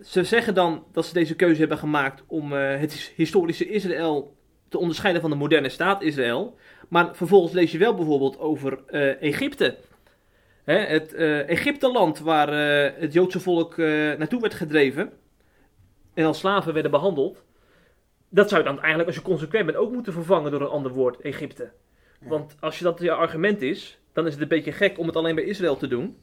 ze 0.01 0.23
zeggen 0.23 0.53
dan 0.53 0.85
dat 0.91 1.05
ze 1.05 1.13
deze 1.13 1.35
keuze 1.35 1.59
hebben 1.59 1.77
gemaakt 1.77 2.23
om 2.27 2.53
eh, 2.53 2.79
het 2.79 2.91
his- 2.93 3.13
historische 3.15 3.69
Israël 3.69 4.35
te 4.69 4.77
onderscheiden 4.77 5.21
van 5.21 5.29
de 5.29 5.35
moderne 5.35 5.69
staat 5.69 6.01
Israël. 6.01 6.57
Maar 6.89 7.15
vervolgens 7.15 7.53
lees 7.53 7.71
je 7.71 7.77
wel 7.77 7.95
bijvoorbeeld 7.95 8.39
over 8.39 8.85
Egypte. 9.19 9.77
Hè, 10.63 10.77
het 10.77 11.13
Egypteland 11.47 12.19
waar 12.19 12.47
het 12.99 13.13
Joodse 13.13 13.39
volk 13.39 13.77
naartoe 13.77 14.41
werd 14.41 14.53
gedreven. 14.53 15.11
En 16.13 16.25
als 16.25 16.39
slaven 16.39 16.73
werden 16.73 16.91
behandeld. 16.91 17.43
Dat 18.29 18.49
zou 18.49 18.61
je 18.61 18.67
dan 18.67 18.77
eigenlijk, 18.77 19.07
als 19.07 19.15
je 19.15 19.21
consequent 19.21 19.65
bent, 19.65 19.77
ook 19.77 19.91
moeten 19.91 20.13
vervangen 20.13 20.51
door 20.51 20.61
een 20.61 20.67
ander 20.67 20.91
woord, 20.91 21.21
Egypte. 21.21 21.71
Want 22.27 22.55
als 22.59 22.77
je 22.77 22.83
dat 22.83 22.99
je 22.99 23.11
argument 23.11 23.61
is, 23.61 23.99
dan 24.13 24.25
is 24.25 24.33
het 24.33 24.41
een 24.41 24.47
beetje 24.47 24.71
gek 24.71 24.99
om 24.99 25.07
het 25.07 25.15
alleen 25.15 25.35
bij 25.35 25.43
Israël 25.43 25.77
te 25.77 25.87
doen. 25.87 26.17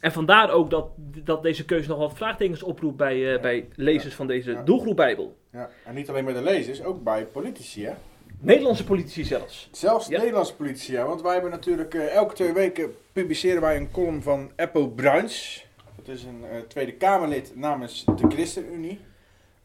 En 0.00 0.12
vandaar 0.12 0.50
ook 0.50 0.70
dat, 0.70 0.88
dat 1.24 1.42
deze 1.42 1.64
keuze 1.64 1.88
nog 1.88 1.98
wat 1.98 2.16
vraagtekens 2.16 2.62
oproept 2.62 2.96
bij, 2.96 3.34
eh, 3.34 3.40
bij 3.40 3.68
lezers 3.74 4.14
van 4.14 4.26
deze 4.26 4.50
Ja. 4.50 4.62
doelgroep 4.62 4.96
Bijbel. 4.96 5.36
Ja, 5.52 5.70
en 5.84 5.94
niet 5.94 6.08
alleen 6.08 6.24
bij 6.24 6.34
de 6.34 6.42
lezers, 6.42 6.82
ook 6.82 7.02
bij 7.02 7.24
politici, 7.24 7.84
hè? 7.84 7.92
Nederlandse 8.40 8.84
politici 8.84 9.24
zelfs. 9.24 9.68
Zelfs. 9.72 10.08
Nederlandse 10.08 10.54
politici, 10.56 10.92
ja. 10.92 11.06
Want 11.06 11.22
wij 11.22 11.32
hebben 11.32 11.50
natuurlijk 11.50 11.94
eh, 11.94 12.14
elke 12.14 12.34
twee 12.34 12.52
weken 12.52 12.94
publiceren 13.12 13.60
wij 13.60 13.76
een 13.76 13.90
column 13.90 14.22
van 14.22 14.50
Eppo 14.56 14.88
Bruins. 14.88 15.66
Dat 15.96 16.14
is 16.14 16.22
een 16.24 16.44
eh, 16.50 16.60
Tweede 16.60 16.92
Kamerlid 16.92 17.52
namens 17.54 18.04
de 18.04 18.26
ChristenUnie. 18.28 19.00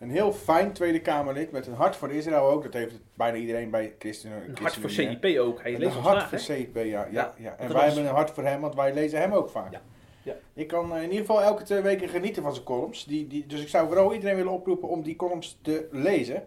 Een 0.03 0.09
heel 0.09 0.33
fijn 0.33 0.71
Tweede 0.73 0.99
Kamerlid 0.99 1.51
met 1.51 1.67
een 1.67 1.73
hart 1.73 1.95
voor 1.95 2.11
Israël 2.11 2.45
ook. 2.49 2.63
Dat 2.63 2.73
heeft 2.73 2.93
bijna 3.13 3.37
iedereen 3.37 3.69
bij 3.69 3.93
Christen, 3.99 4.31
Een 4.31 4.57
hart 4.61 4.73
voor. 4.77 4.89
CIP 4.89 5.25
ook. 5.39 5.61
Hij 5.61 5.73
Een 5.73 5.79
leest 5.79 5.95
ons 5.95 6.05
hart 6.05 6.17
graag, 6.17 6.29
voor 6.29 6.37
hè? 6.37 6.43
CIP, 6.43 6.75
ja. 6.75 6.83
ja, 6.83 7.05
Ja, 7.11 7.33
ja. 7.37 7.49
En 7.49 7.67
dat 7.67 7.67
wij 7.67 7.67
was- 7.75 7.83
hebben 7.85 8.05
een 8.05 8.15
hart 8.15 8.31
voor 8.31 8.43
hem, 8.43 8.61
want 8.61 8.75
wij 8.75 8.93
lezen 8.93 9.19
hem 9.19 9.33
ook 9.33 9.49
vaak. 9.49 9.71
Ja, 9.71 9.81
ja. 10.23 10.33
Ik 10.53 10.67
kan 10.67 10.91
eh, 10.91 10.97
in 10.97 11.09
ieder 11.11 11.25
geval 11.25 11.41
elke 11.41 11.63
twee 11.63 11.81
weken 11.81 12.09
genieten 12.09 12.43
van 12.43 12.53
zijn 12.53 12.65
columns. 12.65 13.05
Die, 13.05 13.27
die, 13.27 13.45
dus 13.47 13.61
ik 13.61 13.67
zou 13.67 13.87
vooral 13.87 14.13
iedereen 14.13 14.35
willen 14.35 14.51
oproepen 14.51 14.89
om 14.89 15.01
die 15.03 15.15
columns 15.15 15.57
te 15.61 15.87
lezen. 15.91 16.43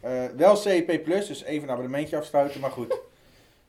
Eh, 0.00 0.24
wel 0.36 0.56
CIP+, 0.56 1.04
dus 1.04 1.42
even 1.44 1.62
een 1.62 1.70
abonnementje 1.70 2.16
afsluiten, 2.16 2.60
maar 2.60 2.70
goed. 2.70 2.98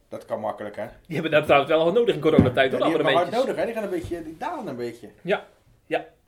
Dat 0.09 0.25
kan 0.25 0.39
makkelijk, 0.39 0.75
hè? 0.75 0.85
Die 1.05 1.13
hebben 1.13 1.31
daar 1.31 1.43
trouwens 1.43 1.71
wel 1.71 1.91
nodig 1.91 2.15
in 2.15 2.21
coronatijd. 2.21 2.71
Ja, 2.71 2.77
hoor, 2.77 2.87
die 2.87 2.95
hebben 2.95 3.13
hard 3.13 3.31
nodig, 3.31 3.55
hè? 3.55 3.65
Die 3.65 3.73
gaan 3.73 3.83
een 3.83 3.89
beetje, 3.89 4.23
die 4.23 4.37
dalen 4.37 4.67
een 4.67 4.75
beetje. 4.75 5.09
Ja, 5.21 5.45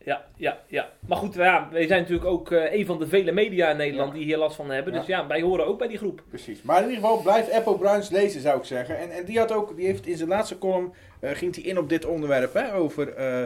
ja, 0.04 0.24
ja, 0.36 0.58
ja. 0.66 0.88
Maar 1.08 1.16
goed, 1.16 1.34
ja, 1.34 1.68
wij 1.72 1.86
zijn 1.86 2.00
natuurlijk 2.00 2.28
ook 2.28 2.50
eh, 2.52 2.72
een 2.72 2.86
van 2.86 2.98
de 2.98 3.06
vele 3.08 3.32
media 3.32 3.70
in 3.70 3.76
Nederland 3.76 4.08
Ja. 4.12 4.14
die 4.16 4.24
hier 4.24 4.36
last 4.38 4.56
van 4.56 4.70
hebben. 4.70 4.92
Ja. 4.92 4.98
Dus 4.98 5.08
ja, 5.08 5.26
wij 5.26 5.40
horen 5.40 5.66
ook 5.66 5.78
bij 5.78 5.88
die 5.88 5.98
groep. 5.98 6.22
Precies. 6.28 6.62
Maar 6.62 6.82
in 6.82 6.88
ieder 6.88 7.00
geval, 7.04 7.22
blijf 7.22 7.50
Apple 7.50 7.78
Bruins 7.78 8.10
lezen, 8.10 8.40
zou 8.40 8.58
ik 8.58 8.64
zeggen. 8.64 8.98
En, 8.98 9.10
en 9.10 9.24
die 9.24 9.38
had 9.38 9.52
ook, 9.52 9.76
die 9.76 9.86
heeft 9.86 10.06
in 10.06 10.16
zijn 10.16 10.28
laatste 10.28 10.58
column, 10.58 10.92
eh, 11.20 11.30
ging 11.30 11.54
hij 11.54 11.64
in 11.64 11.78
op 11.78 11.88
dit 11.88 12.04
onderwerp, 12.04 12.54
hè? 12.54 12.74
Over 12.74 13.14
eh, 13.14 13.42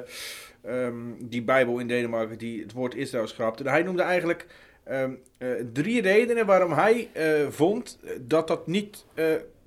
ehm, 0.65 0.95
die 1.19 1.43
Bijbel 1.43 1.79
in 1.79 1.87
Denemarken 1.87 2.39
die 2.39 2.63
het 2.63 2.73
woord 2.73 2.95
Israël 2.95 3.27
schrapte. 3.27 3.69
Hij 3.69 3.83
noemde 3.83 4.03
eigenlijk 4.03 4.47
ehm, 4.85 5.13
eh, 5.39 5.49
drie 5.73 6.03
redenen 6.03 6.47
waarom 6.47 6.73
hij 6.73 7.09
vond 7.51 7.99
dat 8.21 8.49
dat 8.49 8.67
niet 8.67 9.05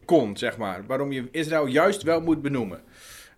kon, 0.05 0.38
zeg 0.38 0.57
maar. 0.57 0.83
Waarom 0.88 1.11
je 1.11 1.27
Israël 1.31 1.65
juist 1.65 2.03
wel 2.03 2.21
moet 2.21 2.41
benoemen. 2.41 2.81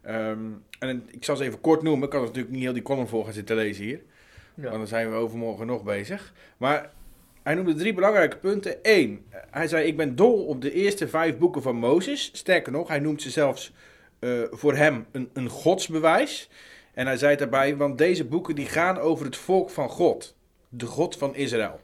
Ehm, 0.02 0.39
en 0.80 1.04
ik 1.12 1.24
zal 1.24 1.36
ze 1.36 1.43
even 1.43 1.62
kort 1.62 1.82
noemen. 1.82 2.04
Ik 2.04 2.10
kan 2.10 2.22
natuurlijk 2.22 2.54
niet 2.54 2.62
heel 2.62 2.74
die 2.74 2.82
column 2.82 3.08
voor 3.08 3.24
gaan 3.24 3.34
zitten 3.34 3.56
lezen 3.56 3.84
hier. 3.84 4.02
Ja. 4.54 4.64
Want 4.64 4.76
dan 4.76 4.88
zijn 4.88 5.10
we 5.10 5.16
overmorgen 5.16 5.68
nog 5.68 5.84
bezig. 5.84 6.34
Maar 6.58 6.91
hij 7.43 7.56
noemde 7.56 7.74
drie 7.74 7.93
belangrijke 7.93 8.38
punten. 8.38 8.76
Eén, 8.82 9.26
hij 9.50 9.68
zei: 9.68 9.88
Ik 9.88 9.97
ben 9.97 10.16
dol 10.16 10.45
op 10.45 10.62
de 10.62 10.72
eerste 10.72 11.08
vijf 11.08 11.38
boeken 11.38 11.62
van 11.62 11.76
Mozes. 11.76 12.30
Sterker 12.34 12.72
nog, 12.72 12.88
hij 12.88 13.00
noemt 13.00 13.22
ze 13.22 13.30
zelfs 13.30 13.74
eh, 14.20 14.41
voor 14.52 14.76
hem 14.76 15.06
een, 15.12 15.30
een 15.34 15.50
godsbewijs. 15.50 16.50
En 16.93 17.06
hij 17.06 17.18
zei 17.18 17.36
daarbij: 17.36 17.78
Want 17.78 17.97
deze 17.97 18.26
boeken 18.26 18.56
die 18.56 18.66
gaan 18.66 18.97
over 18.97 19.26
het 19.26 19.38
volk 19.38 19.70
van 19.70 19.89
God, 19.89 20.36
de 20.70 20.86
God 20.86 21.18
van 21.18 21.36
Israël. 21.36 21.80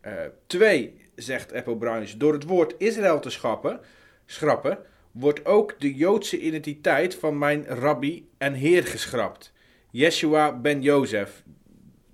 Eh, 0.00 0.12
twee, 0.46 1.00
zegt 1.14 1.52
Apple 1.52 1.76
Bruins, 1.76 2.16
door 2.16 2.32
het 2.32 2.44
woord 2.44 2.74
Israël 2.78 3.20
te 3.20 3.30
schappen, 3.30 3.80
schrappen, 4.26 4.78
wordt 5.12 5.46
ook 5.46 5.74
de 5.78 5.94
Joodse 5.94 6.40
identiteit 6.40 7.14
van 7.14 7.38
mijn 7.38 7.66
rabbi 7.66 8.28
en 8.38 8.52
heer 8.52 8.84
geschrapt. 8.84 9.52
Yeshua 9.90 10.52
ben 10.52 10.82
Jozef, 10.82 11.42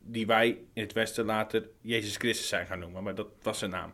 die 0.02 0.26
wij 0.26 0.58
in 0.72 0.82
het 0.82 0.92
Westen 0.92 1.24
later 1.24 1.68
Jezus 1.80 2.16
Christus 2.16 2.48
zijn 2.48 2.66
gaan 2.66 2.78
noemen, 2.78 3.02
maar 3.02 3.14
dat 3.14 3.28
was 3.42 3.58
zijn 3.58 3.70
naam. 3.70 3.92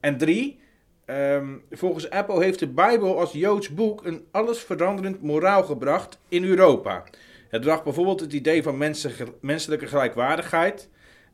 En 0.00 0.18
drie, 0.18 0.60
ehm, 1.04 1.56
volgens 1.70 2.10
Apple 2.10 2.42
heeft 2.42 2.58
de 2.58 2.68
Bijbel 2.68 3.18
als 3.18 3.32
Joods 3.32 3.68
boek 3.68 4.04
een 4.04 4.26
allesveranderend 4.30 5.22
moraal 5.22 5.62
gebracht 5.62 6.18
in 6.28 6.44
Europa. 6.44 7.04
Het 7.48 7.60
bracht 7.60 7.84
bijvoorbeeld 7.84 8.20
het 8.20 8.32
idee 8.32 8.62
van 8.62 8.78
menselijke 9.40 9.86
gelijkwaardigheid, 9.86 10.88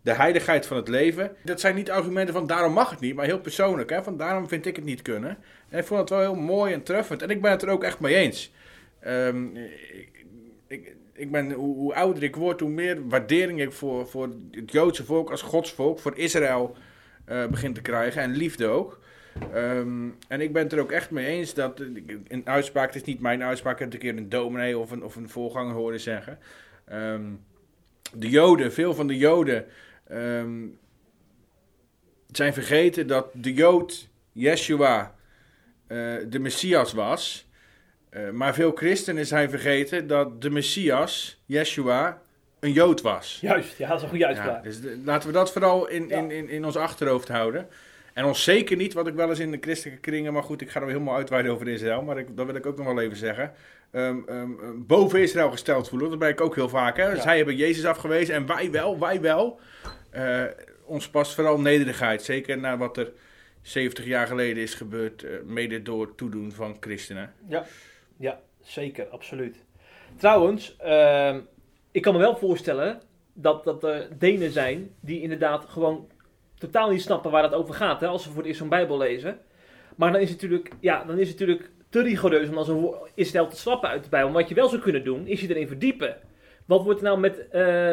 de 0.04 0.12
heiligheid 0.12 0.66
van 0.66 0.76
het 0.76 0.88
leven. 0.88 1.36
Dat 1.42 1.60
zijn 1.60 1.74
niet 1.74 1.90
argumenten 1.90 2.34
van 2.34 2.46
daarom 2.46 2.72
mag 2.72 2.90
het 2.90 3.00
niet, 3.00 3.14
maar 3.14 3.24
heel 3.24 3.40
persoonlijk. 3.40 3.90
Hè? 3.90 4.02
Van 4.02 4.16
daarom 4.16 4.48
vind 4.48 4.66
ik 4.66 4.76
het 4.76 4.84
niet 4.84 5.02
kunnen. 5.02 5.38
En 5.68 5.78
ik 5.78 5.84
vond 5.84 6.00
het 6.00 6.08
wel 6.08 6.20
heel 6.20 6.34
mooi 6.34 6.72
en 6.72 6.82
treffend. 6.82 7.22
En 7.22 7.30
ik 7.30 7.42
ben 7.42 7.50
het 7.50 7.62
er 7.62 7.68
ook 7.68 7.84
echt 7.84 8.00
mee 8.00 8.14
eens. 8.14 8.52
Ehm, 9.00 9.56
ik, 10.66 10.96
ik, 11.12 11.30
ben, 11.30 11.52
hoe, 11.52 11.94
ouder 11.94 12.22
ik 12.22 12.36
word, 12.36 12.60
hoe 12.60 12.70
meer 12.70 13.08
waardering 13.08 13.60
ik 13.60 13.72
voor, 13.72 14.08
voor 14.08 14.28
het 14.50 14.72
Joodse 14.72 15.04
volk 15.04 15.30
als 15.30 15.42
godsvolk, 15.42 15.98
voor 15.98 16.16
Israël, 16.18 16.76
eh 17.24 17.46
begin 17.46 17.72
te 17.74 17.82
krijgen. 17.82 18.22
En 18.22 18.30
liefde 18.30 18.66
ook. 18.66 19.00
Ehm, 19.52 20.08
en 20.28 20.40
ik 20.40 20.52
ben 20.52 20.62
het 20.62 20.72
er 20.72 20.80
ook 20.80 20.92
echt 20.92 21.10
mee 21.10 21.26
eens 21.26 21.54
dat 21.54 21.80
een 22.28 22.42
uitspraak, 22.44 22.86
het 22.86 22.96
is 22.96 23.04
niet 23.04 23.20
mijn 23.20 23.42
uitspraak, 23.42 23.74
ik 23.74 23.78
heb 23.78 23.92
het 23.92 24.02
een 24.02 24.08
keer 24.08 24.18
een 24.18 24.28
dominee 24.28 24.78
of 24.78 24.90
een, 24.90 25.04
of 25.04 25.16
een 25.16 25.28
voorganger 25.28 25.74
horen 25.74 26.00
zeggen. 26.00 26.38
Ehm, 26.84 27.22
de 28.12 28.28
Joden, 28.28 28.72
veel 28.72 28.94
van 28.94 29.06
de 29.06 29.16
Joden 29.16 29.64
ehm, 30.08 30.66
zijn 32.30 32.52
vergeten 32.54 33.06
dat 33.06 33.26
de 33.32 33.52
Jood, 33.52 34.08
Yeshua, 34.32 35.14
eh, 35.86 36.14
de 36.28 36.38
Messias 36.38 36.92
was. 36.92 37.48
Eh, 38.10 38.30
maar 38.30 38.54
veel 38.54 38.72
christenen 38.72 39.26
zijn 39.26 39.50
vergeten 39.50 40.06
dat 40.06 40.42
de 40.42 40.50
Messias, 40.50 41.42
Yeshua, 41.46 42.22
een 42.60 42.72
Jood 42.72 43.00
was. 43.00 43.38
Juist, 43.40 43.78
ja, 43.78 43.88
dat 43.88 43.96
is 43.96 44.02
een 44.02 44.08
goede 44.08 44.24
Ja, 44.24 44.30
uitspraak. 44.30 44.62
dus 44.62 44.80
de- 44.80 45.00
laten 45.04 45.28
we 45.28 45.34
dat 45.34 45.52
vooral 45.52 45.88
in, 45.88 46.08
Ja. 46.08 46.16
in, 46.18 46.30
in, 46.30 46.48
in 46.48 46.64
ons 46.64 46.76
achterhoofd 46.76 47.28
houden. 47.28 47.68
En 48.12 48.24
ons 48.24 48.42
zeker 48.44 48.76
niet, 48.76 48.92
wat 48.92 49.06
ik 49.06 49.14
wel 49.14 49.28
eens 49.28 49.38
in 49.38 49.50
de 49.50 49.58
christelijke 49.60 50.00
kringen, 50.00 50.32
maar 50.32 50.42
goed, 50.42 50.60
ik 50.60 50.70
ga 50.70 50.80
er 50.80 50.86
helemaal 50.86 51.14
uitweiden 51.16 51.52
over 51.52 51.68
Israël, 51.68 52.02
maar 52.02 52.18
ik, 52.18 52.36
dat 52.36 52.46
wil 52.46 52.54
ik 52.54 52.66
ook 52.66 52.76
nog 52.76 52.86
wel 52.86 53.00
even 53.00 53.16
zeggen. 53.16 53.52
Ehm, 53.94 54.18
ehm, 54.26 54.60
ehm, 54.60 54.86
boven 54.86 55.20
Israël 55.20 55.50
gesteld 55.50 55.88
voelen, 55.88 56.10
dat 56.10 56.18
ben 56.18 56.28
ik 56.28 56.40
ook 56.40 56.54
heel 56.54 56.68
vaak. 56.68 56.96
Hè? 56.96 57.12
Ja. 57.12 57.20
Zij 57.20 57.36
hebben 57.36 57.56
Jezus 57.56 57.84
afgewezen 57.84 58.34
en 58.34 58.46
wij 58.46 58.70
wel, 58.70 58.98
wij 58.98 59.20
wel. 59.20 59.60
Eh, 60.10 60.44
ons 60.84 61.08
past 61.08 61.34
vooral 61.34 61.60
nederigheid, 61.60 62.22
zeker 62.22 62.58
na 62.58 62.76
wat 62.76 62.96
er 62.96 63.12
70 63.62 64.04
jaar 64.04 64.26
geleden 64.26 64.62
is 64.62 64.74
gebeurd, 64.74 65.22
eh, 65.22 65.30
mede 65.44 65.82
door 65.82 66.14
toedoen 66.14 66.52
van 66.52 66.76
christenen. 66.80 67.32
Ja, 67.48 67.64
ja 68.16 68.40
zeker, 68.60 69.06
absoluut. 69.06 69.56
Trouwens, 70.16 70.76
ik 71.90 72.02
kan 72.02 72.12
me 72.12 72.18
wel 72.18 72.36
voorstellen 72.36 73.00
dat, 73.32 73.64
dat 73.64 73.84
er 73.84 74.08
Denen 74.18 74.50
zijn 74.50 74.94
die 75.00 75.22
inderdaad 75.22 75.64
gewoon 75.64 76.08
totaal 76.58 76.90
niet 76.90 77.02
snappen 77.02 77.30
waar 77.30 77.42
het 77.42 77.54
over 77.54 77.74
gaat. 77.74 78.00
Hè, 78.00 78.06
als 78.06 78.22
ze 78.22 78.28
voor 78.28 78.38
het 78.38 78.46
eerst 78.46 78.58
zo'n 78.58 78.68
Bijbel 78.68 78.98
lezen. 78.98 79.38
Maar 79.96 80.12
dan 80.12 80.20
is 80.20 80.30
het 80.30 80.42
natuurlijk, 80.42 80.74
ja, 80.80 81.04
dan 81.04 81.18
is 81.18 81.28
het 81.28 81.38
natuurlijk 81.38 81.70
te 81.94 82.02
rigoureus 82.02 82.48
om 82.48 82.54
dan 82.54 82.64
zo'n 82.64 82.80
wo- 82.80 83.06
Israël 83.14 83.46
te 83.46 83.56
schrappen 83.56 83.88
uit 83.88 84.10
Bijbel. 84.10 84.30
Maar 84.30 84.40
wat 84.40 84.48
je 84.48 84.54
wel 84.54 84.68
zou 84.68 84.80
kunnen 84.82 85.04
doen, 85.04 85.26
is 85.26 85.40
je 85.40 85.48
erin 85.48 85.66
verdiepen. 85.68 86.16
Wat 86.66 86.82
wordt 86.84 86.98
er 87.00 87.06
nou 87.06 87.18
met 87.18 87.48
eh, 87.48 87.92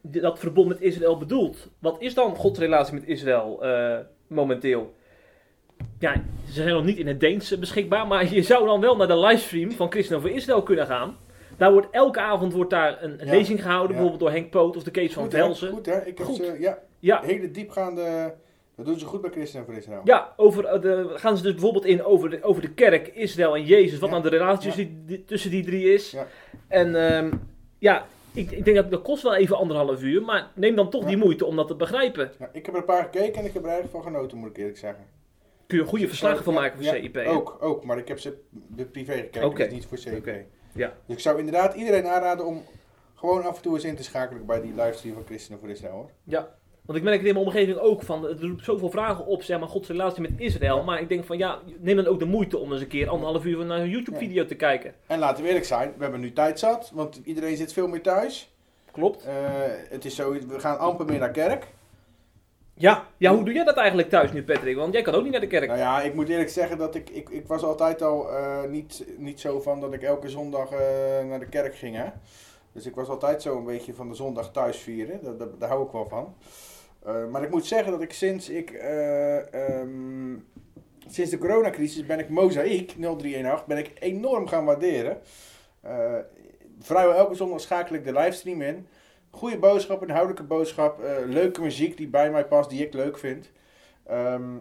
dat 0.00 0.38
verbond 0.38 0.68
met 0.68 0.80
Israël 0.80 1.18
bedoeld? 1.18 1.68
Wat 1.78 1.96
is 2.00 2.14
dan 2.14 2.36
Gods 2.36 2.58
relatie 2.58 2.94
met 2.94 3.04
Israël 3.06 3.64
eh, 3.64 3.96
momenteel? 4.26 4.94
Ja, 5.98 6.12
ze 6.46 6.52
zijn 6.52 6.74
nog 6.74 6.84
niet 6.84 6.96
in 6.98 7.06
het 7.06 7.20
Deens 7.20 7.58
beschikbaar, 7.58 8.06
maar 8.06 8.34
je 8.34 8.42
zou 8.42 8.66
dan 8.66 8.80
wel 8.80 8.96
naar 8.96 9.06
de 9.06 9.18
livestream 9.18 9.72
van 9.72 9.90
Christen 9.90 10.16
over 10.16 10.30
Israël 10.30 10.62
kunnen 10.62 10.86
gaan. 10.86 11.16
Daar 11.56 11.72
wordt 11.72 11.86
elke 11.90 12.20
avond 12.20 12.52
wordt 12.52 12.70
daar 12.70 13.02
een, 13.02 13.20
een 13.20 13.26
Ja, 13.26 13.32
lezing 13.32 13.62
gehouden, 13.62 13.96
ja. 13.96 14.02
bijvoorbeeld 14.02 14.20
door 14.20 14.40
Henk 14.40 14.50
Poot 14.50 14.76
of 14.76 14.82
de 14.82 14.90
Kees 14.90 15.12
van 15.12 15.30
Velzen. 15.30 15.70
goed 15.70 15.86
hè, 15.86 15.98
ik 16.04 16.18
heb 16.18 16.26
Goed. 16.26 16.36
ze, 16.36 16.56
ja, 16.58 16.78
Ja, 16.98 17.20
hele 17.24 17.50
diepgaande, 17.50 18.34
dat 18.76 18.86
doen 18.86 18.98
ze 18.98 19.04
goed 19.06 19.20
bij 19.20 19.30
christenen 19.30 19.64
voor 19.66 19.74
Israël. 19.74 20.00
ja 20.04 20.32
over, 20.36 20.64
eh, 20.64 20.80
de, 20.80 21.12
gaan 21.14 21.36
ze 21.36 21.42
dus 21.42 21.52
bijvoorbeeld 21.52 21.84
in 21.84 22.04
over 22.04 22.30
de, 22.30 22.42
over 22.42 22.62
de 22.62 22.72
kerk, 22.74 23.08
Israël 23.08 23.56
en 23.56 23.64
Jezus, 23.64 23.98
wat 23.98 24.10
Ja, 24.10 24.18
nou 24.18 24.30
de 24.30 24.36
relatie 24.36 24.70
ja. 24.70 24.76
die, 24.76 25.02
die- 25.06 25.24
tussen 25.24 25.50
die 25.50 25.64
drie 25.64 25.92
is. 25.92 26.10
Ja. 26.10 26.26
En 26.68 27.10
ehm, 27.10 27.32
ja, 27.78 28.06
ik, 28.32 28.50
ik 28.50 28.64
denk 28.64 28.76
dat 28.76 28.90
dat 28.90 29.02
kost 29.02 29.22
wel 29.22 29.34
even 29.34 29.56
anderhalf 29.56 30.02
uur, 30.02 30.22
maar 30.22 30.50
neem 30.54 30.74
dan 30.76 30.90
toch 30.90 31.04
die 31.04 31.16
moeite 31.16 31.44
om 31.44 31.56
dat 31.56 31.66
te 31.68 31.74
begrijpen. 31.74 32.32
Ja, 32.38 32.50
ik 32.52 32.66
heb 32.66 32.74
er 32.74 32.80
een 32.80 32.86
paar 32.86 33.02
gekeken 33.02 33.34
en 33.40 33.44
ik 33.44 33.52
heb 33.52 33.62
er 33.62 33.68
eigenlijk 33.68 34.04
van 34.04 34.12
genoten, 34.12 34.38
moet 34.38 34.50
ik 34.50 34.56
eerlijk 34.56 34.78
zeggen. 34.78 35.04
Kun 35.66 35.78
je 35.78 35.84
goede 35.84 36.08
verslagen 36.08 36.44
van 36.44 36.54
maken 36.54 36.76
voor 36.76 36.94
ja, 36.94 37.00
CIP. 37.00 37.16
Ook, 37.16 37.56
ook, 37.60 37.84
maar 37.84 37.98
ik 37.98 38.08
heb 38.08 38.18
ze 38.18 38.38
privé 38.92 39.12
gekeken, 39.12 39.54
dus 39.56 39.68
niet 39.72 39.86
voor 39.86 39.98
CIP. 39.98 40.16
Oké, 40.16 40.44
ja. 40.72 40.92
Dus 41.06 41.16
ik 41.16 41.22
zou 41.22 41.38
inderdaad 41.38 41.74
iedereen 41.74 42.06
aanraden 42.06 42.46
om 42.46 42.62
gewoon 43.14 43.42
af 43.44 43.56
en 43.56 43.62
toe 43.62 43.74
eens 43.74 43.84
in 43.84 43.96
te 43.96 44.02
schakelen 44.02 44.46
bij 44.46 44.60
die 44.60 44.74
livestream 44.74 45.14
van 45.14 45.24
Christenen 45.26 45.60
voor 45.60 45.68
Israël 45.70 45.92
hoor. 45.92 46.10
Ja, 46.24 46.54
want 46.86 46.98
ik 46.98 47.04
merk 47.04 47.18
het 47.18 47.26
in 47.26 47.34
mijn 47.34 47.46
omgeving 47.46 47.78
ook 47.78 48.02
van, 48.02 48.24
het 48.24 48.40
roept 48.40 48.64
zoveel 48.64 48.90
vragen 48.90 49.26
op, 49.26 49.42
zeg 49.42 49.58
maar, 49.58 49.68
Gods 49.68 49.88
relatie 49.88 50.22
met 50.22 50.30
Israël. 50.36 50.84
Maar 50.84 51.00
ik 51.00 51.08
denk 51.08 51.24
van, 51.24 51.38
ja, 51.38 51.58
neem 51.78 51.96
dan 51.96 52.06
ook 52.06 52.18
de 52.18 52.24
moeite 52.24 52.58
om 52.58 52.72
eens 52.72 52.80
een 52.80 52.86
keer 52.86 53.08
anderhalf 53.08 53.44
uur 53.44 53.64
naar 53.64 53.80
een 53.80 53.88
YouTube-video 53.88 54.44
te 54.44 54.54
kijken. 54.54 54.94
En 55.06 55.18
laten 55.18 55.42
we 55.42 55.48
eerlijk 55.48 55.66
zijn, 55.66 55.92
we 55.96 56.02
hebben 56.02 56.20
nu 56.20 56.32
tijd 56.32 56.58
zat, 56.58 56.90
want 56.94 57.20
iedereen 57.24 57.56
zit 57.56 57.72
veel 57.72 57.88
meer 57.88 58.02
thuis. 58.02 58.54
Klopt. 58.92 59.24
Eh, 59.24 59.34
het 59.88 60.04
is 60.04 60.14
zo, 60.14 60.32
we 60.32 60.60
gaan 60.60 60.78
amper 60.78 61.06
meer 61.06 61.18
naar 61.18 61.30
kerk. 61.30 61.66
Ja, 62.74 63.06
ja, 63.16 63.34
hoe 63.34 63.44
doe 63.44 63.54
jij 63.54 63.64
dat 63.64 63.76
eigenlijk 63.76 64.08
thuis 64.08 64.32
nu, 64.32 64.44
Patrick? 64.44 64.76
Want 64.76 64.92
jij 64.92 65.02
kan 65.02 65.14
ook 65.14 65.22
niet 65.22 65.32
naar 65.32 65.40
de 65.40 65.46
kerk. 65.46 65.66
Nou 65.66 65.78
ja, 65.78 66.02
ik 66.02 66.14
moet 66.14 66.28
eerlijk 66.28 66.50
zeggen 66.50 66.78
dat 66.78 66.94
ik, 66.94 67.10
ik, 67.10 67.28
ik 67.28 67.46
was 67.46 67.62
altijd 67.62 68.02
al 68.02 68.30
eh, 68.30 68.64
niet, 68.68 69.04
niet 69.16 69.40
zo 69.40 69.60
van 69.60 69.80
dat 69.80 69.92
ik 69.92 70.02
elke 70.02 70.28
zondag 70.28 70.70
eh, 70.70 70.78
naar 71.28 71.38
de 71.38 71.48
kerk 71.48 71.74
ging. 71.74 71.96
Hè? 71.96 72.06
Dus 72.72 72.86
ik 72.86 72.94
was 72.94 73.08
altijd 73.08 73.42
zo 73.42 73.56
een 73.56 73.64
beetje 73.64 73.94
van 73.94 74.08
de 74.08 74.14
zondag 74.14 74.52
thuis 74.52 74.78
vieren. 74.78 75.20
Daar, 75.22 75.36
daar, 75.36 75.48
daar 75.58 75.68
hou 75.68 75.84
ik 75.84 75.92
wel 75.92 76.06
van. 76.08 76.34
Eh, 77.06 77.26
maar 77.30 77.42
ik 77.42 77.50
moet 77.50 77.66
zeggen 77.66 77.92
dat 77.92 78.02
ik 78.02 78.12
sinds 78.12 78.48
ik... 78.48 78.70
eh, 78.70 79.54
ehm, 79.54 80.36
sinds 81.08 81.30
de 81.30 81.38
coronacrisis 81.38 82.06
ben 82.06 82.18
ik 82.18 82.28
Mozaïek 82.28 82.94
0318 82.98 83.64
ben 83.66 83.78
ik 83.78 83.92
enorm 83.98 84.46
gaan 84.46 84.64
waarderen. 84.64 85.20
Eh, 85.80 86.14
vrijwel 86.80 87.14
elke 87.14 87.34
zondag 87.34 87.60
schakel 87.60 87.94
ik 87.94 88.04
de 88.04 88.12
livestream 88.12 88.62
in. 88.62 88.86
Goede 89.30 89.58
boodschap, 89.58 90.02
inhoudelijke 90.02 90.42
boodschap, 90.42 91.00
leuke 91.26 91.60
muziek 91.60 91.96
die 91.96 92.08
bij 92.08 92.30
mij 92.30 92.46
past, 92.46 92.70
die 92.70 92.86
ik 92.86 92.94
leuk 92.94 93.18
vind. 93.18 93.50
Ehm, 94.06 94.56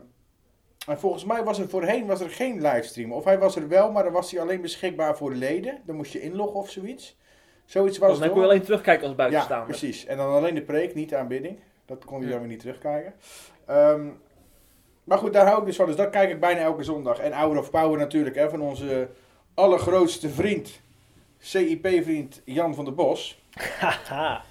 en 0.88 1.00
volgens 1.00 1.26
mij 1.26 1.44
was 1.44 1.60
er 1.60 1.70
voorheen 1.70 2.06
was 2.06 2.22
er 2.22 2.30
geen 2.30 2.62
livestream. 2.62 3.12
Of 3.12 3.24
hij 3.24 3.40
was 3.40 3.56
er 3.56 3.68
wel, 3.68 3.92
maar 3.92 4.04
dan 4.04 4.14
was 4.14 4.32
hij 4.32 4.42
alleen 4.42 4.62
beschikbaar 4.62 5.18
voor 5.18 5.34
leden. 5.34 5.82
Dan 5.86 5.96
moest 5.96 6.12
je 6.12 6.22
inloggen 6.22 6.60
of 6.60 6.70
zoiets. 6.70 7.18
Zoiets 7.66 7.98
was 7.98 8.08
Want 8.08 8.20
dan 8.20 8.30
het 8.30 8.38
kon 8.38 8.48
je 8.48 8.54
alleen 8.54 8.66
terugkijken 8.66 9.02
als 9.04 9.12
Ja, 9.12 9.18
buitenstaander. 9.18 9.68
precies. 9.68 10.06
En 10.06 10.18
dan 10.18 10.34
alleen 10.34 10.56
de 10.56 10.62
preek, 10.62 10.96
niet 10.96 11.10
de 11.10 11.18
aanbidding. 11.18 11.60
Dat 11.86 12.06
kon 12.06 12.20
je 12.20 12.26
Ja. 12.26 12.32
dan 12.32 12.40
weer 12.40 12.50
niet 12.50 12.60
terugkijken. 12.60 13.14
Ehm, 13.66 14.06
maar 15.04 15.18
goed, 15.18 15.34
daar 15.34 15.46
hou 15.48 15.60
ik 15.60 15.66
dus 15.66 15.76
van. 15.76 15.86
Dus 15.86 15.96
dat 15.96 16.10
kijk 16.10 16.30
ik 16.30 16.40
bijna 16.40 16.60
elke 16.62 16.84
zondag. 16.84 17.20
En 17.20 17.32
Hour 17.32 17.58
of 17.58 17.70
Power 17.70 17.98
natuurlijk, 18.00 18.36
hè, 18.36 18.50
van 18.50 18.62
onze 18.62 19.08
allergrootste 19.54 20.30
vriend, 20.30 20.80
CIP-vriend 21.40 22.42
Jan 22.46 22.76
van 22.76 22.86
der 22.86 22.94
Bos. 22.94 23.42
Haha. 23.80 24.42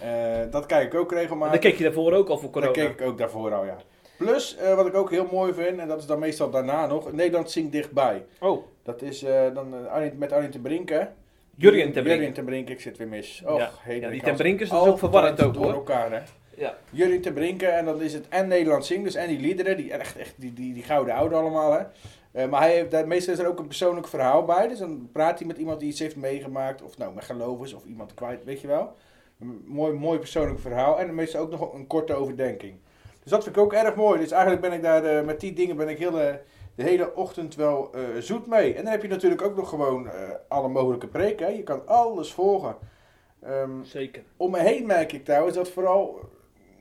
Eh, 0.00 0.50
dat 0.50 0.66
kijk 0.66 0.92
ik 0.92 0.98
ook 1.00 1.12
En 1.12 1.18
regelmatig. 1.18 1.52
dan 1.52 1.70
keek 1.70 1.78
je 1.78 1.84
daarvoor 1.84 2.12
ook 2.12 2.28
al 2.28 2.38
voor 2.38 2.50
corona. 2.50 2.72
Dat 2.72 2.82
keek 2.82 3.00
ik 3.00 3.06
ook 3.06 3.18
daarvoor 3.18 3.54
al, 3.54 3.64
ja. 3.64 3.76
Plus, 4.18 4.56
eh, 4.56 4.74
wat 4.74 4.86
ik 4.86 4.94
ook 4.94 5.10
heel 5.10 5.28
mooi 5.32 5.52
vind, 5.54 5.78
en 5.78 5.88
dat 5.88 5.98
is 6.00 6.06
dan 6.06 6.18
meestal 6.18 6.50
daarna 6.50 6.86
nog, 6.86 7.12
Nederland 7.12 7.50
zingt 7.50 7.72
dichtbij. 7.72 8.24
Oh, 8.40 8.64
Dat 8.82 9.02
is 9.02 9.22
eh, 9.22 9.54
dan 9.54 9.88
Arjen- 9.88 10.18
met 10.18 10.32
Arjen 10.32 10.50
ten 10.50 10.60
Brinken. 10.60 11.14
Jurjen 11.56 11.82
ten 11.84 11.92
Brinken. 11.92 12.12
Jurjen 12.14 12.32
ten 12.32 12.44
Brinken, 12.44 12.74
ik 12.74 12.80
zit 12.80 12.96
weer 12.96 13.08
mis. 13.08 13.42
Och, 13.46 13.58
Ja. 13.58 13.70
Ja, 13.86 14.08
die 14.08 14.22
ten 14.22 14.58
is 14.58 14.72
ook 14.72 14.78
Altijd 14.78 14.98
verwarrend 14.98 15.42
ook, 15.42 15.54
door 15.54 15.64
hoor. 15.64 15.72
elkaar, 15.74 16.10
hè. 16.12 16.20
Ja. 16.56 16.76
Jurjen 16.90 17.20
ten 17.20 17.34
Brinken, 17.34 17.74
en 17.74 17.84
dan 17.84 18.02
is 18.02 18.12
het 18.12 18.28
en 18.28 18.48
Nederland 18.48 18.86
zingt, 18.86 19.04
dus 19.04 19.14
en 19.14 19.28
die 19.28 19.40
liederen, 19.40 19.76
die 19.76 19.92
echt, 19.92 20.16
echt 20.16 20.34
die, 20.36 20.52
die, 20.52 20.74
die 20.74 20.82
gouden 20.82 21.14
oude 21.14 21.34
allemaal, 21.34 21.72
hè. 21.72 21.82
Eh, 22.32 22.48
maar 22.48 22.60
hij 22.60 22.72
heeft, 22.74 22.90
daar, 22.90 23.06
meestal 23.06 23.32
is 23.32 23.38
er 23.38 23.46
ook 23.46 23.58
een 23.58 23.66
persoonlijk 23.66 24.08
verhaal 24.08 24.44
bij. 24.44 24.68
Dus 24.68 24.78
dan 24.78 25.08
praat 25.12 25.38
hij 25.38 25.46
met 25.46 25.58
iemand 25.58 25.80
die 25.80 25.88
iets 25.88 26.00
heeft 26.00 26.16
meegemaakt. 26.16 26.82
Of 26.82 26.98
nou, 26.98 27.14
met 27.14 27.24
gelovens 27.24 27.72
of 27.72 27.84
iemand 27.84 28.14
kwijt, 28.14 28.44
weet 28.44 28.60
je 28.60 28.66
wel. 28.66 28.94
Een 29.40 29.62
mooi, 29.66 29.92
mooi 29.92 30.18
persoonlijk 30.18 30.60
verhaal. 30.60 30.98
En 30.98 31.14
meestal 31.14 31.40
ook 31.40 31.50
nog 31.50 31.74
een 31.74 31.86
korte 31.86 32.14
overdenking. 32.14 32.74
Dus 33.22 33.30
dat 33.30 33.44
vind 33.44 33.56
ik 33.56 33.62
ook 33.62 33.72
erg 33.72 33.94
mooi. 33.94 34.18
Dus 34.20 34.30
eigenlijk 34.30 34.62
ben 34.62 34.72
ik 34.72 34.82
daar 34.82 35.04
eh, 35.04 35.24
met 35.24 35.40
die 35.40 35.52
dingen 35.52 35.76
ben 35.76 35.88
ik 35.88 35.98
heel 35.98 36.10
de, 36.10 36.38
de 36.74 36.82
hele 36.82 37.14
ochtend 37.14 37.54
wel 37.54 37.90
eh, 37.92 38.00
zoet 38.18 38.46
mee. 38.46 38.74
En 38.74 38.82
dan 38.82 38.92
heb 38.92 39.02
je 39.02 39.08
natuurlijk 39.08 39.42
ook 39.42 39.56
nog 39.56 39.68
gewoon 39.68 40.08
eh, 40.08 40.30
alle 40.48 40.68
mogelijke 40.68 41.06
preken. 41.06 41.46
Hè. 41.46 41.52
Je 41.52 41.62
kan 41.62 41.86
alles 41.86 42.32
volgen. 42.32 42.76
Ehm, 43.40 43.82
Zeker. 43.82 44.22
om 44.36 44.50
me 44.50 44.58
heen 44.58 44.86
merk 44.86 45.12
ik 45.12 45.24
trouwens 45.24 45.56
dat 45.56 45.70
vooral, 45.70 46.18
eh, 46.18 46.26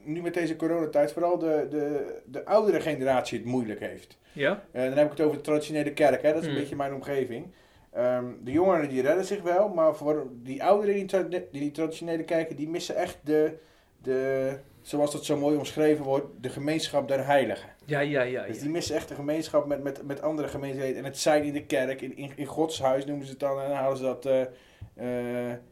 nu 0.04 0.22
met 0.22 0.34
deze 0.34 0.56
coronatijd, 0.56 1.12
vooral 1.12 1.38
de, 1.38 1.68
de, 1.70 2.16
de 2.26 2.45
oudere 2.45 2.80
generatie 2.82 3.38
het 3.38 3.47
moeilijk 3.47 3.80
heeft. 3.80 4.18
Ja? 4.32 4.64
Eh, 4.72 4.84
dan 4.84 4.97
heb 4.97 5.06
ik 5.12 5.18
het 5.18 5.22
over 5.22 5.38
de 5.38 5.43
traditionele 5.43 5.93
kerk, 5.93 6.22
hè? 6.22 6.34
dat 6.34 6.41
is 6.41 6.47
een 6.47 6.54
Mm. 6.54 6.60
beetje 6.60 6.76
mijn 6.76 6.93
omgeving. 6.93 7.45
Ehm, 7.91 8.26
de 8.43 8.51
jongeren 8.51 8.89
die 8.89 9.01
redden 9.01 9.26
zich 9.26 9.41
wel, 9.41 9.70
maar 9.70 9.95
voor 9.95 10.28
die 10.32 10.64
ouderen 10.64 10.95
die, 10.95 11.06
tra- 11.06 11.22
die, 11.24 11.47
die 11.51 11.72
traditionele 11.72 12.24
kerken, 12.24 12.56
die 12.56 12.70
missen 12.70 12.95
echt 12.95 13.18
de, 13.24 13.58
de, 14.01 14.51
zoals 14.84 15.12
dat 15.12 15.26
zo 15.26 15.38
mooi 15.38 15.58
omschreven 15.58 16.06
wordt, 16.06 16.26
de 16.42 16.50
gemeenschap 16.50 17.08
der 17.08 17.26
heiligen. 17.26 17.70
Ja, 17.86 18.00
ja, 18.00 18.22
ja. 18.22 18.44
Dus 18.46 18.60
die 18.60 18.70
missen 18.70 18.96
echt 18.96 19.08
de 19.10 19.16
gemeenschap 19.16 19.66
met, 19.66 19.84
met, 19.84 20.04
met 20.08 20.22
andere 20.22 20.48
gemeenteleden. 20.48 20.98
En 20.98 21.04
het 21.04 21.18
zijn 21.18 21.44
in 21.44 21.54
de 21.54 21.66
kerk, 21.66 22.02
in, 22.02 22.18
in, 22.18 22.32
in 22.36 22.46
Gods 22.46 22.80
huis 22.82 23.06
noemen 23.06 23.26
ze 23.26 23.32
het 23.32 23.40
dan. 23.40 23.62
En 23.62 23.68
dan 23.68 23.78
halen 23.78 23.98
ze 23.98 24.04
dat. 24.04 24.26
eh, 24.26 24.42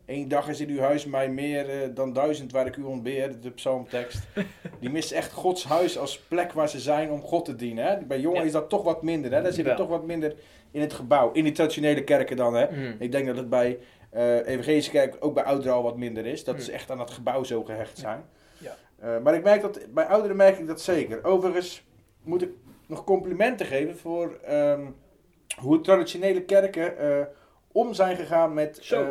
Eén 0.05 0.27
dag 0.27 0.47
is 0.49 0.59
in 0.59 0.69
uw 0.69 0.79
huis 0.79 1.05
mij 1.05 1.29
meer 1.29 1.69
eh, 1.69 1.89
dan 1.93 2.13
duizend 2.13 2.51
waar 2.51 2.65
ik 2.65 2.75
u 2.75 2.83
ontbeer. 2.83 3.39
De 3.41 3.51
psalmtekst. 3.51 4.19
Die 4.79 4.89
missen 4.89 5.17
echt 5.17 5.31
Gods 5.31 5.63
huis 5.63 5.97
als 5.97 6.19
plek 6.19 6.51
waar 6.53 6.69
ze 6.69 6.79
zijn 6.79 7.11
om 7.11 7.21
God 7.21 7.45
te 7.45 7.55
dienen. 7.55 7.85
Hè? 7.85 7.97
Bij 7.97 8.19
jongeren 8.19 8.41
Ja. 8.41 8.47
is 8.47 8.53
dat 8.53 8.69
toch 8.69 8.83
wat 8.83 9.03
minder. 9.03 9.31
Hè? 9.33 9.41
Daar 9.41 9.53
zit 9.53 9.65
het 9.65 9.77
toch 9.77 9.87
wat 9.89 10.05
minder 10.05 10.35
in 10.71 10.81
het 10.81 10.93
gebouw. 10.93 11.31
In 11.31 11.43
die 11.43 11.53
traditionele 11.53 12.03
kerken 12.03 12.35
dan. 12.37 12.53
Hè? 12.53 12.65
Mm. 12.71 12.95
Ik 12.99 13.11
denk 13.11 13.27
dat 13.27 13.37
het 13.37 13.49
bij 13.49 13.77
eh 14.09 14.47
evangelische 14.47 14.91
kerk 14.91 15.15
ook 15.19 15.33
bij 15.33 15.43
ouderen 15.43 15.73
al 15.73 15.83
wat 15.83 15.97
minder 15.97 16.25
is. 16.25 16.43
Dat 16.43 16.55
Mm. 16.55 16.61
ze 16.61 16.71
echt 16.71 16.91
aan 16.91 16.99
het 16.99 17.11
gebouw 17.11 17.43
zo 17.43 17.63
gehecht 17.63 17.97
zijn. 17.97 18.17
Ja. 18.17 18.39
Eh, 19.01 19.17
maar 19.23 19.33
ik 19.33 19.43
merk 19.43 19.61
dat, 19.61 19.79
bij 19.93 20.05
ouderen 20.05 20.35
merk 20.35 20.57
ik 20.57 20.67
dat 20.67 20.81
zeker. 20.81 21.23
Overigens 21.23 21.83
moet 22.23 22.41
ik 22.41 22.49
nog 22.87 23.03
complimenten 23.03 23.65
geven 23.65 23.97
voor 23.97 24.39
ehm, 24.43 24.85
hoe 25.59 25.81
traditionele 25.81 26.41
kerken 26.41 26.97
eh, 26.97 27.25
om 27.71 27.93
zijn 27.93 28.15
gegaan 28.15 28.53
met 28.53 28.89
eh, 28.91 29.07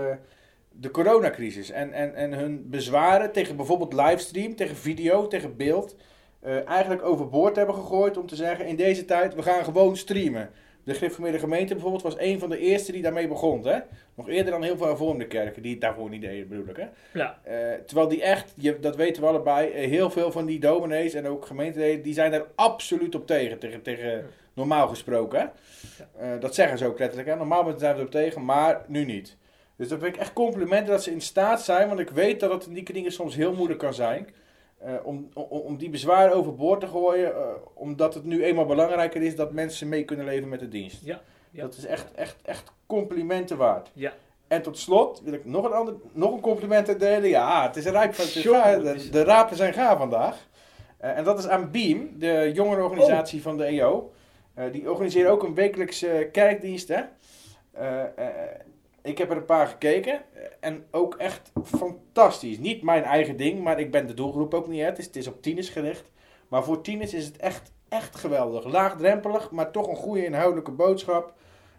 de 0.73 0.91
coronacrisis. 0.91 1.71
En, 1.71 1.93
en, 1.93 2.15
en 2.15 2.33
hun 2.33 2.71
bezwaren 2.71 3.33
tegen 3.33 3.57
bijvoorbeeld 3.57 3.93
livestream, 3.93 4.57
tegen 4.57 4.77
video, 4.77 5.27
tegen 5.27 5.57
beeld. 5.57 5.97
eigenlijk 6.67 7.03
overboord 7.03 7.57
hebben 7.57 7.75
gegooid 7.75 8.17
om 8.17 8.27
te 8.27 8.37
zeggen 8.37 8.67
in 8.67 8.77
deze 8.77 9.05
tijd 9.05 9.35
we 9.35 9.43
gaan 9.43 9.65
gewoon 9.65 9.97
streamen. 9.97 10.51
De 10.85 10.95
Gereformeerde 10.95 11.39
Gemeente 11.39 11.73
bijvoorbeeld 11.73 12.03
was 12.03 12.19
een 12.19 12.39
van 12.39 12.51
de 12.51 12.59
eerste 12.59 12.93
die 12.93 13.03
daarmee 13.03 13.29
begon. 13.29 13.67
Hè? 13.67 13.79
Nog 14.15 14.29
eerder 14.29 14.53
dan 14.53 14.63
heel 14.63 14.77
veel 14.77 14.87
hervormde 14.87 15.27
kerken 15.27 15.63
die 15.63 15.73
het 15.73 15.81
daarvoor 15.81 16.09
niet 16.09 16.21
deden 16.21 16.49
bedoel 16.49 16.69
ik. 16.69 16.77
Hè? 16.77 16.87
Ja. 17.13 17.39
Eh, 17.43 17.73
terwijl 17.87 18.09
die 18.09 18.23
echt, 18.23 18.53
je, 18.57 18.81
dat 18.81 18.97
weten 18.97 19.23
we 19.23 19.29
allebei, 19.29 19.71
eh, 19.71 19.89
heel 19.89 20.11
veel 20.11 20.33
van 20.33 20.47
die 20.47 20.61
dominees 20.61 21.15
en 21.15 21.27
ook 21.27 21.47
gemeenteleden, 21.47 22.03
die 22.03 22.15
zijn 22.15 22.31
daar 22.31 22.47
absoluut 22.55 23.15
op 23.15 23.27
tegen. 23.27 23.59
Tegen, 23.59 23.83
tegen 23.83 24.27
normaal 24.55 24.89
gesproken. 24.89 25.39
Hè? 25.41 25.47
Eh, 26.19 26.41
dat 26.41 26.55
zeggen 26.55 26.79
ze 26.79 26.87
ook 26.87 26.99
letterlijk. 26.99 27.29
Hè? 27.29 27.37
Normaal 27.37 27.75
zijn 27.79 27.93
we 27.95 27.99
erop 27.99 28.11
tegen, 28.11 28.45
maar 28.45 28.85
nu 28.87 29.05
niet. 29.05 29.37
Dus 29.77 29.89
dat 29.89 30.01
vind 30.01 30.15
ik 30.15 30.21
echt 30.21 30.33
complimenten 30.33 30.93
dat 30.93 31.03
ze 31.03 31.11
in 31.11 31.21
staat 31.21 31.63
zijn, 31.63 31.89
want 31.89 32.01
ik 32.01 32.11
weet 32.11 32.41
dat 32.41 32.51
het 32.51 32.67
in 32.67 32.75
die 32.75 32.93
dingen 32.93 33.13
soms 33.13 33.35
heel 33.35 33.55
moeilijk 33.55 33.79
kan 33.79 33.95
zijn. 33.95 34.29
Eh, 34.81 34.95
om, 35.03 35.29
om, 35.35 35.45
om 35.49 35.77
die 35.77 35.91
bezwaren 35.91 36.35
overboord 36.37 36.81
te 36.81 36.87
gooien, 36.87 37.35
eh, 37.35 37.43
omdat 37.75 38.15
het 38.15 38.25
nu 38.25 38.45
eenmaal 38.45 38.67
belangrijker 38.67 39.23
is 39.23 39.37
dat 39.37 39.53
mensen 39.53 39.89
mee 39.89 40.05
kunnen 40.05 40.27
leven 40.27 40.49
met 40.49 40.61
de 40.61 40.69
dienst. 40.69 41.05
Ja, 41.05 41.21
ja. 41.51 41.63
Dat 41.63 41.77
is 41.77 41.87
echt, 41.87 42.13
echt, 42.15 42.37
echt 42.43 42.73
complimenten 42.87 43.57
waard. 43.57 43.91
Ja. 43.93 44.13
En 44.49 44.63
tot 44.63 44.79
slot 44.79 45.21
wil 45.25 45.33
ik 45.33 45.45
nog 45.45 45.65
een, 45.65 45.73
ander, 45.73 45.95
nog 46.13 46.33
een 46.33 46.41
compliment 46.41 46.89
uitdelen. 46.89 47.29
Ja, 47.29 47.67
het 47.67 47.77
is 47.77 47.85
een 47.85 47.93
rijp 47.93 48.15
van 48.15 48.43
de, 48.83 49.09
de 49.11 49.25
rapen 49.25 49.57
zijn 49.57 49.73
gaar 49.73 49.97
vandaag. 49.97 50.49
Eh, 50.97 51.17
en 51.17 51.25
dat 51.25 51.39
is 51.39 51.49
aan 51.49 51.71
Beam, 51.71 52.09
de 52.19 52.51
jongerenorganisatie 52.55 53.39
Oh. 53.39 53.45
van 53.45 53.57
de 53.57 53.65
EO. 53.65 54.13
Die 54.73 54.91
organiseren 54.91 55.31
ook 55.31 55.43
een 55.43 55.55
wekelijkse 55.55 56.29
kerkdienst. 56.33 56.89
Hè? 56.89 57.03
Ik 59.03 59.19
heb 59.19 59.31
er 59.31 59.37
een 59.37 59.45
paar 59.45 59.67
gekeken. 59.67 60.21
en 60.61 60.85
ook 60.91 61.15
echt 61.15 61.53
fantastisch. 61.65 62.59
Niet 62.59 62.83
mijn 62.83 63.03
eigen 63.03 63.37
ding, 63.37 63.63
maar 63.63 63.81
ik 63.81 63.91
ben 63.91 64.07
de 64.07 64.15
doelgroep 64.15 64.55
ook 64.55 64.69
niet. 64.69 64.81
Hè? 64.81 64.87
Het, 64.87 64.99
is, 64.99 65.07
het 65.07 65.17
is 65.17 65.27
op 65.27 65.43
tieners 65.43 65.69
gericht. 65.69 66.11
Maar 66.49 66.65
voor 66.65 66.81
tieners 66.81 67.15
is 67.15 67.25
het 67.25 67.37
echt, 67.37 67.73
echt 67.89 68.17
geweldig. 68.17 68.65
Laagdrempelig, 68.65 69.51
maar 69.51 69.71
toch 69.71 69.89
een 69.89 69.97
goede 69.97 70.25
inhoudelijke 70.25 70.71
boodschap. 70.71 71.35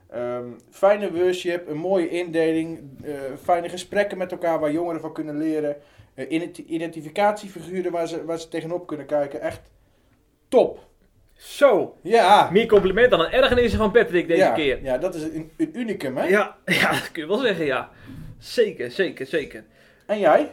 Ehm, 0.09 0.47
fijne 0.69 1.11
worship, 1.13 1.67
een 1.67 1.77
mooie 1.77 2.09
indeling, 2.09 2.79
eh, 3.03 3.13
fijne 3.41 3.69
gesprekken 3.69 4.17
met 4.17 4.31
elkaar 4.31 4.59
waar 4.59 4.71
jongeren 4.71 5.01
van 5.01 5.13
kunnen 5.13 5.37
leren. 5.37 5.77
Identi- 6.15 6.65
identificatiefiguren 6.65 7.91
waar 7.91 8.07
ze, 8.07 8.25
waar 8.25 8.39
ze 8.39 8.47
tegenop 8.47 8.87
kunnen 8.87 9.05
kijken. 9.05 9.41
Echt 9.41 9.61
top. 10.47 10.89
Zo, 11.41 11.95
Ja. 12.01 12.49
meer 12.51 12.65
compliment 12.65 13.11
dan 13.11 13.19
een 13.19 13.31
ergernis 13.31 13.73
van 13.73 13.91
Patrick 13.91 14.27
deze 14.27 14.39
ja, 14.39 14.51
keer. 14.51 14.83
Ja, 14.83 14.97
dat 14.97 15.15
is 15.15 15.23
een, 15.23 15.51
een 15.57 15.69
unicum, 15.73 16.17
hè? 16.17 16.25
Ja, 16.25 16.55
ja, 16.65 16.91
dat 16.91 17.11
kun 17.11 17.21
je 17.21 17.27
wel 17.27 17.37
zeggen, 17.37 17.65
ja. 17.65 17.89
Zeker, 18.39 18.91
zeker, 18.91 19.25
zeker. 19.25 19.63
En 20.05 20.19
jij? 20.19 20.51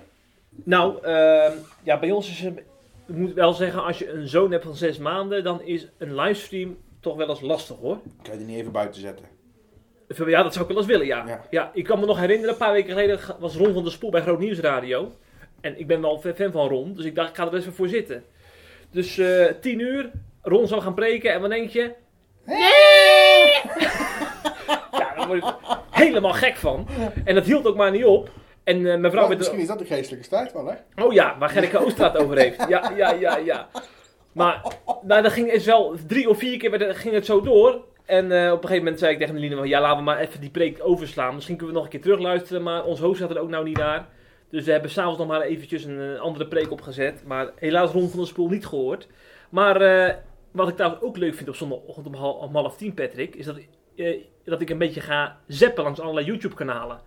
Nou, 0.49 1.03
ehm, 1.03 1.53
ja, 1.83 1.99
bij 1.99 2.11
ons 2.11 2.31
is 2.31 2.41
het... 2.41 2.59
Ik 3.07 3.15
moet 3.15 3.33
wel 3.33 3.53
zeggen, 3.53 3.85
als 3.85 3.99
je 3.99 4.11
een 4.11 4.29
zoon 4.29 4.53
hebt 4.53 4.65
van 4.65 4.75
zes 4.75 4.99
maanden, 4.99 5.45
dan 5.45 5.63
is 5.63 5.87
een 5.99 6.15
livestream 6.15 6.77
toch 7.01 7.17
wel 7.17 7.29
eens 7.29 7.41
lastig 7.41 7.77
hoor. 7.77 7.99
Kan 8.23 8.33
je 8.33 8.39
die 8.39 8.47
niet 8.47 8.59
even 8.59 8.73
buiten 8.73 9.01
zetten? 9.01 9.25
Ja, 10.27 10.43
dat 10.43 10.53
zou 10.53 10.65
ik 10.65 10.71
wel 10.71 10.81
eens 10.81 10.91
willen, 10.91 11.07
ja. 11.07 11.27
Ja. 11.27 11.45
ja. 11.51 11.71
ik 11.75 11.85
kan 11.85 12.01
me 12.01 12.07
nog 12.07 12.19
herinneren, 12.19 12.53
een 12.53 12.59
paar 12.59 12.73
weken 12.73 12.91
geleden 12.91 13.21
was 13.39 13.57
Ron 13.57 13.73
van 13.73 13.83
der 13.83 13.93
Spoel 13.93 14.11
bij 14.11 14.23
Groot 14.23 14.39
Nieuws 14.39 14.61
Radio. 14.61 15.13
En 15.61 15.79
ik 15.79 15.87
ben 15.87 16.01
wel 16.01 16.19
fan 16.19 16.53
van 16.53 16.69
Ron, 16.69 16.95
dus 16.95 17.05
ik 17.05 17.15
dacht, 17.15 17.29
ik 17.29 17.37
ga 17.37 17.45
er 17.45 17.51
best 17.51 17.65
wel 17.65 17.75
voor 17.75 17.89
zitten. 17.89 18.25
Dus 18.91 19.19
eh 19.19 19.47
tien 19.61 19.79
uur, 19.79 20.11
Ron 20.49 20.69
zou 20.69 20.81
gaan 20.81 20.95
preken 20.95 21.33
en 21.33 21.41
wat 21.41 21.51
denk 21.51 21.71
je? 21.71 21.93
ja, 24.93 25.15
daar 25.17 25.27
word 25.27 25.45
ik 25.45 25.55
helemaal 25.91 26.33
gek 26.33 26.57
van. 26.57 26.87
En 27.25 27.35
dat 27.35 27.45
hield 27.45 27.67
ook 27.67 27.77
maar 27.77 27.91
niet 27.91 28.05
op. 28.05 28.31
En 28.65 28.77
eh, 28.77 28.99
mijn 28.99 29.11
vrouw 29.11 29.23
Oh, 29.23 29.29
werd... 29.29 29.39
misschien 29.39 29.61
is 29.61 29.67
dat 29.67 29.79
de 29.79 29.85
geestelijke 29.85 30.25
strijd 30.25 30.53
wel, 30.53 30.67
hè? 30.67 31.05
Oh 31.05 31.13
ja, 31.13 31.37
waar 31.39 31.49
Gerrit 31.49 31.77
Oostraat 31.77 32.17
over 32.17 32.39
heeft. 32.39 32.65
Ja, 32.69 32.93
ja, 32.97 33.13
ja, 33.13 33.37
ja. 33.37 33.69
Maar 34.33 34.63
nou, 35.03 35.23
dat 35.23 35.33
ging 35.33 35.53
het 35.53 35.65
wel 35.65 35.95
drie 36.07 36.29
of 36.29 36.39
vier 36.39 36.59
keer 36.59 36.71
werd, 36.71 36.97
ging 36.97 37.15
het 37.15 37.27
zo 37.27 37.41
door. 37.41 37.85
En 38.05 38.33
eh, 38.33 38.47
op 38.53 38.63
een 38.63 38.69
gegeven 38.69 38.83
moment 38.83 38.99
zei 38.99 39.13
ik 39.13 39.19
tegen 39.19 39.37
Eline 39.37 39.57
van, 39.57 39.69
ja, 39.69 39.81
laten 39.81 39.97
we 39.97 40.03
maar 40.03 40.19
even 40.19 40.41
die 40.41 40.51
preek 40.51 40.79
overslaan. 40.83 41.35
Misschien 41.35 41.57
kunnen 41.57 41.75
we 41.75 41.81
nog 41.81 41.91
een 41.91 41.95
keer 41.95 42.09
terugluisteren, 42.09 42.63
maar 42.63 42.85
ons 42.85 43.01
hoofd 43.01 43.19
zat 43.19 43.31
er 43.31 43.39
ook 43.39 43.49
nou 43.49 43.65
niet 43.65 43.77
naar. 43.77 44.07
Dus 44.51 44.65
we 44.65 44.73
hebben 44.73 44.91
s'avonds 44.91 45.19
nog 45.19 45.27
maar 45.29 45.41
eventjes 45.41 45.85
een 45.85 46.01
eh, 46.15 46.21
andere 46.21 46.47
preek 46.47 46.71
opgezet. 46.71 47.23
Maar 47.27 47.51
helaas 47.57 47.91
rond 47.91 48.11
van 48.11 48.21
de 48.21 48.27
spoel 48.27 48.49
niet 48.49 48.67
gehoord. 48.67 49.07
Maar 49.51 49.83
wat 50.51 50.69
ik 50.69 50.75
trouwens 50.75 51.03
ook 51.03 51.17
leuk 51.17 51.35
vind 51.35 51.49
op 51.49 51.55
zondagochtend 51.55 52.07
om 52.07 52.15
half, 52.15 52.37
om 52.37 52.55
half 52.55 52.77
tien, 52.77 52.95
Patrick, 52.95 53.35
is 53.35 53.45
dat, 53.45 53.57
ik, 53.57 53.69
eh, 53.97 54.17
dat 54.45 54.61
ik 54.61 54.71
een 54.71 54.79
beetje 54.79 55.01
ga 55.01 55.41
zappen 55.47 55.85
langs 55.85 56.01
allerlei 56.01 56.27
YouTube-kanalen. 56.27 57.01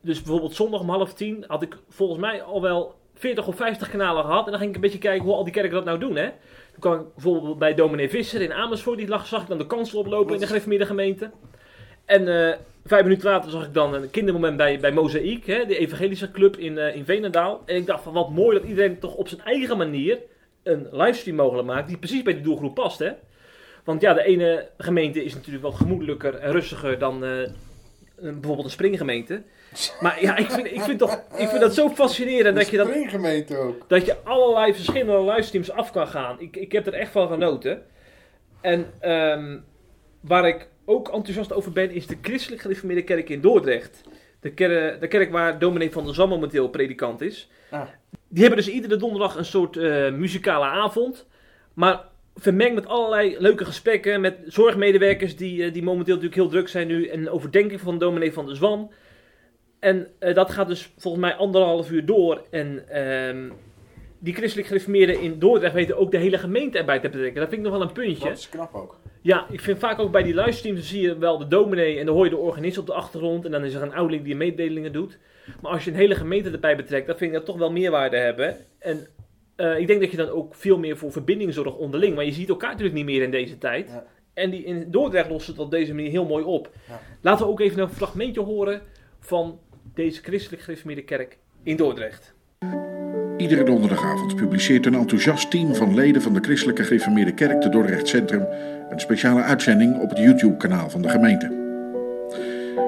Dus 0.00 0.22
bijvoorbeeld 0.22 0.54
zondag 0.54 0.80
om 0.80 0.88
half 0.88 1.14
tien 1.14 1.44
had 1.46 1.62
ik 1.62 1.76
volgens 1.88 2.20
mij 2.20 2.42
al 2.42 2.62
wel 2.62 2.94
40 3.14 3.46
of 3.46 3.56
50 3.56 3.90
kanalen 3.90 4.24
gehad. 4.24 4.44
En 4.44 4.50
dan 4.50 4.58
ging 4.60 4.70
ik 4.70 4.76
een 4.76 4.82
beetje 4.82 4.98
kijken 4.98 5.24
hoe 5.24 5.34
al 5.34 5.44
die 5.44 5.52
kerken 5.52 5.72
dat 5.72 5.84
nou 5.84 5.98
doen, 5.98 6.16
hè. 6.16 6.26
Toen 6.70 6.80
kwam 6.80 7.00
ik 7.00 7.14
bijvoorbeeld 7.14 7.58
bij 7.58 7.74
dominee 7.74 8.08
Visser 8.08 8.40
in 8.40 8.52
Amersfoort. 8.52 8.98
Die 8.98 9.08
lag, 9.08 9.26
zag 9.26 9.42
ik 9.42 9.48
dan 9.48 9.58
de 9.58 9.66
kansel 9.66 9.98
oplopen 9.98 10.34
in 10.34 10.40
de 10.40 10.46
gereformeerde 10.46 10.86
gemeente. 10.86 11.30
En 12.04 12.28
eh, 12.28 12.58
vijf 12.84 13.02
minuten 13.02 13.30
later 13.30 13.50
zag 13.50 13.64
ik 13.64 13.74
dan 13.74 13.94
een 13.94 14.10
kindermoment 14.10 14.56
bij, 14.56 14.80
bij 14.80 14.92
Mozaïek, 14.92 15.46
hè, 15.46 15.66
de 15.66 15.78
evangelische 15.78 16.30
club 16.30 16.56
in, 16.56 16.78
eh, 16.78 16.96
in 16.96 17.04
Veenendaal. 17.04 17.62
En 17.66 17.76
ik 17.76 17.86
dacht 17.86 18.02
van 18.02 18.12
wat 18.12 18.30
mooi 18.30 18.58
dat 18.58 18.68
iedereen 18.68 18.98
toch 18.98 19.14
op 19.14 19.28
zijn 19.28 19.40
eigen 19.40 19.76
manier 19.76 20.18
een 20.62 20.88
livestream 20.90 21.36
mogelijk 21.36 21.68
maakt 21.68 21.88
die 21.88 21.98
precies 21.98 22.22
bij 22.22 22.32
die 22.34 22.42
doelgroep 22.42 22.74
past. 22.74 22.98
Hè? 22.98 23.10
Want 23.84 24.00
ja, 24.00 24.14
de 24.14 24.24
ene 24.24 24.68
gemeente 24.78 25.24
is 25.24 25.34
natuurlijk 25.34 25.64
wat 25.64 25.74
gemoedelijker 25.74 26.34
en 26.34 26.52
rustiger 26.52 26.98
dan 26.98 27.24
eh, 27.24 27.30
een- 27.40 27.52
bijvoorbeeld 28.16 28.64
een 28.64 28.70
springgemeente. 28.70 29.42
Maar 30.00 30.22
ja, 30.22 30.36
ik 30.36 30.50
vind, 30.50 30.66
ik 30.66 30.80
vind, 30.80 30.98
toch, 30.98 31.14
ik 31.36 31.48
vind 31.48 31.60
dat 31.60 31.74
zo 31.74 31.88
fascinerend 31.88 32.56
dat 32.56 32.68
je, 32.70 32.76
dat, 32.76 32.86
springgemeente 32.88 33.56
ook. 33.56 33.88
dat 33.88 34.06
je 34.06 34.16
allerlei 34.24 34.74
verschillende 34.74 35.24
livestreams 35.32 35.70
af 35.70 35.90
kan 35.92 36.06
gaan. 36.08 36.40
Ik, 36.40 36.56
ik 36.56 36.72
heb 36.72 36.86
er 36.86 36.92
echt 36.94 37.10
van 37.12 37.28
genoten. 37.28 37.82
En 38.60 38.86
ehm, 39.00 39.58
waar 40.20 40.48
ik 40.48 40.68
ook 40.84 41.08
enthousiast 41.12 41.52
over 41.52 41.72
ben, 41.72 41.90
is 41.90 42.06
de 42.06 42.16
christelijk 42.22 42.62
gereformeerde 42.62 43.04
kerk 43.04 43.28
in 43.28 43.40
Dordrecht. 43.40 44.02
De, 44.40 44.50
ker- 44.50 45.00
de 45.00 45.08
kerk 45.08 45.30
waar 45.30 45.58
dominee 45.58 45.90
van 45.90 46.04
der 46.04 46.14
Zam 46.14 46.28
momenteel 46.28 46.68
predikant 46.68 47.20
is. 47.20 47.50
Ah. 47.70 47.82
Die 48.32 48.42
hebben 48.42 48.64
dus 48.64 48.74
iedere 48.74 48.96
donderdag 48.96 49.36
een 49.36 49.44
soort 49.44 49.76
eh, 49.76 50.12
muzikale 50.12 50.64
avond. 50.64 51.26
Maar 51.74 52.04
vermengd 52.36 52.74
met 52.74 52.86
allerlei 52.86 53.36
leuke 53.38 53.64
gesprekken 53.64 54.20
met 54.20 54.38
zorgmedewerkers 54.46 55.36
die, 55.36 55.64
eh, 55.64 55.72
die 55.72 55.82
momenteel 55.82 56.14
natuurlijk 56.14 56.40
heel 56.40 56.50
druk 56.50 56.68
zijn 56.68 56.86
nu. 56.86 57.06
En 57.06 57.30
overdenking 57.30 57.80
van 57.80 57.98
dominee 57.98 58.32
van 58.32 58.46
der 58.46 58.56
Zwan. 58.56 58.92
En 59.78 60.08
eh, 60.18 60.34
dat 60.34 60.50
gaat 60.50 60.68
dus 60.68 60.92
volgens 60.98 61.22
mij 61.22 61.34
anderhalf 61.34 61.90
uur 61.90 62.06
door. 62.06 62.42
En 62.50 62.88
ehm, 62.88 63.50
die 64.22 64.34
christelijk 64.34 64.68
gereformeerden 64.68 65.20
in 65.20 65.38
Dordrecht 65.38 65.74
weten 65.74 65.96
ook 65.96 66.10
de 66.10 66.16
hele 66.16 66.38
gemeente 66.38 66.78
erbij 66.78 67.00
te 67.00 67.08
betrekken. 67.08 67.40
Dat 67.40 67.48
vind 67.48 67.64
ik 67.64 67.70
nog 67.70 67.78
wel 67.78 67.88
een 67.88 67.94
puntje. 67.94 68.28
Dat 68.28 68.38
is 68.38 68.48
knap 68.48 68.74
ook. 68.74 68.98
Ja, 69.20 69.46
ik 69.50 69.60
vind 69.60 69.78
vaak 69.78 69.98
ook 69.98 70.12
bij 70.12 70.22
die 70.22 70.34
livestreams 70.34 70.88
zie 70.88 71.02
je 71.02 71.18
wel 71.18 71.38
de 71.38 71.46
dominee 71.46 71.98
en 71.98 72.06
dan 72.06 72.14
hoor 72.14 72.24
je 72.24 72.30
de 72.30 72.36
organist 72.36 72.78
op 72.78 72.86
de 72.86 72.92
achtergrond. 72.92 73.44
En 73.44 73.50
dan 73.50 73.64
is 73.64 73.74
er 73.74 73.82
een 73.82 73.94
ouderling 73.94 74.24
die 74.24 74.36
mededelingen 74.36 74.92
doet. 74.92 75.18
Maar 75.60 75.72
als 75.72 75.84
je 75.84 75.90
een 75.90 75.96
hele 75.96 76.14
gemeente 76.14 76.50
erbij 76.50 76.76
betrekt, 76.76 77.06
dan 77.06 77.16
vind 77.16 77.30
ik 77.30 77.36
dat 77.36 77.46
toch 77.46 77.58
wel 77.58 77.72
meerwaarde 77.72 78.16
hebben. 78.16 78.56
En 78.78 79.06
eh, 79.56 79.78
ik 79.78 79.86
denk 79.86 80.00
dat 80.00 80.10
je 80.10 80.16
dan 80.16 80.28
ook 80.28 80.54
veel 80.54 80.78
meer 80.78 80.96
voor 80.96 81.12
verbinding 81.12 81.54
zorgt 81.54 81.76
onderling. 81.76 82.14
Maar 82.14 82.24
je 82.24 82.32
ziet 82.32 82.48
elkaar 82.48 82.70
natuurlijk 82.70 82.96
niet 82.96 83.04
meer 83.04 83.22
in 83.22 83.30
deze 83.30 83.58
tijd. 83.58 83.88
Ja. 83.88 84.04
En 84.34 84.50
die 84.50 84.64
in 84.64 84.90
Dordrecht 84.90 85.30
lost 85.30 85.46
het 85.46 85.58
op 85.58 85.70
deze 85.70 85.94
manier 85.94 86.10
heel 86.10 86.26
mooi 86.26 86.44
op. 86.44 86.70
Ja. 86.88 87.00
Laten 87.20 87.46
we 87.46 87.52
ook 87.52 87.60
even 87.60 87.82
een 87.82 87.90
fragmentje 87.90 88.40
horen 88.40 88.82
van 89.20 89.60
deze 89.94 90.22
christelijk 90.22 90.62
gereformeerde 90.62 91.04
kerk 91.04 91.38
in 91.62 91.76
Dordrecht. 91.76 92.34
Iedere 93.42 93.64
donderdagavond 93.64 94.36
publiceert 94.36 94.86
een 94.86 94.94
enthousiast 94.94 95.50
team 95.50 95.74
van 95.74 95.94
leden 95.94 96.22
van 96.22 96.34
de 96.34 96.40
Christelijke 96.40 96.84
Gereformeerde 96.84 97.32
Kerk 97.32 97.60
te 97.60 97.68
Dordrecht 97.68 98.08
Centrum 98.08 98.46
een 98.90 99.00
speciale 99.00 99.42
uitzending 99.42 99.98
op 99.98 100.08
het 100.08 100.18
YouTube-kanaal 100.18 100.90
van 100.90 101.02
de 101.02 101.08
gemeente. 101.08 101.52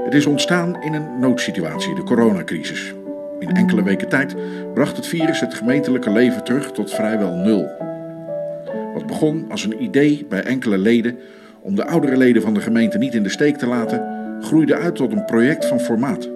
Het 0.05 0.15
is 0.15 0.27
ontstaan 0.27 0.83
in 0.83 0.93
een 0.93 1.19
noodsituatie, 1.21 1.95
de 1.95 2.03
coronacrisis. 2.03 2.95
In 3.39 3.57
enkele 3.57 3.83
weken 3.83 4.09
tijd 4.09 4.37
bracht 4.75 4.97
het 4.97 5.07
virus 5.07 5.41
het 5.41 5.55
gemeentelijke 5.55 6.11
leven 6.11 6.45
terug 6.45 6.73
tot 6.73 6.95
vrijwel 6.95 7.35
nul. 7.35 7.69
Wat 8.95 9.07
begon 9.07 9.47
als 9.51 9.65
een 9.65 9.83
idee 9.83 10.27
bij 10.29 10.43
enkele 10.43 10.79
leden 10.79 11.19
om 11.61 11.75
de 11.75 11.87
oudere 11.87 12.17
leden 12.17 12.43
van 12.43 12.55
de 12.55 12.61
gemeente 12.61 12.99
niet 12.99 13.15
in 13.15 13.23
de 13.23 13.29
steek 13.29 13.57
te 13.57 13.67
laten, 13.67 14.07
groeide 14.41 14.75
uit 14.75 14.95
tot 14.95 15.13
een 15.13 15.25
project 15.25 15.65
van 15.65 15.81
formaat. 15.81 16.29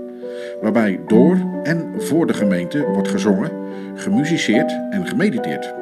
Waarbij 0.60 1.00
door 1.06 1.38
en 1.62 1.92
voor 1.96 2.26
de 2.26 2.34
gemeente 2.34 2.84
wordt 2.84 3.08
gezongen, 3.08 3.67
gemusiceerd 3.98 4.78
en 4.90 5.06
gemediteerd. 5.06 5.74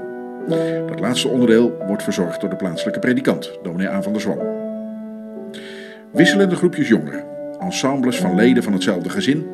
Dat 0.86 1.00
laatste 1.00 1.28
onderdeel 1.28 1.76
wordt 1.86 2.02
verzorgd 2.02 2.40
door 2.40 2.50
de 2.50 2.56
plaatselijke 2.56 2.98
predikant, 2.98 3.58
dominee 3.62 3.88
Aan 3.88 4.02
van 4.02 4.12
der 4.12 4.20
Zwan. 4.22 4.38
Wisselende 6.12 6.56
groepjes 6.56 6.88
jongeren, 6.88 7.24
ensembles 7.60 8.16
van 8.16 8.34
leden 8.34 8.62
van 8.62 8.72
hetzelfde 8.72 9.10
gezin, 9.10 9.46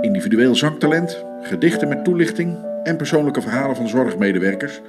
individueel 0.00 0.54
zangtalent, 0.54 1.24
gedichten 1.42 1.88
met 1.88 2.04
toelichting 2.04 2.56
en 2.82 2.96
persoonlijke 2.96 3.40
verhalen 3.40 3.76
van 3.76 3.88
zorgmedewerkers. 3.88 4.80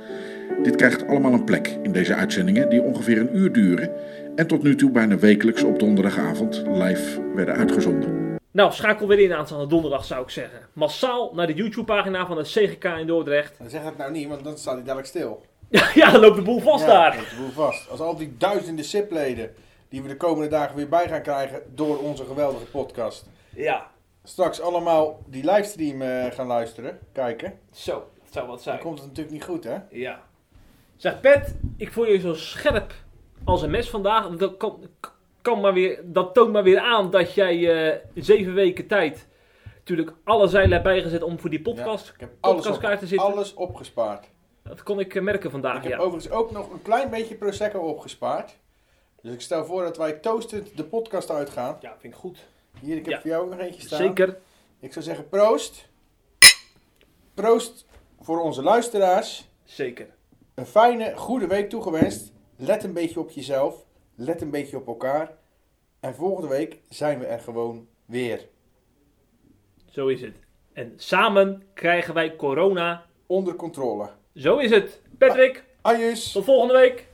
Dit 0.64 0.76
krijgt 0.76 1.08
allemaal 1.08 1.34
een 1.34 1.44
plek 1.44 1.78
in 1.84 1.92
deze 1.92 2.16
uitzendingen 2.16 2.70
die 2.70 2.82
ongeveer 2.82 3.20
een 3.20 3.38
uur 3.38 3.52
duren 3.52 3.90
en 4.36 4.48
tot 4.48 4.64
nu 4.64 4.76
toe 4.76 4.92
bijna 4.92 5.18
wekelijks 5.18 5.64
op 5.64 5.80
donderdagavond 5.80 6.64
live 6.68 7.22
werden 7.36 7.56
uitgezonden. 7.56 8.27
Nou, 8.58 8.72
schakel 8.74 9.08
weer 9.08 9.20
in 9.20 9.34
aanstaande 9.34 9.68
donderdag 9.68 10.06
zou 10.06 10.24
ik 10.24 10.30
zeggen. 10.30 10.60
Massaal 10.74 11.32
naar 11.34 11.48
de 11.48 11.54
YouTube-pagina 11.54 12.26
van 12.26 12.38
het 12.38 12.48
CGK 12.48 12.84
in 12.84 13.08
Dordrecht. 13.08 13.58
Zeg 13.68 13.84
dat 13.84 13.98
nou 13.98 14.12
niet, 14.12 14.28
want 14.28 14.44
dan 14.44 14.58
staat 14.58 14.74
hij 14.74 14.84
dadelijk 14.84 15.08
stil. 15.08 15.46
ja, 15.94 16.12
dan 16.12 16.22
loopt 16.22 16.36
de 16.36 16.42
boel 16.42 16.60
vast 16.60 16.86
Ja, 16.86 16.92
daar. 16.92 17.18
is 17.18 17.30
de 17.30 17.36
boel 17.36 17.50
vast. 17.66 17.90
Als 17.90 18.00
al 18.00 18.16
die 18.18 18.36
duizenden 18.38 18.86
SIP-leden 18.86 19.54
die 19.90 20.02
we 20.02 20.08
de 20.08 20.18
komende 20.18 20.50
dagen 20.50 20.76
weer 20.76 20.90
bij 20.90 21.08
gaan 21.08 21.22
krijgen 21.22 21.62
door 21.76 21.98
onze 21.98 22.26
geweldige 22.26 22.66
podcast. 22.66 23.30
Ja, 23.56 23.88
Straks 24.24 24.62
allemaal 24.62 25.20
die 25.26 25.46
livestream 25.52 26.02
eh, 26.02 26.32
gaan 26.32 26.48
luisteren, 26.48 27.00
kijken. 27.14 27.60
zo. 27.72 27.94
Dat 27.94 28.34
zou 28.34 28.46
wat 28.48 28.56
Dan 28.56 28.64
zijn. 28.64 28.80
komt 28.80 28.98
het 29.00 29.08
natuurlijk 29.08 29.36
niet 29.36 29.44
goed, 29.46 29.64
hè? 29.64 29.76
Ja. 29.90 30.22
Zeg 30.96 31.20
Pet, 31.20 31.56
ik 31.78 31.92
voel 31.92 32.06
je 32.06 32.20
zo 32.20 32.34
scherp 32.34 32.94
als 33.44 33.62
een 33.62 33.72
mes 33.72 33.90
vandaag. 33.90 34.30
Dat, 34.30 34.58
kan, 34.58 34.80
kan 35.48 35.60
maar 35.60 35.74
weer, 35.74 36.00
dat 36.04 36.34
toont 36.34 36.52
maar 36.52 36.64
weer 36.64 36.80
aan 36.80 37.12
dat 37.12 37.34
jij 37.34 37.88
eh, 37.92 38.00
zeven 38.16 38.54
weken 38.54 38.88
tijd 38.88 39.28
natuurlijk 39.76 40.14
alle 40.24 40.48
zeilen 40.48 40.72
hebt 40.72 40.84
bijgezet 40.84 41.24
om 41.24 41.40
voor 41.40 41.50
die 41.50 41.62
podcast, 41.62 42.10
Ik 42.10 42.20
heb 42.20 42.32
alles, 42.40 42.68
op, 42.68 42.82
te 42.82 43.08
zitten. 43.08 43.28
alles 43.28 43.54
opgespaard. 43.54 44.30
Dat 44.64 44.84
kon 44.84 45.00
ik 45.00 45.16
eh, 45.16 45.22
merken 45.22 45.52
vandaag, 45.52 45.78
ik 45.78 45.84
heb 45.84 45.92
ja. 45.92 45.98
overigens 45.98 46.34
ook 46.34 46.52
nog 46.52 46.72
een 46.72 46.82
klein 46.82 47.10
beetje 47.10 47.36
Prosecco 47.36 47.80
opgespaard. 47.80 48.58
Dus 49.22 49.34
ik 49.34 49.42
stel 49.42 49.66
voor 49.66 49.84
dat 49.84 49.98
wij 49.98 50.14
toastend 50.14 50.78
de 50.78 50.84
podcast 50.84 51.32
uitgaan. 51.32 51.78
Ja, 51.82 51.96
vind 52.00 52.14
ik 52.14 52.20
goed. 52.20 52.48
Hier, 52.80 52.98
ik 52.98 53.06
heb 53.06 53.14
Ja. 53.14 53.22
voor 53.22 53.30
jou 53.30 53.44
ook 53.44 53.50
nog 53.50 53.60
eentje 53.60 53.82
staan. 53.82 54.00
Zeker. 54.00 54.38
Ik 54.80 54.94
zou 54.94 55.06
zeggen 55.06 55.30
proost. 55.30 55.90
Proost 57.34 57.86
voor 58.22 58.42
onze 58.42 58.64
luisteraars. 58.64 59.48
Zeker. 59.64 60.08
Een 60.56 60.66
fijne, 60.66 61.16
goede 61.16 61.48
week 61.48 61.70
toegewenst. 61.70 62.32
Let 62.56 62.84
een 62.84 62.94
beetje 62.94 63.20
op 63.20 63.30
jezelf. 63.30 63.86
Let 64.20 64.42
een 64.42 64.52
beetje 64.52 64.78
op 64.78 64.88
elkaar. 64.88 65.32
En 66.00 66.16
volgende 66.16 66.48
week 66.48 66.80
zijn 66.90 67.20
we 67.20 67.26
er 67.26 67.40
gewoon 67.40 67.88
weer. 68.06 68.48
Zo 69.86 70.08
is 70.08 70.22
het. 70.22 70.40
En 70.74 70.94
samen 70.96 71.64
krijgen 71.74 72.14
wij 72.14 72.36
corona. 72.36 73.06
Onder 73.26 73.56
controle. 73.56 74.10
Zo 74.36 74.58
is 74.58 74.70
het. 74.70 75.02
Patrick, 75.18 75.64
Ajus. 75.82 76.32
tot 76.32 76.44
volgende 76.44 76.74
week. 76.74 77.07